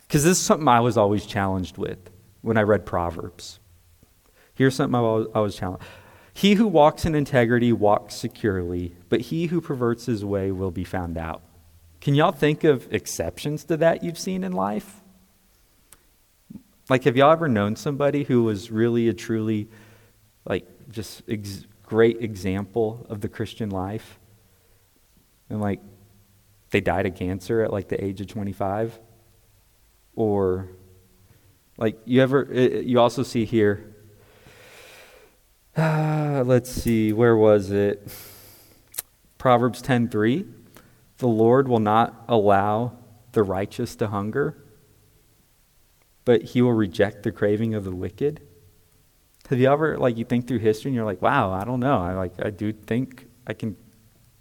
because 0.00 0.24
this 0.24 0.38
is 0.38 0.44
something 0.44 0.68
I 0.68 0.80
was 0.80 0.96
always 0.96 1.24
challenged 1.24 1.78
with 1.78 1.98
when 2.42 2.56
I 2.56 2.62
read 2.62 2.84
Proverbs. 2.84 3.60
Here's 4.54 4.74
something 4.74 4.94
I 4.94 5.00
was, 5.00 5.26
I 5.34 5.40
was 5.40 5.56
challenged. 5.56 5.84
He 6.34 6.54
who 6.54 6.66
walks 6.66 7.04
in 7.04 7.14
integrity 7.14 7.72
walks 7.72 8.16
securely, 8.16 8.96
but 9.08 9.20
he 9.20 9.46
who 9.46 9.60
perverts 9.60 10.06
his 10.06 10.24
way 10.24 10.50
will 10.50 10.70
be 10.70 10.84
found 10.84 11.16
out. 11.16 11.42
Can 12.00 12.14
y'all 12.14 12.32
think 12.32 12.64
of 12.64 12.92
exceptions 12.92 13.64
to 13.64 13.76
that 13.76 14.02
you've 14.02 14.18
seen 14.18 14.42
in 14.42 14.52
life? 14.52 15.00
Like, 16.88 17.04
have 17.04 17.16
y'all 17.16 17.30
ever 17.30 17.48
known 17.48 17.76
somebody 17.76 18.24
who 18.24 18.42
was 18.42 18.70
really 18.70 19.08
a 19.08 19.14
truly 19.14 19.68
like 20.44 20.66
just 20.90 21.22
ex- 21.28 21.66
great 21.82 22.22
example 22.22 23.06
of 23.08 23.20
the 23.20 23.28
Christian 23.28 23.70
life. 23.70 24.18
And 25.50 25.60
like 25.60 25.80
they 26.70 26.80
died 26.80 27.06
of 27.06 27.14
cancer 27.14 27.62
at 27.62 27.72
like 27.72 27.88
the 27.88 28.02
age 28.02 28.20
of 28.20 28.26
25 28.26 28.98
or 30.14 30.68
like 31.76 31.98
you 32.04 32.20
ever 32.22 32.48
you 32.50 32.98
also 32.98 33.22
see 33.22 33.44
here 33.44 33.94
uh, 35.76 36.42
let's 36.46 36.70
see 36.70 37.12
where 37.12 37.36
was 37.36 37.70
it? 37.70 38.10
Proverbs 39.38 39.82
10.3 39.82 40.50
the 41.18 41.28
lord 41.28 41.68
will 41.68 41.78
not 41.78 42.24
allow 42.28 42.96
the 43.32 43.42
righteous 43.42 43.94
to 43.96 44.08
hunger 44.08 44.56
but 46.24 46.42
he 46.42 46.62
will 46.62 46.72
reject 46.72 47.22
the 47.22 47.32
craving 47.32 47.74
of 47.74 47.84
the 47.84 47.94
wicked 47.94 48.40
have 49.52 49.60
you 49.60 49.70
ever 49.70 49.98
like 49.98 50.16
you 50.16 50.24
think 50.24 50.48
through 50.48 50.58
history 50.58 50.88
and 50.88 50.96
you're 50.96 51.04
like, 51.04 51.22
wow, 51.22 51.52
I 51.52 51.64
don't 51.64 51.80
know. 51.80 51.98
I 51.98 52.14
like 52.14 52.32
I 52.44 52.50
do 52.50 52.72
think 52.72 53.26
I 53.46 53.52
can 53.52 53.76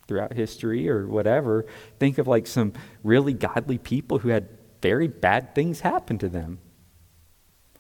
throughout 0.07 0.33
history 0.33 0.89
or 0.89 1.07
whatever 1.07 1.65
think 1.99 2.17
of 2.17 2.27
like 2.27 2.47
some 2.47 2.73
really 3.03 3.33
godly 3.33 3.77
people 3.77 4.19
who 4.19 4.29
had 4.29 4.49
very 4.81 5.07
bad 5.07 5.53
things 5.53 5.81
happen 5.81 6.17
to 6.17 6.29
them. 6.29 6.59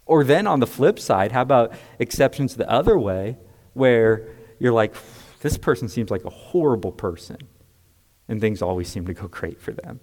Or 0.05 0.23
then 0.23 0.45
on 0.45 0.59
the 0.59 0.67
flip 0.67 0.99
side, 0.99 1.31
how 1.31 1.41
about 1.41 1.73
exceptions 1.99 2.55
the 2.55 2.69
other 2.69 2.99
way 2.99 3.37
where 3.73 4.27
you're 4.59 4.73
like, 4.73 4.93
this 5.39 5.57
person 5.57 5.87
seems 5.87 6.11
like 6.11 6.25
a 6.25 6.29
horrible 6.29 6.91
person 6.91 7.37
and 8.27 8.41
things 8.41 8.61
always 8.61 8.89
seem 8.89 9.05
to 9.05 9.13
go 9.13 9.27
great 9.27 9.59
for 9.59 9.71
them. 9.71 9.99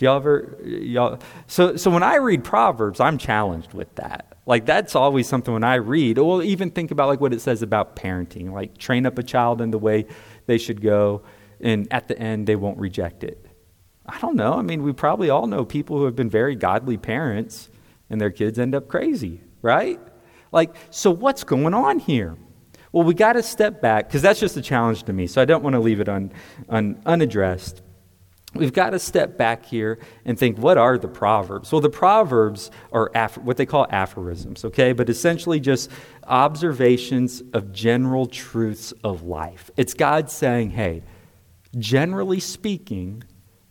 Do 0.00 0.06
y'all 0.06 0.16
ever, 0.16 0.56
y'all? 0.64 1.18
So, 1.46 1.76
so 1.76 1.90
when 1.90 2.02
I 2.02 2.14
read 2.14 2.42
Proverbs, 2.42 3.00
I'm 3.00 3.18
challenged 3.18 3.74
with 3.74 3.94
that. 3.96 4.38
Like 4.46 4.64
that's 4.64 4.96
always 4.96 5.28
something 5.28 5.52
when 5.52 5.62
I 5.62 5.74
read. 5.74 6.16
Or 6.16 6.42
even 6.42 6.70
think 6.70 6.90
about 6.90 7.08
like 7.08 7.20
what 7.20 7.34
it 7.34 7.42
says 7.42 7.60
about 7.60 7.96
parenting. 7.96 8.50
Like 8.50 8.78
train 8.78 9.04
up 9.04 9.18
a 9.18 9.22
child 9.22 9.60
in 9.60 9.70
the 9.70 9.76
way 9.76 10.06
they 10.46 10.56
should 10.56 10.80
go, 10.80 11.20
and 11.60 11.86
at 11.90 12.08
the 12.08 12.18
end 12.18 12.46
they 12.46 12.56
won't 12.56 12.78
reject 12.78 13.24
it. 13.24 13.44
I 14.06 14.18
don't 14.20 14.36
know. 14.36 14.54
I 14.54 14.62
mean, 14.62 14.84
we 14.84 14.94
probably 14.94 15.28
all 15.28 15.46
know 15.46 15.66
people 15.66 15.98
who 15.98 16.06
have 16.06 16.16
been 16.16 16.30
very 16.30 16.54
godly 16.54 16.96
parents, 16.96 17.68
and 18.08 18.18
their 18.18 18.30
kids 18.30 18.58
end 18.58 18.74
up 18.74 18.88
crazy, 18.88 19.42
right? 19.60 20.00
Like, 20.50 20.76
so 20.88 21.10
what's 21.10 21.44
going 21.44 21.74
on 21.74 21.98
here? 21.98 22.38
Well, 22.92 23.04
we 23.04 23.12
got 23.12 23.34
to 23.34 23.42
step 23.42 23.82
back 23.82 24.08
because 24.08 24.22
that's 24.22 24.40
just 24.40 24.56
a 24.56 24.62
challenge 24.62 25.02
to 25.02 25.12
me. 25.12 25.26
So 25.26 25.42
I 25.42 25.44
don't 25.44 25.62
want 25.62 25.74
to 25.74 25.80
leave 25.80 26.00
it 26.00 26.08
un, 26.08 26.32
un, 26.70 27.02
unaddressed. 27.04 27.82
We've 28.54 28.72
got 28.72 28.90
to 28.90 28.98
step 28.98 29.38
back 29.38 29.64
here 29.64 30.00
and 30.24 30.36
think 30.36 30.58
what 30.58 30.76
are 30.76 30.98
the 30.98 31.08
Proverbs? 31.08 31.70
Well, 31.70 31.80
the 31.80 31.88
Proverbs 31.88 32.70
are 32.92 33.10
what 33.42 33.56
they 33.56 33.66
call 33.66 33.86
aphorisms, 33.90 34.64
okay? 34.64 34.92
But 34.92 35.08
essentially 35.08 35.60
just 35.60 35.88
observations 36.24 37.42
of 37.52 37.72
general 37.72 38.26
truths 38.26 38.92
of 39.04 39.22
life. 39.22 39.70
It's 39.76 39.94
God 39.94 40.30
saying, 40.30 40.70
hey, 40.70 41.04
generally 41.78 42.40
speaking, 42.40 43.22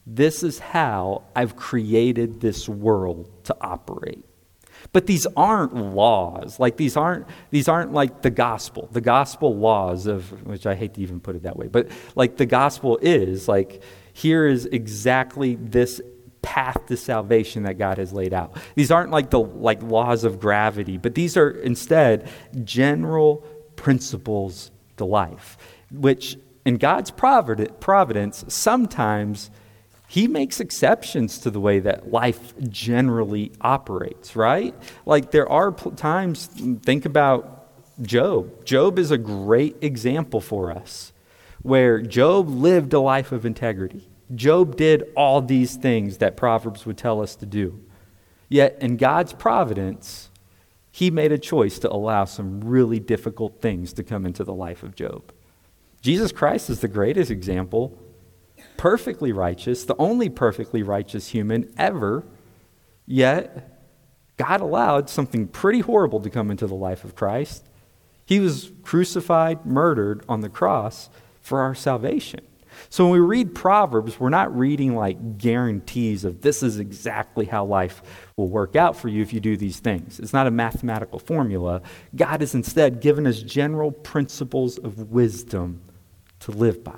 this 0.06 0.44
is 0.44 0.60
how 0.60 1.24
I've 1.36 1.58
created 1.58 2.40
this 2.40 2.70
world 2.70 3.30
to 3.46 3.58
operate. 3.60 4.26
But 4.94 5.08
these 5.08 5.28
aren't 5.36 5.76
laws. 5.76 6.58
Like 6.58 6.78
these 6.78 6.96
aren't 6.96 7.28
these 7.50 7.68
aren't 7.68 7.92
like 7.92 8.22
the 8.22 8.30
gospel. 8.30 8.88
The 8.92 9.02
gospel 9.02 9.56
laws 9.56 10.08
of 10.08 10.46
which 10.48 10.66
I 10.66 10.76
hate 10.76 10.94
to 10.94 11.02
even 11.02 11.20
put 11.20 11.36
it 11.36 11.44
that 11.44 11.58
way. 11.58 11.68
But 11.68 11.90
like 12.16 12.38
the 12.38 12.46
gospel 12.46 12.98
is 13.02 13.48
like 13.48 13.84
here 14.20 14.46
is 14.46 14.66
exactly 14.66 15.56
this 15.56 16.02
path 16.42 16.86
to 16.88 16.98
salvation 16.98 17.64
that 17.64 17.78
God 17.78 17.98
has 17.98 18.14
laid 18.14 18.34
out. 18.34 18.58
These 18.76 18.92
aren't 18.92 19.12
like 19.12 19.30
the 19.30 19.40
like 19.40 19.82
laws 19.82 20.24
of 20.24 20.40
gravity, 20.40 20.98
but 20.98 21.16
these 21.16 21.38
are 21.38 21.50
instead 21.50 22.30
general 22.64 23.38
principles 23.76 24.72
to 24.98 25.06
life, 25.06 25.58
which 25.92 26.38
in 26.66 26.78
God's 26.78 27.12
providence 27.12 28.46
sometimes 28.48 29.50
he 30.08 30.28
makes 30.28 30.60
exceptions 30.60 31.38
to 31.40 31.52
the 31.52 31.60
way 31.60 31.80
that 31.80 32.12
life 32.12 32.54
generally 32.68 33.52
operates, 33.62 34.36
right? 34.36 34.76
Like 35.06 35.32
there 35.32 35.48
are 35.48 35.72
times, 35.72 36.48
think 36.84 37.06
about 37.06 37.56
Job. 38.02 38.66
Job 38.66 38.98
is 38.98 39.12
a 39.12 39.18
great 39.18 39.78
example 39.82 40.42
for 40.42 40.72
us 40.72 41.14
where 41.62 42.02
Job 42.02 42.50
lived 42.50 42.94
a 42.94 43.00
life 43.00 43.32
of 43.32 43.46
integrity. 43.46 44.09
Job 44.36 44.76
did 44.76 45.12
all 45.16 45.42
these 45.42 45.76
things 45.76 46.18
that 46.18 46.38
Proverbs 46.38 46.86
would 46.86 46.98
tell 46.98 47.22
us 47.22 47.36
to 47.38 47.46
do. 47.46 47.84
Yet, 48.48 48.78
in 48.82 48.98
God's 48.98 49.34
providence, 49.34 50.30
he 50.92 51.12
made 51.12 51.32
a 51.32 51.38
choice 51.38 51.80
to 51.80 51.92
allow 51.92 52.26
some 52.26 52.62
really 52.62 53.00
difficult 53.00 53.62
things 53.62 53.94
to 53.94 54.04
come 54.04 54.26
into 54.26 54.44
the 54.44 54.54
life 54.54 54.84
of 54.84 54.96
Job. 54.96 55.32
Jesus 56.02 56.32
Christ 56.32 56.70
is 56.70 56.80
the 56.80 56.88
greatest 56.88 57.32
example 57.32 57.98
perfectly 58.78 59.32
righteous, 59.32 59.86
the 59.86 59.96
only 59.98 60.30
perfectly 60.30 60.84
righteous 60.84 61.30
human 61.30 61.72
ever, 61.78 62.24
yet 63.06 63.82
God 64.38 64.62
allowed 64.62 65.10
something 65.10 65.48
pretty 65.48 65.80
horrible 65.80 66.22
to 66.22 66.30
come 66.30 66.50
into 66.50 66.68
the 66.68 66.76
life 66.76 67.04
of 67.04 67.16
Christ. 67.16 67.66
He 68.26 68.40
was 68.40 68.72
crucified, 68.84 69.66
murdered 69.66 70.24
on 70.30 70.42
the 70.42 70.50
cross 70.50 71.10
for 71.42 71.62
our 71.62 71.76
salvation. 71.76 72.42
So 72.90 73.04
when 73.04 73.14
we 73.14 73.20
read 73.20 73.54
Proverbs, 73.54 74.20
we're 74.20 74.30
not 74.30 74.56
reading 74.58 74.96
like 74.96 75.38
guarantees 75.38 76.24
of 76.24 76.42
this 76.42 76.64
is 76.64 76.80
exactly 76.80 77.46
how 77.46 77.66
life 77.66 78.02
will 78.38 78.48
work 78.48 78.76
out 78.76 78.96
for 78.96 79.10
you 79.10 79.22
if 79.22 79.34
you 79.34 79.40
do 79.40 79.58
these 79.58 79.80
things. 79.80 80.20
It's 80.20 80.34
not 80.34 80.48
a 80.48 80.52
mathematical 80.52 81.20
formula. 81.20 81.82
God 82.16 82.42
has 82.42 82.56
instead 82.56 83.02
given 83.02 83.28
us 83.28 83.42
general 83.42 83.92
principles 83.92 84.78
of 84.78 85.12
wisdom 85.12 85.82
to 86.42 86.52
live 86.52 86.84
by. 86.84 86.94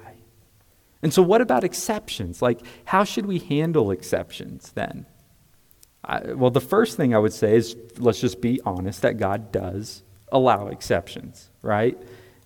And 1.01 1.13
so, 1.13 1.21
what 1.23 1.41
about 1.41 1.63
exceptions? 1.63 2.41
Like, 2.41 2.61
how 2.85 3.03
should 3.03 3.25
we 3.25 3.39
handle 3.39 3.91
exceptions 3.91 4.71
then? 4.73 5.07
I, 6.03 6.33
well, 6.33 6.51
the 6.51 6.61
first 6.61 6.97
thing 6.97 7.13
I 7.15 7.19
would 7.19 7.33
say 7.33 7.55
is 7.55 7.75
let's 7.97 8.19
just 8.19 8.41
be 8.41 8.59
honest 8.65 9.01
that 9.01 9.17
God 9.17 9.51
does 9.51 10.03
allow 10.31 10.67
exceptions, 10.67 11.49
right? 11.61 11.97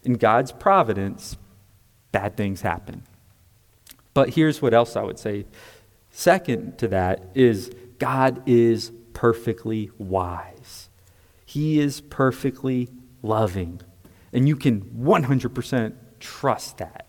In 0.04 0.14
God's 0.14 0.52
providence, 0.52 1.38
bad 2.12 2.38
things 2.38 2.62
happen. 2.62 3.04
But 4.16 4.30
here's 4.30 4.62
what 4.62 4.74
else 4.74 4.96
I 4.96 5.04
would 5.04 5.20
say. 5.20 5.46
Second 6.10 6.80
to 6.80 6.88
that 6.88 7.30
is 7.36 7.70
God 8.00 8.42
is 8.48 8.92
perfectly 9.14 9.92
wise, 10.00 10.90
He 11.46 11.80
is 11.80 12.02
perfectly 12.02 12.90
loving. 13.22 13.82
And 14.34 14.50
you 14.50 14.58
can 14.58 14.82
100% 14.82 15.94
trust 16.20 16.80
that. 16.80 17.08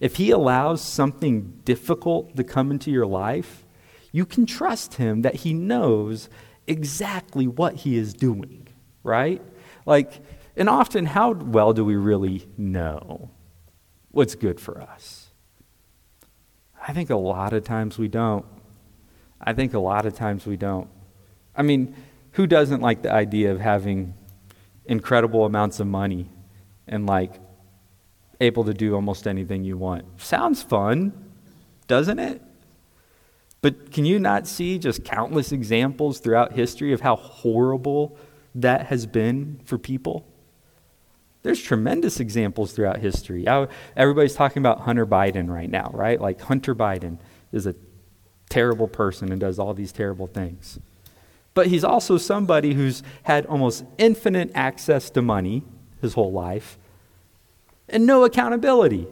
If 0.00 0.16
He 0.16 0.30
allows 0.30 0.82
something 0.82 1.60
difficult 1.64 2.36
to 2.36 2.44
come 2.44 2.70
into 2.70 2.90
your 2.90 3.06
life, 3.06 3.64
you 4.12 4.26
can 4.26 4.44
trust 4.44 4.94
Him 4.94 5.22
that 5.22 5.36
He 5.36 5.54
knows 5.54 6.28
exactly 6.66 7.46
what 7.46 7.76
He 7.76 7.96
is 7.96 8.12
doing, 8.12 8.68
right? 9.02 9.42
Like, 9.84 10.20
and 10.56 10.68
often, 10.68 11.06
how 11.06 11.32
well 11.32 11.74
do 11.74 11.84
we 11.84 11.96
really 11.96 12.48
know 12.56 13.30
what's 14.10 14.34
good 14.34 14.58
for 14.58 14.80
us? 14.80 15.25
I 16.86 16.92
think 16.92 17.10
a 17.10 17.16
lot 17.16 17.52
of 17.52 17.64
times 17.64 17.98
we 17.98 18.06
don't. 18.06 18.44
I 19.40 19.52
think 19.52 19.74
a 19.74 19.78
lot 19.78 20.06
of 20.06 20.14
times 20.14 20.46
we 20.46 20.56
don't. 20.56 20.88
I 21.54 21.62
mean, 21.62 21.96
who 22.32 22.46
doesn't 22.46 22.80
like 22.80 23.02
the 23.02 23.12
idea 23.12 23.50
of 23.50 23.60
having 23.60 24.14
incredible 24.84 25.44
amounts 25.44 25.80
of 25.80 25.88
money 25.88 26.30
and 26.86 27.06
like 27.06 27.40
able 28.40 28.64
to 28.64 28.74
do 28.74 28.94
almost 28.94 29.26
anything 29.26 29.64
you 29.64 29.76
want. 29.76 30.04
Sounds 30.20 30.62
fun, 30.62 31.12
doesn't 31.88 32.18
it? 32.18 32.40
But 33.62 33.90
can 33.90 34.04
you 34.04 34.20
not 34.20 34.46
see 34.46 34.78
just 34.78 35.04
countless 35.04 35.50
examples 35.50 36.20
throughout 36.20 36.52
history 36.52 36.92
of 36.92 37.00
how 37.00 37.16
horrible 37.16 38.16
that 38.54 38.86
has 38.86 39.06
been 39.06 39.60
for 39.64 39.76
people? 39.76 40.24
There's 41.46 41.62
tremendous 41.62 42.18
examples 42.18 42.72
throughout 42.72 42.96
history. 42.96 43.46
Everybody's 43.96 44.34
talking 44.34 44.60
about 44.60 44.80
Hunter 44.80 45.06
Biden 45.06 45.48
right 45.48 45.70
now, 45.70 45.92
right? 45.94 46.20
Like 46.20 46.40
Hunter 46.40 46.74
Biden 46.74 47.18
is 47.52 47.68
a 47.68 47.76
terrible 48.48 48.88
person 48.88 49.30
and 49.30 49.40
does 49.40 49.60
all 49.60 49.72
these 49.72 49.92
terrible 49.92 50.26
things. 50.26 50.80
But 51.54 51.68
he's 51.68 51.84
also 51.84 52.18
somebody 52.18 52.74
who's 52.74 53.04
had 53.22 53.46
almost 53.46 53.84
infinite 53.96 54.50
access 54.56 55.08
to 55.10 55.22
money 55.22 55.62
his 56.02 56.14
whole 56.14 56.32
life 56.32 56.78
and 57.88 58.06
no 58.06 58.24
accountability. 58.24 59.06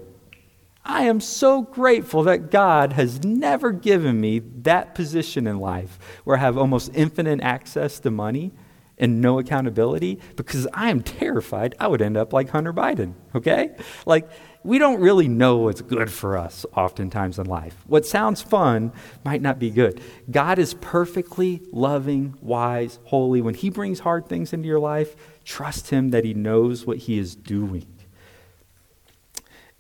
I 0.85 1.05
am 1.05 1.21
so 1.21 1.63
grateful 1.63 2.25
that 2.25 2.51
God 2.51 2.95
has 2.95 3.23
never 3.23 3.71
given 3.71 4.21
me 4.21 4.41
that 4.41 4.97
position 4.97 5.47
in 5.47 5.61
life 5.61 6.01
where 6.25 6.37
I 6.37 6.41
have 6.41 6.59
almost 6.59 6.91
infinite 6.95 7.41
access 7.43 8.01
to 8.01 8.11
money 8.11 8.51
and 8.99 9.21
no 9.21 9.39
accountability 9.39 10.21
because 10.37 10.67
I 10.73 10.91
am 10.91 11.03
terrified 11.03 11.75
I 11.81 11.89
would 11.89 12.03
end 12.03 12.17
up 12.17 12.33
like 12.33 12.51
Hunter 12.51 12.73
Biden, 12.73 13.15
okay? 13.35 13.77
Like, 14.07 14.29
we 14.63 14.79
don't 14.79 15.01
really 15.01 15.29
know 15.29 15.59
what's 15.59 15.83
good 15.83 16.11
for 16.11 16.39
us 16.39 16.65
oftentimes 16.75 17.39
in 17.39 17.47
life. 17.47 17.77
What 17.87 18.07
sounds 18.07 18.41
fun 18.41 18.93
might 19.25 19.43
not 19.43 19.59
be 19.59 19.71
good. 19.71 20.01
God 20.31 20.59
is 20.59 20.75
perfectly 20.75 21.61
loving, 21.71 22.37
wise, 22.41 22.99
holy. 23.05 23.43
When 23.43 23.55
He 23.55 23.69
brings 23.69 24.01
hard 24.01 24.27
things 24.27 24.53
into 24.53 24.67
your 24.67 24.81
life, 24.81 25.15
trust 25.45 25.91
Him 25.91 26.11
that 26.11 26.25
He 26.25 26.33
knows 26.33 26.87
what 26.87 26.99
He 26.99 27.19
is 27.19 27.35
doing. 27.35 27.87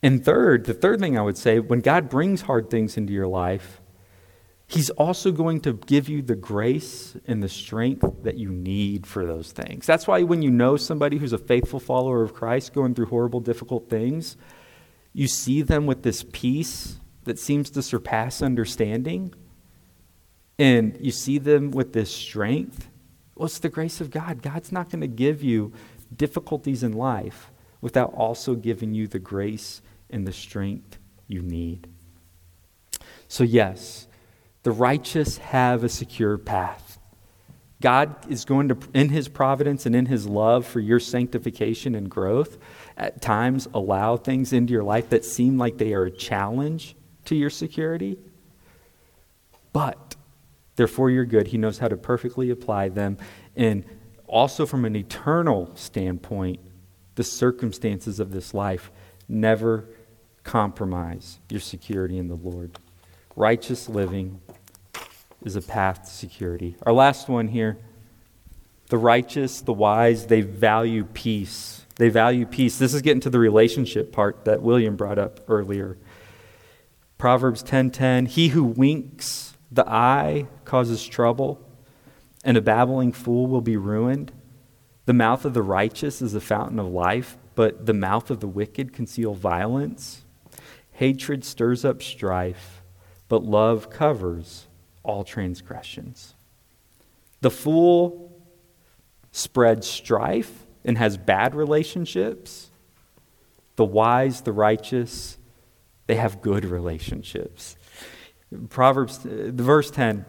And 0.03 0.23
third, 0.23 0.67
the 0.67 0.75
third 0.75 1.01
thing 1.01 1.17
I 1.17 1.23
would 1.23 1.39
say, 1.39 1.61
when 1.61 1.81
God 1.81 2.11
brings 2.11 2.43
hard 2.43 2.69
things 2.69 2.99
into 2.99 3.15
your 3.15 3.27
life, 3.27 3.81
He's 4.67 4.91
also 4.91 5.31
going 5.31 5.61
to 5.61 5.75
give 5.75 6.09
you 6.09 6.23
the 6.23 6.35
grace 6.35 7.17
and 7.27 7.43
the 7.43 7.49
strength 7.49 8.23
that 8.23 8.37
you 8.37 8.51
need 8.51 9.07
for 9.07 9.25
those 9.25 9.53
things. 9.53 9.87
That's 9.87 10.07
why 10.07 10.23
when 10.23 10.43
you 10.43 10.51
know 10.51 10.77
somebody 10.77 11.19
who's 11.19 11.35
a 11.35 11.39
faithful 11.39 11.81
follower 11.81 12.23
of 12.23 12.35
Christ 12.35 12.73
going 12.73 12.95
through 12.95 13.07
horrible, 13.07 13.41
difficult 13.41 13.91
things, 13.91 14.37
you 15.13 15.29
see 15.29 15.63
them 15.63 15.87
with 15.87 16.03
this 16.03 16.25
peace 16.33 16.99
that 17.25 17.39
seems 17.39 17.71
to 17.71 17.83
surpass 17.83 18.43
understanding. 18.43 19.35
And 20.59 20.97
you 21.01 21.11
see 21.11 21.39
them 21.39 21.71
with 21.71 21.93
this 21.93 22.11
strength. 22.11 22.89
Well, 23.35 23.47
it's 23.47 23.59
the 23.59 23.69
grace 23.69 24.01
of 24.01 24.11
God. 24.11 24.43
God's 24.43 24.73
not 24.73 24.91
going 24.91 25.01
to 25.01 25.09
give 25.09 25.43
you 25.43 25.73
difficulties 26.17 26.83
in 26.83 26.93
life 26.93 27.51
without 27.81 28.15
also 28.15 28.55
giving 28.55 28.95
you 28.95 29.07
the 29.07 29.19
grace 29.19 29.83
and 30.09 30.27
the 30.27 30.33
strength 30.33 30.99
you 31.27 31.43
need. 31.43 31.89
So, 33.29 33.45
yes, 33.45 34.07
the 34.65 34.73
righteous 34.73 35.39
have 35.39 35.85
a 35.85 35.89
secure 35.89 36.37
path. 36.37 36.99
God 37.81 38.31
is 38.31 38.47
going 38.47 38.69
to, 38.69 38.79
in 38.95 39.11
His 39.11 39.29
providence 39.29 39.85
and 39.85 39.95
in 39.95 40.07
His 40.07 40.27
love 40.27 40.67
for 40.67 40.81
your 40.81 40.99
sanctification 40.99 41.95
and 41.95 42.11
growth, 42.11 42.57
at 42.97 43.21
times 43.21 43.69
allow 43.75 44.17
things 44.17 44.55
into 44.55 44.73
your 44.73 44.83
life 44.83 45.11
that 45.11 45.25
seem 45.25 45.59
like 45.59 45.77
they 45.77 45.93
are 45.93 46.05
a 46.05 46.11
challenge 46.11 46.97
to 47.27 47.37
your 47.37 47.51
security. 47.51 48.19
But 49.75 50.17
They're 50.77 50.87
for 50.87 51.11
your 51.11 51.25
good. 51.25 51.49
He 51.49 51.59
knows 51.59 51.79
how 51.79 51.89
to 51.89 51.97
perfectly 51.97 52.51
apply 52.51 52.89
them. 52.89 53.19
And 53.55 53.85
also, 54.27 54.67
from 54.67 54.85
an 54.85 54.97
eternal 54.97 55.71
standpoint, 55.75 56.61
the 57.15 57.25
circumstances 57.25 58.19
of 58.19 58.33
this 58.33 58.55
life 58.55 58.91
never 59.29 59.85
compromise 60.43 61.39
your 61.51 61.61
security 61.61 62.19
in 62.19 62.29
the 62.29 62.35
Lord. 62.35 62.79
Righteous 63.37 63.89
living 63.89 64.41
is 65.45 65.57
a 65.57 65.63
path 65.63 66.05
to 66.05 66.11
security. 66.11 66.77
Our 66.83 66.93
last 66.93 67.29
one 67.29 67.49
here 67.49 67.79
the 68.89 68.99
righteous, 68.99 69.63
the 69.63 69.73
wise, 69.73 70.27
they 70.27 70.43
value 70.43 71.05
peace. 71.05 71.87
They 71.97 72.11
value 72.11 72.45
peace. 72.45 72.79
This 72.79 72.93
is 72.93 73.03
getting 73.03 73.21
to 73.21 73.31
the 73.31 73.39
relationship 73.39 74.13
part 74.13 74.45
that 74.45 74.63
William 74.63 74.95
brought 74.97 75.19
up 75.19 75.41
earlier. 75.49 75.97
Proverbs 77.17 77.63
10:10, 77.63 78.27
he 78.27 78.49
who 78.49 78.65
winks 78.65 79.57
the 79.71 79.89
eye 79.89 80.47
causes 80.65 81.07
trouble, 81.07 81.61
and 82.45 82.57
a 82.57 82.63
babbling 82.63 83.13
fool 83.13 83.47
will 83.47 83.63
be 83.63 83.77
ruined. 83.77 84.33
The 85.07 85.15
mouth 85.15 85.45
of 85.45 85.55
the 85.55 85.63
righteous 85.63 86.21
is 86.21 86.35
a 86.35 86.41
fountain 86.41 86.79
of 86.79 86.87
life, 86.87 87.39
but 87.55 87.87
the 87.87 87.95
mouth 87.95 88.31
of 88.31 88.41
the 88.41 88.49
wicked 88.49 88.93
conceal 88.93 89.35
violence. 89.35 90.25
Hatred 90.93 91.45
stirs 91.45 91.85
up 91.85 92.03
strife, 92.03 92.83
but 93.29 93.43
love 93.43 93.91
covers 93.91 94.67
all 95.05 95.23
transgressions. 95.23 96.35
The 97.41 97.51
fool 97.51 98.33
spreads 99.31 99.87
strife 99.87 100.65
and 100.85 100.99
has 100.99 101.17
bad 101.17 101.55
relationships. 101.55 102.71
The 103.77 103.85
wise, 103.85 104.43
the 104.43 104.53
righteous, 104.53 105.39
they 106.07 106.17
have 106.17 106.41
good 106.41 106.65
relationships. 106.65 107.77
Proverbs, 108.69 109.25
uh, 109.27 109.51
verse 109.53 109.91
10, 109.91 110.25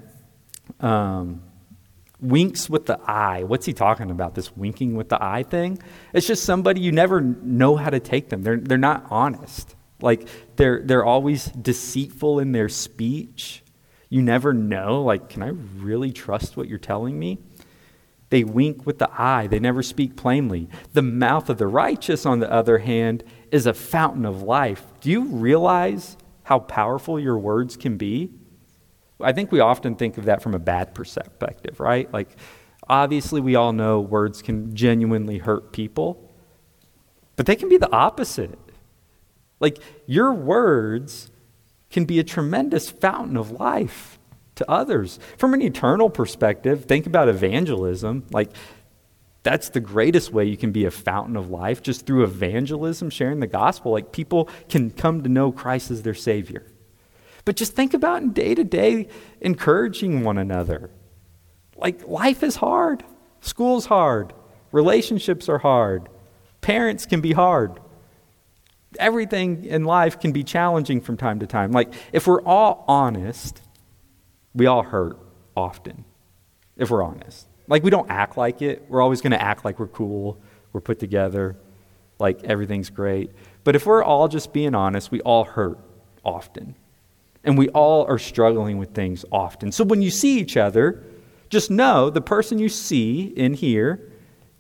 um, 0.80 1.44
winks 2.22 2.70
with 2.70 2.86
the 2.86 3.00
eye. 3.06 3.44
What's 3.44 3.66
he 3.66 3.74
talking 3.74 4.10
about? 4.10 4.36
This 4.36 4.56
winking 4.56 4.96
with 4.96 5.10
the 5.10 5.24
eye 5.24 5.44
thing? 5.44 5.80
It's 6.14 6.28
just 6.28 6.44
somebody 6.44 6.82
you 6.82 6.92
never 6.92 7.22
know 7.22 7.76
how 7.76 7.90
to 7.90 8.00
take 8.00 8.30
them. 8.30 8.42
They're, 8.42 8.58
they're 8.58 8.78
not 8.78 9.06
honest. 9.10 9.76
Like, 10.02 10.28
they're, 10.56 10.82
they're 10.84 11.06
always 11.06 11.46
deceitful 11.46 12.40
in 12.40 12.52
their 12.52 12.70
speech. 12.70 13.64
You 14.16 14.22
never 14.22 14.54
know, 14.54 15.02
like, 15.02 15.28
can 15.28 15.44
I 15.44 15.50
really 15.50 16.14
trust 16.14 16.56
what 16.56 16.70
you're 16.70 16.78
telling 16.78 17.20
me? 17.20 17.38
They 18.30 18.46
wink 18.46 18.86
with 18.86 18.98
the 18.98 19.10
eye, 19.12 19.48
they 19.48 19.60
never 19.60 19.84
speak 19.84 20.16
plainly. 20.16 20.70
The 20.94 21.02
mouth 21.02 21.50
of 21.50 21.58
the 21.58 21.68
righteous, 21.68 22.26
on 22.26 22.40
the 22.40 22.50
other 22.50 22.78
hand, 22.78 23.26
is 23.52 23.66
a 23.66 23.74
fountain 23.74 24.24
of 24.24 24.42
life. 24.42 24.82
Do 25.02 25.12
you 25.12 25.26
realize 25.26 26.16
how 26.44 26.60
powerful 26.60 27.20
your 27.20 27.38
words 27.38 27.76
can 27.76 27.98
be? 27.98 28.32
I 29.20 29.34
think 29.34 29.52
we 29.52 29.60
often 29.60 29.98
think 29.98 30.18
of 30.18 30.24
that 30.24 30.42
from 30.42 30.54
a 30.54 30.60
bad 30.60 30.96
perspective, 30.96 31.82
right? 31.82 32.10
Like, 32.14 32.38
obviously, 32.88 33.42
we 33.42 33.56
all 33.56 33.74
know 33.74 34.00
words 34.00 34.42
can 34.42 34.74
genuinely 34.74 35.40
hurt 35.40 35.74
people, 35.74 36.34
but 37.36 37.48
they 37.48 37.58
can 37.58 37.68
be 37.68 37.76
the 37.76 37.92
opposite. 37.92 38.58
Like, 39.60 39.80
your 40.08 40.34
words 40.34 41.32
can 41.96 42.04
be 42.04 42.20
a 42.20 42.24
tremendous 42.26 42.90
fountain 42.90 43.38
of 43.38 43.52
life 43.52 44.20
to 44.56 44.70
others. 44.70 45.18
From 45.38 45.54
an 45.54 45.62
eternal 45.62 46.10
perspective, 46.10 46.84
think 46.84 47.08
about 47.08 47.30
evangelism. 47.30 48.26
Like, 48.32 48.52
that's 49.44 49.70
the 49.70 49.80
greatest 49.80 50.34
way 50.34 50.44
you 50.44 50.58
can 50.58 50.74
be 50.74 50.84
a 50.84 50.92
fountain 50.92 51.38
of 51.38 51.50
life, 51.50 51.82
just 51.82 52.06
through 52.06 52.26
evangelism, 52.26 53.10
sharing 53.10 53.40
the 53.40 53.48
gospel. 53.48 53.94
Like, 53.94 54.12
people 54.12 54.50
can 54.68 54.92
come 54.92 55.24
to 55.24 55.30
know 55.30 55.54
Christ 55.54 55.90
as 55.90 56.02
their 56.02 56.14
Savior. 56.14 56.66
But 57.46 57.56
just 57.56 57.78
think 57.78 57.94
about 57.94 58.22
in 58.22 58.34
day 58.34 58.56
to 58.56 58.66
day 58.66 59.08
encouraging 59.40 60.22
one 60.22 60.38
another. 60.38 60.92
Like, 61.78 62.06
life 62.06 62.44
is 62.44 62.58
hard, 62.58 63.06
school's 63.40 63.86
hard, 63.86 64.34
relationships 64.74 65.48
are 65.48 65.60
hard, 65.60 66.10
parents 66.60 67.06
can 67.06 67.22
be 67.22 67.32
hard 67.32 67.80
everything 69.00 69.66
in 69.66 69.84
life 69.84 70.20
can 70.20 70.32
be 70.32 70.44
challenging 70.44 71.02
from 71.02 71.18
time 71.18 71.40
to 71.40 71.48
time. 71.48 71.72
Like, 71.72 71.94
if 72.14 72.28
we're 72.28 72.42
all 72.42 72.86
honest, 72.88 73.62
we 74.54 74.66
all 74.66 74.84
hurt 74.84 75.18
often, 75.56 76.06
if 76.78 76.90
we're 76.90 77.04
honest. 77.04 77.48
Like, 77.68 77.84
we 77.84 77.90
don't 77.90 78.10
act 78.10 78.38
like 78.38 78.62
it. 78.62 78.86
We're 78.90 79.02
always 79.02 79.22
going 79.22 79.32
to 79.32 79.42
act 79.42 79.66
like 79.66 79.80
we're 79.80 79.88
cool, 79.88 80.40
we're 80.74 80.82
put 80.82 81.00
together, 81.00 81.56
like 82.20 82.44
everything's 82.44 82.90
great. 82.90 83.32
But 83.64 83.76
if 83.76 83.86
we're 83.86 84.04
all 84.04 84.28
just 84.28 84.54
being 84.54 84.76
honest, 84.76 85.12
we 85.12 85.22
all 85.22 85.44
hurt 85.44 85.80
often. 86.24 86.76
And 87.44 87.58
we 87.58 87.70
all 87.70 88.06
are 88.06 88.18
struggling 88.18 88.78
with 88.78 88.94
things 88.94 89.26
often. 89.32 89.72
So 89.72 89.84
when 89.84 90.02
you 90.02 90.10
see 90.10 90.40
each 90.40 90.58
other, 90.58 91.04
just 91.50 91.70
know 91.70 92.10
the 92.10 92.22
person 92.22 92.58
you 92.58 92.70
see 92.70 93.26
in 93.36 93.54
here, 93.54 94.12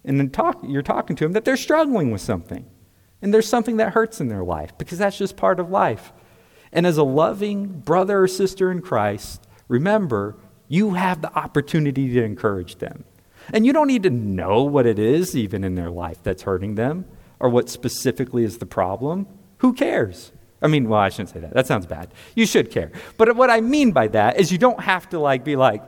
and 0.03 0.19
then 0.19 0.29
talk, 0.29 0.59
you're 0.63 0.83
talking 0.83 1.15
to 1.15 1.25
them, 1.25 1.31
that 1.33 1.45
they're 1.45 1.57
struggling 1.57 2.11
with 2.11 2.21
something. 2.21 2.65
And 3.21 3.33
there's 3.33 3.47
something 3.47 3.77
that 3.77 3.93
hurts 3.93 4.21
in 4.21 4.27
their 4.27 4.43
life 4.43 4.77
because 4.77 4.97
that's 4.97 5.17
just 5.17 5.37
part 5.37 5.59
of 5.59 5.69
life. 5.69 6.13
And 6.71 6.85
as 6.85 6.97
a 6.97 7.03
loving 7.03 7.67
brother 7.67 8.23
or 8.23 8.27
sister 8.27 8.71
in 8.71 8.81
Christ, 8.81 9.47
remember, 9.67 10.35
you 10.67 10.93
have 10.95 11.21
the 11.21 11.33
opportunity 11.33 12.13
to 12.13 12.23
encourage 12.23 12.77
them. 12.77 13.05
And 13.53 13.65
you 13.65 13.73
don't 13.73 13.87
need 13.87 14.03
to 14.03 14.09
know 14.09 14.63
what 14.63 14.85
it 14.85 14.99
is, 14.99 15.35
even 15.35 15.63
in 15.63 15.75
their 15.75 15.89
life, 15.91 16.21
that's 16.23 16.43
hurting 16.43 16.75
them 16.75 17.05
or 17.39 17.49
what 17.49 17.69
specifically 17.69 18.43
is 18.43 18.57
the 18.57 18.65
problem. 18.65 19.27
Who 19.59 19.73
cares? 19.73 20.31
I 20.61 20.67
mean, 20.67 20.89
well, 20.89 20.99
I 20.99 21.09
shouldn't 21.09 21.29
say 21.29 21.39
that. 21.41 21.53
That 21.53 21.67
sounds 21.67 21.85
bad. 21.85 22.13
You 22.33 22.45
should 22.45 22.71
care. 22.71 22.91
But 23.17 23.35
what 23.35 23.49
I 23.49 23.61
mean 23.61 23.91
by 23.91 24.07
that 24.09 24.39
is 24.39 24.51
you 24.51 24.57
don't 24.57 24.79
have 24.79 25.09
to 25.09 25.19
like 25.19 25.43
be 25.43 25.55
like, 25.55 25.83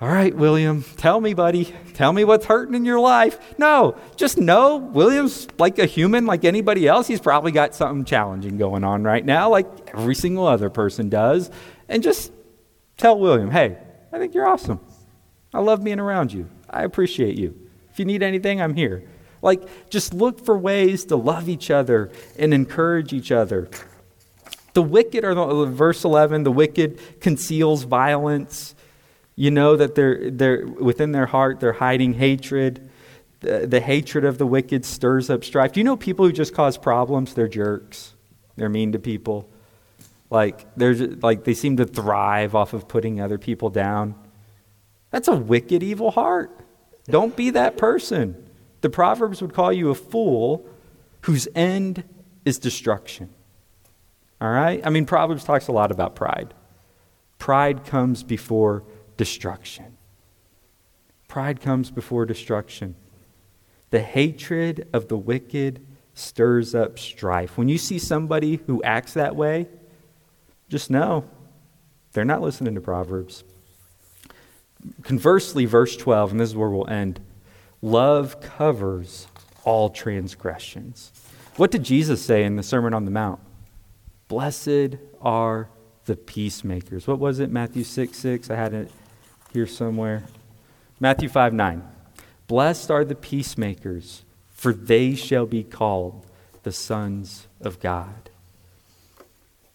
all 0.00 0.08
right, 0.08 0.34
William, 0.34 0.82
tell 0.96 1.20
me, 1.20 1.34
buddy. 1.34 1.74
Tell 1.92 2.14
me 2.14 2.24
what's 2.24 2.46
hurting 2.46 2.74
in 2.74 2.86
your 2.86 3.00
life. 3.00 3.38
No, 3.58 3.98
just 4.16 4.38
know 4.38 4.76
William's 4.76 5.46
like 5.58 5.78
a 5.78 5.84
human, 5.84 6.24
like 6.24 6.46
anybody 6.46 6.88
else. 6.88 7.06
He's 7.06 7.20
probably 7.20 7.52
got 7.52 7.74
something 7.74 8.06
challenging 8.06 8.56
going 8.56 8.82
on 8.82 9.04
right 9.04 9.22
now, 9.22 9.50
like 9.50 9.66
every 9.94 10.14
single 10.14 10.46
other 10.46 10.70
person 10.70 11.10
does. 11.10 11.50
And 11.86 12.02
just 12.02 12.32
tell 12.96 13.18
William, 13.18 13.50
hey, 13.50 13.76
I 14.10 14.18
think 14.18 14.34
you're 14.34 14.46
awesome. 14.46 14.80
I 15.52 15.58
love 15.58 15.84
being 15.84 16.00
around 16.00 16.32
you. 16.32 16.48
I 16.70 16.84
appreciate 16.84 17.36
you. 17.36 17.68
If 17.92 17.98
you 17.98 18.06
need 18.06 18.22
anything, 18.22 18.62
I'm 18.62 18.74
here. 18.74 19.06
Like, 19.42 19.90
just 19.90 20.14
look 20.14 20.42
for 20.42 20.56
ways 20.56 21.04
to 21.06 21.16
love 21.16 21.46
each 21.46 21.70
other 21.70 22.10
and 22.38 22.54
encourage 22.54 23.12
each 23.12 23.30
other. 23.30 23.68
The 24.72 24.82
wicked 24.82 25.24
are, 25.24 25.34
the, 25.34 25.66
verse 25.66 26.04
11, 26.04 26.44
the 26.44 26.52
wicked 26.52 27.20
conceals 27.20 27.82
violence 27.82 28.74
you 29.40 29.50
know 29.50 29.74
that 29.74 29.94
they're, 29.94 30.30
they're 30.30 30.66
within 30.66 31.12
their 31.12 31.24
heart, 31.24 31.60
they're 31.60 31.72
hiding 31.72 32.12
hatred. 32.12 32.90
The, 33.40 33.66
the 33.66 33.80
hatred 33.80 34.26
of 34.26 34.36
the 34.36 34.46
wicked 34.46 34.84
stirs 34.84 35.30
up 35.30 35.44
strife. 35.44 35.72
Do 35.72 35.80
you 35.80 35.84
know 35.84 35.96
people 35.96 36.26
who 36.26 36.30
just 36.32 36.52
cause 36.52 36.76
problems? 36.76 37.32
They're 37.32 37.48
jerks. 37.48 38.12
They're 38.56 38.68
mean 38.68 38.92
to 38.92 38.98
people. 38.98 39.48
Like, 40.28 40.66
they're 40.76 40.92
just, 40.92 41.22
like 41.22 41.44
they 41.44 41.54
seem 41.54 41.78
to 41.78 41.86
thrive 41.86 42.54
off 42.54 42.74
of 42.74 42.86
putting 42.86 43.18
other 43.18 43.38
people 43.38 43.70
down. 43.70 44.14
That's 45.10 45.26
a 45.26 45.36
wicked, 45.36 45.82
evil 45.82 46.10
heart. 46.10 46.54
Don't 47.06 47.34
be 47.34 47.48
that 47.48 47.78
person. 47.78 48.46
The 48.82 48.90
Proverbs 48.90 49.40
would 49.40 49.54
call 49.54 49.72
you 49.72 49.88
a 49.88 49.94
fool 49.94 50.66
whose 51.22 51.48
end 51.54 52.04
is 52.44 52.58
destruction. 52.58 53.30
All 54.38 54.50
right? 54.50 54.82
I 54.84 54.90
mean, 54.90 55.06
Proverbs 55.06 55.44
talks 55.44 55.66
a 55.66 55.72
lot 55.72 55.90
about 55.90 56.14
pride. 56.14 56.52
Pride 57.38 57.86
comes 57.86 58.22
before 58.22 58.84
destruction. 59.20 59.98
Pride 61.28 61.60
comes 61.60 61.90
before 61.90 62.24
destruction. 62.24 62.94
The 63.90 64.00
hatred 64.00 64.88
of 64.94 65.08
the 65.08 65.16
wicked 65.18 65.86
stirs 66.14 66.74
up 66.74 66.98
strife. 66.98 67.58
When 67.58 67.68
you 67.68 67.76
see 67.76 67.98
somebody 67.98 68.62
who 68.66 68.82
acts 68.82 69.12
that 69.12 69.36
way, 69.36 69.68
just 70.70 70.90
know 70.90 71.28
they're 72.14 72.24
not 72.24 72.40
listening 72.40 72.74
to 72.76 72.80
Proverbs. 72.80 73.44
Conversely, 75.02 75.66
verse 75.66 75.98
12, 75.98 76.30
and 76.30 76.40
this 76.40 76.48
is 76.48 76.56
where 76.56 76.70
we'll 76.70 76.88
end 76.88 77.20
love 77.82 78.40
covers 78.40 79.26
all 79.64 79.90
transgressions. 79.90 81.12
What 81.56 81.70
did 81.70 81.82
Jesus 81.82 82.24
say 82.24 82.44
in 82.44 82.56
the 82.56 82.62
Sermon 82.62 82.94
on 82.94 83.04
the 83.04 83.10
Mount? 83.10 83.40
Blessed 84.28 84.96
are 85.20 85.68
the 86.06 86.16
peacemakers. 86.16 87.06
What 87.06 87.18
was 87.18 87.38
it? 87.38 87.50
Matthew 87.50 87.84
6 87.84 88.16
6. 88.16 88.48
I 88.48 88.56
had 88.56 88.72
it 88.72 88.90
here 89.52 89.66
somewhere. 89.66 90.24
Matthew 90.98 91.28
5 91.28 91.52
9. 91.52 91.82
Blessed 92.46 92.90
are 92.90 93.04
the 93.04 93.14
peacemakers, 93.14 94.24
for 94.50 94.72
they 94.72 95.14
shall 95.14 95.46
be 95.46 95.62
called 95.62 96.26
the 96.62 96.72
sons 96.72 97.46
of 97.60 97.80
God. 97.80 98.30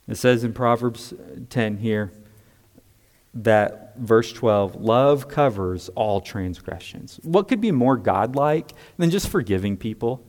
It 0.08 0.16
says 0.16 0.44
in 0.44 0.54
Proverbs 0.54 1.14
10 1.50 1.78
here 1.78 2.12
that 3.34 3.98
verse 3.98 4.32
12 4.32 4.76
love 4.76 5.28
covers 5.28 5.90
all 5.90 6.22
transgressions. 6.22 7.20
What 7.24 7.48
could 7.48 7.60
be 7.60 7.72
more 7.72 7.98
godlike 7.98 8.72
than 8.98 9.10
just 9.10 9.30
forgiving 9.30 9.78
people? 9.78 10.24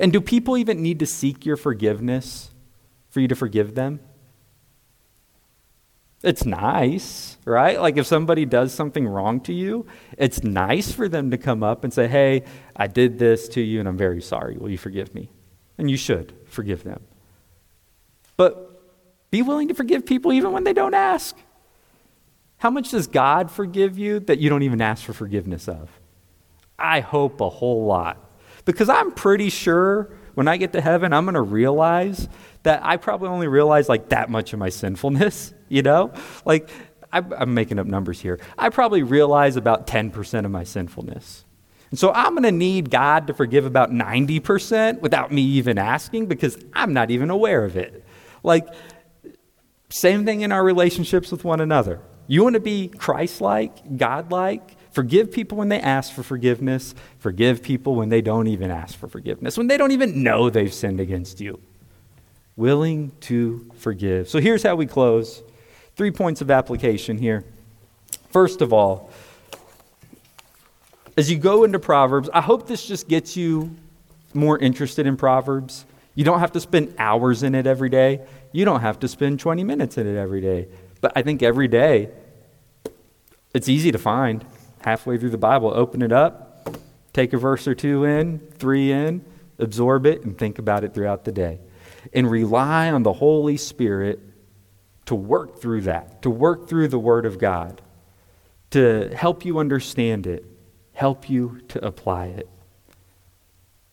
And 0.00 0.12
do 0.12 0.20
people 0.20 0.56
even 0.56 0.82
need 0.82 0.98
to 0.98 1.06
seek 1.06 1.46
your 1.46 1.56
forgiveness 1.56 2.50
for 3.08 3.20
you 3.20 3.28
to 3.28 3.36
forgive 3.36 3.74
them? 3.74 4.00
It's 6.22 6.44
nice, 6.44 7.36
right? 7.44 7.80
Like 7.80 7.96
if 7.96 8.06
somebody 8.06 8.44
does 8.44 8.74
something 8.74 9.06
wrong 9.06 9.40
to 9.42 9.52
you, 9.52 9.86
it's 10.16 10.42
nice 10.42 10.90
for 10.90 11.08
them 11.08 11.30
to 11.30 11.38
come 11.38 11.62
up 11.62 11.84
and 11.84 11.92
say, 11.92 12.08
Hey, 12.08 12.42
I 12.74 12.88
did 12.88 13.18
this 13.18 13.48
to 13.50 13.60
you 13.60 13.78
and 13.78 13.88
I'm 13.88 13.96
very 13.96 14.20
sorry. 14.20 14.56
Will 14.56 14.70
you 14.70 14.78
forgive 14.78 15.14
me? 15.14 15.30
And 15.76 15.88
you 15.88 15.96
should 15.96 16.34
forgive 16.46 16.82
them. 16.82 17.02
But 18.36 18.68
be 19.30 19.42
willing 19.42 19.68
to 19.68 19.74
forgive 19.74 20.06
people 20.06 20.32
even 20.32 20.52
when 20.52 20.64
they 20.64 20.72
don't 20.72 20.94
ask. 20.94 21.36
How 22.58 22.70
much 22.70 22.90
does 22.90 23.06
God 23.06 23.50
forgive 23.50 23.96
you 23.96 24.18
that 24.20 24.38
you 24.38 24.50
don't 24.50 24.64
even 24.64 24.80
ask 24.80 25.04
for 25.04 25.12
forgiveness 25.12 25.68
of? 25.68 25.88
I 26.76 27.00
hope 27.00 27.40
a 27.40 27.48
whole 27.48 27.86
lot. 27.86 28.24
Because 28.64 28.88
I'm 28.88 29.12
pretty 29.12 29.50
sure 29.50 30.10
when 30.34 30.48
I 30.48 30.56
get 30.56 30.72
to 30.72 30.80
heaven, 30.80 31.12
I'm 31.12 31.24
going 31.24 31.34
to 31.34 31.42
realize 31.42 32.28
that 32.62 32.84
I 32.84 32.96
probably 32.96 33.28
only 33.28 33.48
realize 33.48 33.88
like 33.88 34.10
that 34.10 34.30
much 34.30 34.52
of 34.52 34.58
my 34.58 34.68
sinfulness, 34.68 35.54
you 35.68 35.82
know? 35.82 36.12
Like, 36.44 36.70
I'm 37.10 37.54
making 37.54 37.78
up 37.78 37.86
numbers 37.86 38.20
here. 38.20 38.38
I 38.58 38.68
probably 38.68 39.02
realize 39.02 39.56
about 39.56 39.86
10% 39.86 40.44
of 40.44 40.50
my 40.50 40.64
sinfulness. 40.64 41.44
And 41.90 41.98
so 41.98 42.12
I'm 42.12 42.32
going 42.32 42.42
to 42.42 42.52
need 42.52 42.90
God 42.90 43.28
to 43.28 43.34
forgive 43.34 43.64
about 43.64 43.90
90% 43.90 45.00
without 45.00 45.32
me 45.32 45.40
even 45.42 45.78
asking 45.78 46.26
because 46.26 46.58
I'm 46.74 46.92
not 46.92 47.10
even 47.10 47.30
aware 47.30 47.64
of 47.64 47.76
it. 47.76 48.04
Like, 48.42 48.68
same 49.88 50.26
thing 50.26 50.42
in 50.42 50.52
our 50.52 50.62
relationships 50.62 51.32
with 51.32 51.44
one 51.44 51.60
another. 51.60 52.00
You 52.26 52.42
want 52.42 52.54
to 52.54 52.60
be 52.60 52.88
Christ 52.88 53.40
like, 53.40 53.96
God 53.96 54.30
like? 54.30 54.76
Forgive 54.92 55.32
people 55.32 55.56
when 55.56 55.70
they 55.70 55.80
ask 55.80 56.12
for 56.12 56.22
forgiveness. 56.22 56.94
Forgive 57.18 57.62
people 57.62 57.94
when 57.94 58.10
they 58.10 58.20
don't 58.20 58.48
even 58.48 58.70
ask 58.70 58.98
for 58.98 59.08
forgiveness, 59.08 59.56
when 59.56 59.66
they 59.66 59.78
don't 59.78 59.92
even 59.92 60.22
know 60.22 60.50
they've 60.50 60.74
sinned 60.74 61.00
against 61.00 61.40
you 61.40 61.58
willing 62.58 63.12
to 63.20 63.64
forgive. 63.76 64.28
So 64.28 64.40
here's 64.40 64.64
how 64.64 64.74
we 64.74 64.84
close. 64.84 65.42
Three 65.94 66.10
points 66.10 66.40
of 66.40 66.50
application 66.50 67.16
here. 67.16 67.44
First 68.30 68.60
of 68.62 68.72
all, 68.72 69.10
as 71.16 71.30
you 71.30 71.38
go 71.38 71.62
into 71.62 71.78
Proverbs, 71.78 72.28
I 72.34 72.40
hope 72.40 72.66
this 72.66 72.84
just 72.84 73.08
gets 73.08 73.36
you 73.36 73.76
more 74.34 74.58
interested 74.58 75.06
in 75.06 75.16
Proverbs. 75.16 75.86
You 76.16 76.24
don't 76.24 76.40
have 76.40 76.50
to 76.52 76.60
spend 76.60 76.94
hours 76.98 77.44
in 77.44 77.54
it 77.54 77.66
every 77.66 77.88
day. 77.88 78.22
You 78.50 78.64
don't 78.64 78.80
have 78.80 78.98
to 79.00 79.08
spend 79.08 79.38
20 79.38 79.62
minutes 79.62 79.96
in 79.96 80.08
it 80.08 80.18
every 80.18 80.40
day. 80.40 80.66
But 81.00 81.12
I 81.14 81.22
think 81.22 81.44
every 81.44 81.68
day, 81.68 82.10
it's 83.54 83.68
easy 83.68 83.92
to 83.92 83.98
find. 83.98 84.44
Halfway 84.80 85.16
through 85.16 85.30
the 85.30 85.38
Bible, 85.38 85.72
open 85.72 86.02
it 86.02 86.12
up, 86.12 86.76
take 87.12 87.32
a 87.32 87.38
verse 87.38 87.68
or 87.68 87.76
two 87.76 88.04
in, 88.04 88.40
three 88.58 88.90
in, 88.90 89.24
absorb 89.60 90.06
it, 90.06 90.24
and 90.24 90.36
think 90.36 90.58
about 90.58 90.82
it 90.82 90.92
throughout 90.92 91.24
the 91.24 91.32
day 91.32 91.60
and 92.12 92.30
rely 92.30 92.90
on 92.90 93.02
the 93.02 93.12
Holy 93.12 93.56
Spirit 93.56 94.20
to 95.06 95.14
work 95.14 95.60
through 95.60 95.82
that, 95.82 96.22
to 96.22 96.30
work 96.30 96.68
through 96.68 96.88
the 96.88 96.98
Word 96.98 97.24
of 97.24 97.38
God, 97.38 97.80
to 98.70 99.10
help 99.14 99.44
you 99.44 99.58
understand 99.58 100.26
it, 100.26 100.44
help 100.92 101.30
you 101.30 101.60
to 101.68 101.84
apply 101.84 102.26
it. 102.26 102.48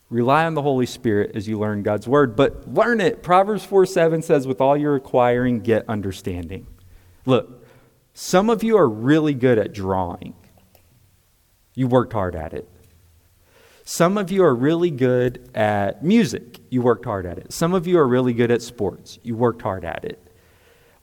Rely 0.10 0.46
on 0.46 0.54
the 0.54 0.62
Holy 0.62 0.86
Spirit 0.86 1.32
as 1.36 1.48
you 1.48 1.58
learn 1.58 1.84
God's 1.84 2.08
Word, 2.08 2.36
but 2.36 2.72
learn 2.72 3.02
it. 3.02 3.24
Proverbs 3.24 3.66
4 3.66 3.86
7 3.86 4.22
says, 4.22 4.46
With 4.46 4.62
all 4.62 4.78
you're 4.78 4.96
acquiring, 4.96 5.62
get 5.62 5.88
understanding. 5.90 6.68
Look, 7.26 7.66
some 8.14 8.50
of 8.50 8.64
you 8.64 8.78
are 8.78 8.88
really 8.88 9.34
good 9.34 9.58
at 9.58 9.74
drawing, 9.74 10.36
you 11.74 11.88
worked 11.88 12.14
hard 12.14 12.36
at 12.36 12.54
it. 12.54 12.70
Some 13.88 14.18
of 14.18 14.32
you 14.32 14.44
are 14.44 14.56
really 14.56 14.90
good 14.90 15.48
at 15.54 16.04
music. 16.04 16.60
You 16.72 16.82
worked 16.82 17.06
hard 17.06 17.28
at 17.28 17.38
it. 17.38 17.54
Some 17.54 17.76
of 17.76 17.86
you 17.86 18.00
are 18.00 18.08
really 18.08 18.34
good 18.34 18.50
at 18.50 18.64
sports. 18.64 19.20
You 19.22 19.36
worked 19.36 19.62
hard 19.62 19.86
at 19.86 20.04
it. 20.04 20.20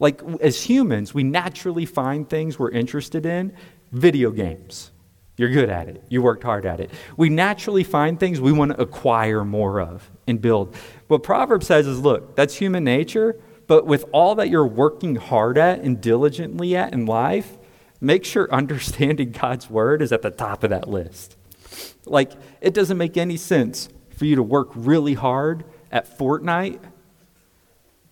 Like, 0.00 0.20
as 0.40 0.64
humans, 0.64 1.14
we 1.14 1.22
naturally 1.22 1.86
find 1.86 2.28
things 2.28 2.58
we're 2.58 2.72
interested 2.72 3.24
in. 3.24 3.52
Video 3.92 4.32
games. 4.32 4.90
You're 5.36 5.50
good 5.50 5.70
at 5.70 5.88
it. 5.88 6.02
You 6.08 6.22
worked 6.22 6.42
hard 6.42 6.66
at 6.66 6.80
it. 6.80 6.90
We 7.16 7.28
naturally 7.28 7.84
find 7.84 8.18
things 8.18 8.40
we 8.40 8.50
want 8.50 8.72
to 8.72 8.80
acquire 8.80 9.44
more 9.44 9.80
of 9.80 10.10
and 10.26 10.42
build. 10.42 10.74
What 11.06 11.22
Proverbs 11.22 11.68
says 11.68 11.86
is 11.86 12.00
look, 12.00 12.34
that's 12.34 12.56
human 12.56 12.82
nature, 12.82 13.40
but 13.68 13.86
with 13.86 14.04
all 14.10 14.34
that 14.34 14.50
you're 14.50 14.66
working 14.66 15.14
hard 15.14 15.56
at 15.56 15.78
and 15.80 16.00
diligently 16.00 16.74
at 16.74 16.92
in 16.92 17.06
life, 17.06 17.58
make 18.00 18.24
sure 18.24 18.48
understanding 18.52 19.30
God's 19.30 19.70
word 19.70 20.02
is 20.02 20.10
at 20.10 20.22
the 20.22 20.30
top 20.30 20.64
of 20.64 20.70
that 20.70 20.88
list. 20.88 21.36
Like, 22.06 22.32
it 22.60 22.74
doesn't 22.74 22.98
make 22.98 23.16
any 23.16 23.36
sense 23.36 23.88
for 24.16 24.24
you 24.24 24.36
to 24.36 24.42
work 24.42 24.68
really 24.74 25.14
hard 25.14 25.64
at 25.90 26.18
Fortnite 26.18 26.80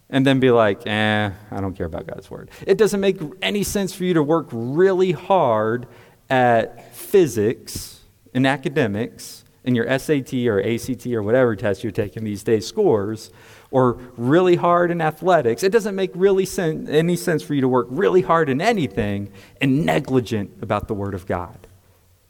and 0.08 0.26
then 0.26 0.40
be 0.40 0.50
like, 0.50 0.86
eh, 0.86 1.30
I 1.50 1.60
don't 1.60 1.74
care 1.74 1.86
about 1.86 2.06
God's 2.06 2.30
word. 2.30 2.50
It 2.66 2.76
doesn't 2.76 3.00
make 3.00 3.18
any 3.40 3.62
sense 3.62 3.94
for 3.94 4.04
you 4.04 4.14
to 4.14 4.22
work 4.22 4.48
really 4.50 5.12
hard 5.12 5.86
at 6.28 6.94
physics 6.94 8.00
and 8.34 8.46
academics 8.46 9.44
and 9.64 9.76
your 9.76 9.86
SAT 9.98 10.32
or 10.46 10.60
ACT 10.60 11.06
or 11.06 11.22
whatever 11.22 11.54
test 11.54 11.84
you're 11.84 11.92
taking 11.92 12.24
these 12.24 12.42
days 12.42 12.66
scores, 12.66 13.30
or 13.70 13.98
really 14.16 14.56
hard 14.56 14.90
in 14.90 15.00
athletics. 15.00 15.62
It 15.62 15.70
doesn't 15.70 15.94
make 15.94 16.10
really 16.14 16.46
sen- 16.46 16.88
any 16.88 17.14
sense 17.14 17.42
for 17.42 17.54
you 17.54 17.60
to 17.60 17.68
work 17.68 17.86
really 17.90 18.22
hard 18.22 18.48
in 18.48 18.60
anything 18.60 19.30
and 19.60 19.84
negligent 19.84 20.50
about 20.62 20.88
the 20.88 20.94
Word 20.94 21.14
of 21.14 21.26
God. 21.26 21.66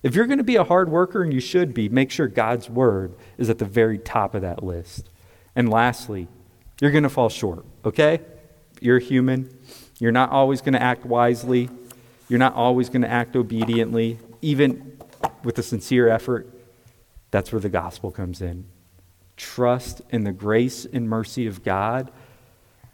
If 0.02 0.14
you're 0.14 0.26
going 0.26 0.38
to 0.38 0.44
be 0.44 0.56
a 0.56 0.64
hard 0.64 0.88
worker, 0.88 1.22
and 1.22 1.32
you 1.32 1.40
should 1.40 1.74
be, 1.74 1.88
make 1.88 2.10
sure 2.10 2.26
God's 2.26 2.70
word 2.70 3.14
is 3.36 3.50
at 3.50 3.58
the 3.58 3.64
very 3.66 3.98
top 3.98 4.34
of 4.34 4.42
that 4.42 4.62
list. 4.62 5.08
And 5.54 5.68
lastly, 5.68 6.28
you're 6.80 6.90
going 6.90 7.02
to 7.02 7.10
fall 7.10 7.28
short, 7.28 7.64
okay? 7.84 8.20
You're 8.80 8.98
human. 8.98 9.54
You're 9.98 10.12
not 10.12 10.30
always 10.30 10.62
going 10.62 10.72
to 10.72 10.82
act 10.82 11.04
wisely. 11.04 11.68
You're 12.28 12.38
not 12.38 12.54
always 12.54 12.88
going 12.88 13.02
to 13.02 13.10
act 13.10 13.36
obediently, 13.36 14.18
even 14.40 14.98
with 15.44 15.58
a 15.58 15.62
sincere 15.62 16.08
effort. 16.08 16.48
That's 17.30 17.52
where 17.52 17.60
the 17.60 17.68
gospel 17.68 18.10
comes 18.10 18.40
in. 18.40 18.64
Trust 19.36 20.00
in 20.10 20.24
the 20.24 20.32
grace 20.32 20.86
and 20.90 21.08
mercy 21.08 21.46
of 21.46 21.62
God 21.62 22.10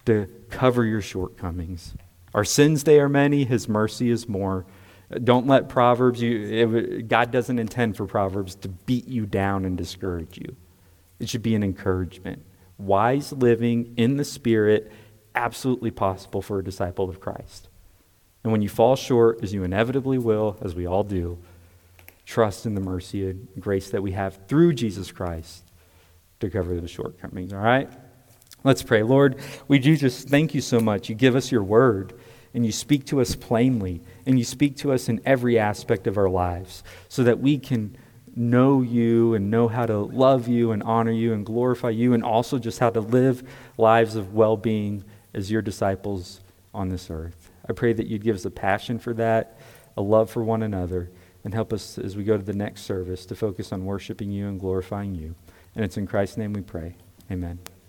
to 0.06 0.28
cover 0.50 0.84
your 0.84 1.02
shortcomings. 1.02 1.94
Our 2.34 2.44
sins, 2.44 2.84
they 2.84 2.98
are 3.00 3.08
many, 3.08 3.44
His 3.44 3.68
mercy 3.68 4.10
is 4.10 4.28
more. 4.28 4.64
Don't 5.22 5.46
let 5.46 5.68
Proverbs, 5.68 6.20
you, 6.20 6.68
it, 6.74 7.08
God 7.08 7.30
doesn't 7.30 7.58
intend 7.58 7.96
for 7.96 8.06
Proverbs 8.06 8.56
to 8.56 8.68
beat 8.68 9.06
you 9.06 9.24
down 9.24 9.64
and 9.64 9.76
discourage 9.76 10.36
you. 10.36 10.56
It 11.20 11.28
should 11.28 11.42
be 11.42 11.54
an 11.54 11.62
encouragement. 11.62 12.44
Wise 12.78 13.32
living 13.32 13.94
in 13.96 14.16
the 14.16 14.24
Spirit, 14.24 14.90
absolutely 15.34 15.90
possible 15.90 16.42
for 16.42 16.58
a 16.58 16.64
disciple 16.64 17.08
of 17.08 17.20
Christ. 17.20 17.68
And 18.42 18.52
when 18.52 18.62
you 18.62 18.68
fall 18.68 18.96
short, 18.96 19.42
as 19.42 19.52
you 19.52 19.64
inevitably 19.64 20.18
will, 20.18 20.58
as 20.62 20.74
we 20.74 20.86
all 20.86 21.04
do, 21.04 21.38
trust 22.24 22.66
in 22.66 22.74
the 22.74 22.80
mercy 22.80 23.30
and 23.30 23.48
grace 23.58 23.90
that 23.90 24.02
we 24.02 24.12
have 24.12 24.38
through 24.48 24.72
Jesus 24.74 25.12
Christ 25.12 25.64
to 26.40 26.50
cover 26.50 26.80
the 26.80 26.88
shortcomings, 26.88 27.52
all 27.52 27.60
right? 27.60 27.88
Let's 28.64 28.82
pray. 28.82 29.04
Lord, 29.04 29.36
we 29.68 29.78
do 29.78 29.96
just 29.96 30.28
thank 30.28 30.54
you 30.54 30.60
so 30.60 30.80
much. 30.80 31.08
You 31.08 31.14
give 31.14 31.36
us 31.36 31.52
your 31.52 31.62
word 31.62 32.14
and 32.56 32.64
you 32.64 32.72
speak 32.72 33.04
to 33.04 33.20
us 33.20 33.36
plainly, 33.36 34.00
and 34.24 34.38
you 34.38 34.44
speak 34.44 34.78
to 34.78 34.90
us 34.90 35.10
in 35.10 35.20
every 35.26 35.58
aspect 35.58 36.06
of 36.06 36.16
our 36.16 36.30
lives 36.30 36.82
so 37.10 37.22
that 37.22 37.38
we 37.38 37.58
can 37.58 37.94
know 38.34 38.80
you 38.80 39.34
and 39.34 39.50
know 39.50 39.68
how 39.68 39.84
to 39.84 39.98
love 39.98 40.48
you 40.48 40.72
and 40.72 40.82
honor 40.82 41.12
you 41.12 41.34
and 41.34 41.44
glorify 41.44 41.90
you, 41.90 42.14
and 42.14 42.24
also 42.24 42.58
just 42.58 42.78
how 42.78 42.88
to 42.88 43.00
live 43.00 43.46
lives 43.76 44.16
of 44.16 44.32
well 44.32 44.56
being 44.56 45.04
as 45.34 45.50
your 45.50 45.60
disciples 45.60 46.40
on 46.72 46.88
this 46.88 47.10
earth. 47.10 47.50
I 47.68 47.74
pray 47.74 47.92
that 47.92 48.06
you'd 48.06 48.24
give 48.24 48.36
us 48.36 48.46
a 48.46 48.50
passion 48.50 48.98
for 48.98 49.12
that, 49.12 49.58
a 49.94 50.00
love 50.00 50.30
for 50.30 50.42
one 50.42 50.62
another, 50.62 51.10
and 51.44 51.52
help 51.52 51.74
us 51.74 51.98
as 51.98 52.16
we 52.16 52.24
go 52.24 52.38
to 52.38 52.42
the 52.42 52.54
next 52.54 52.82
service 52.82 53.26
to 53.26 53.36
focus 53.36 53.70
on 53.70 53.84
worshiping 53.84 54.30
you 54.30 54.48
and 54.48 54.58
glorifying 54.58 55.14
you. 55.14 55.34
And 55.74 55.84
it's 55.84 55.98
in 55.98 56.06
Christ's 56.06 56.38
name 56.38 56.54
we 56.54 56.62
pray. 56.62 56.96
Amen. 57.30 57.58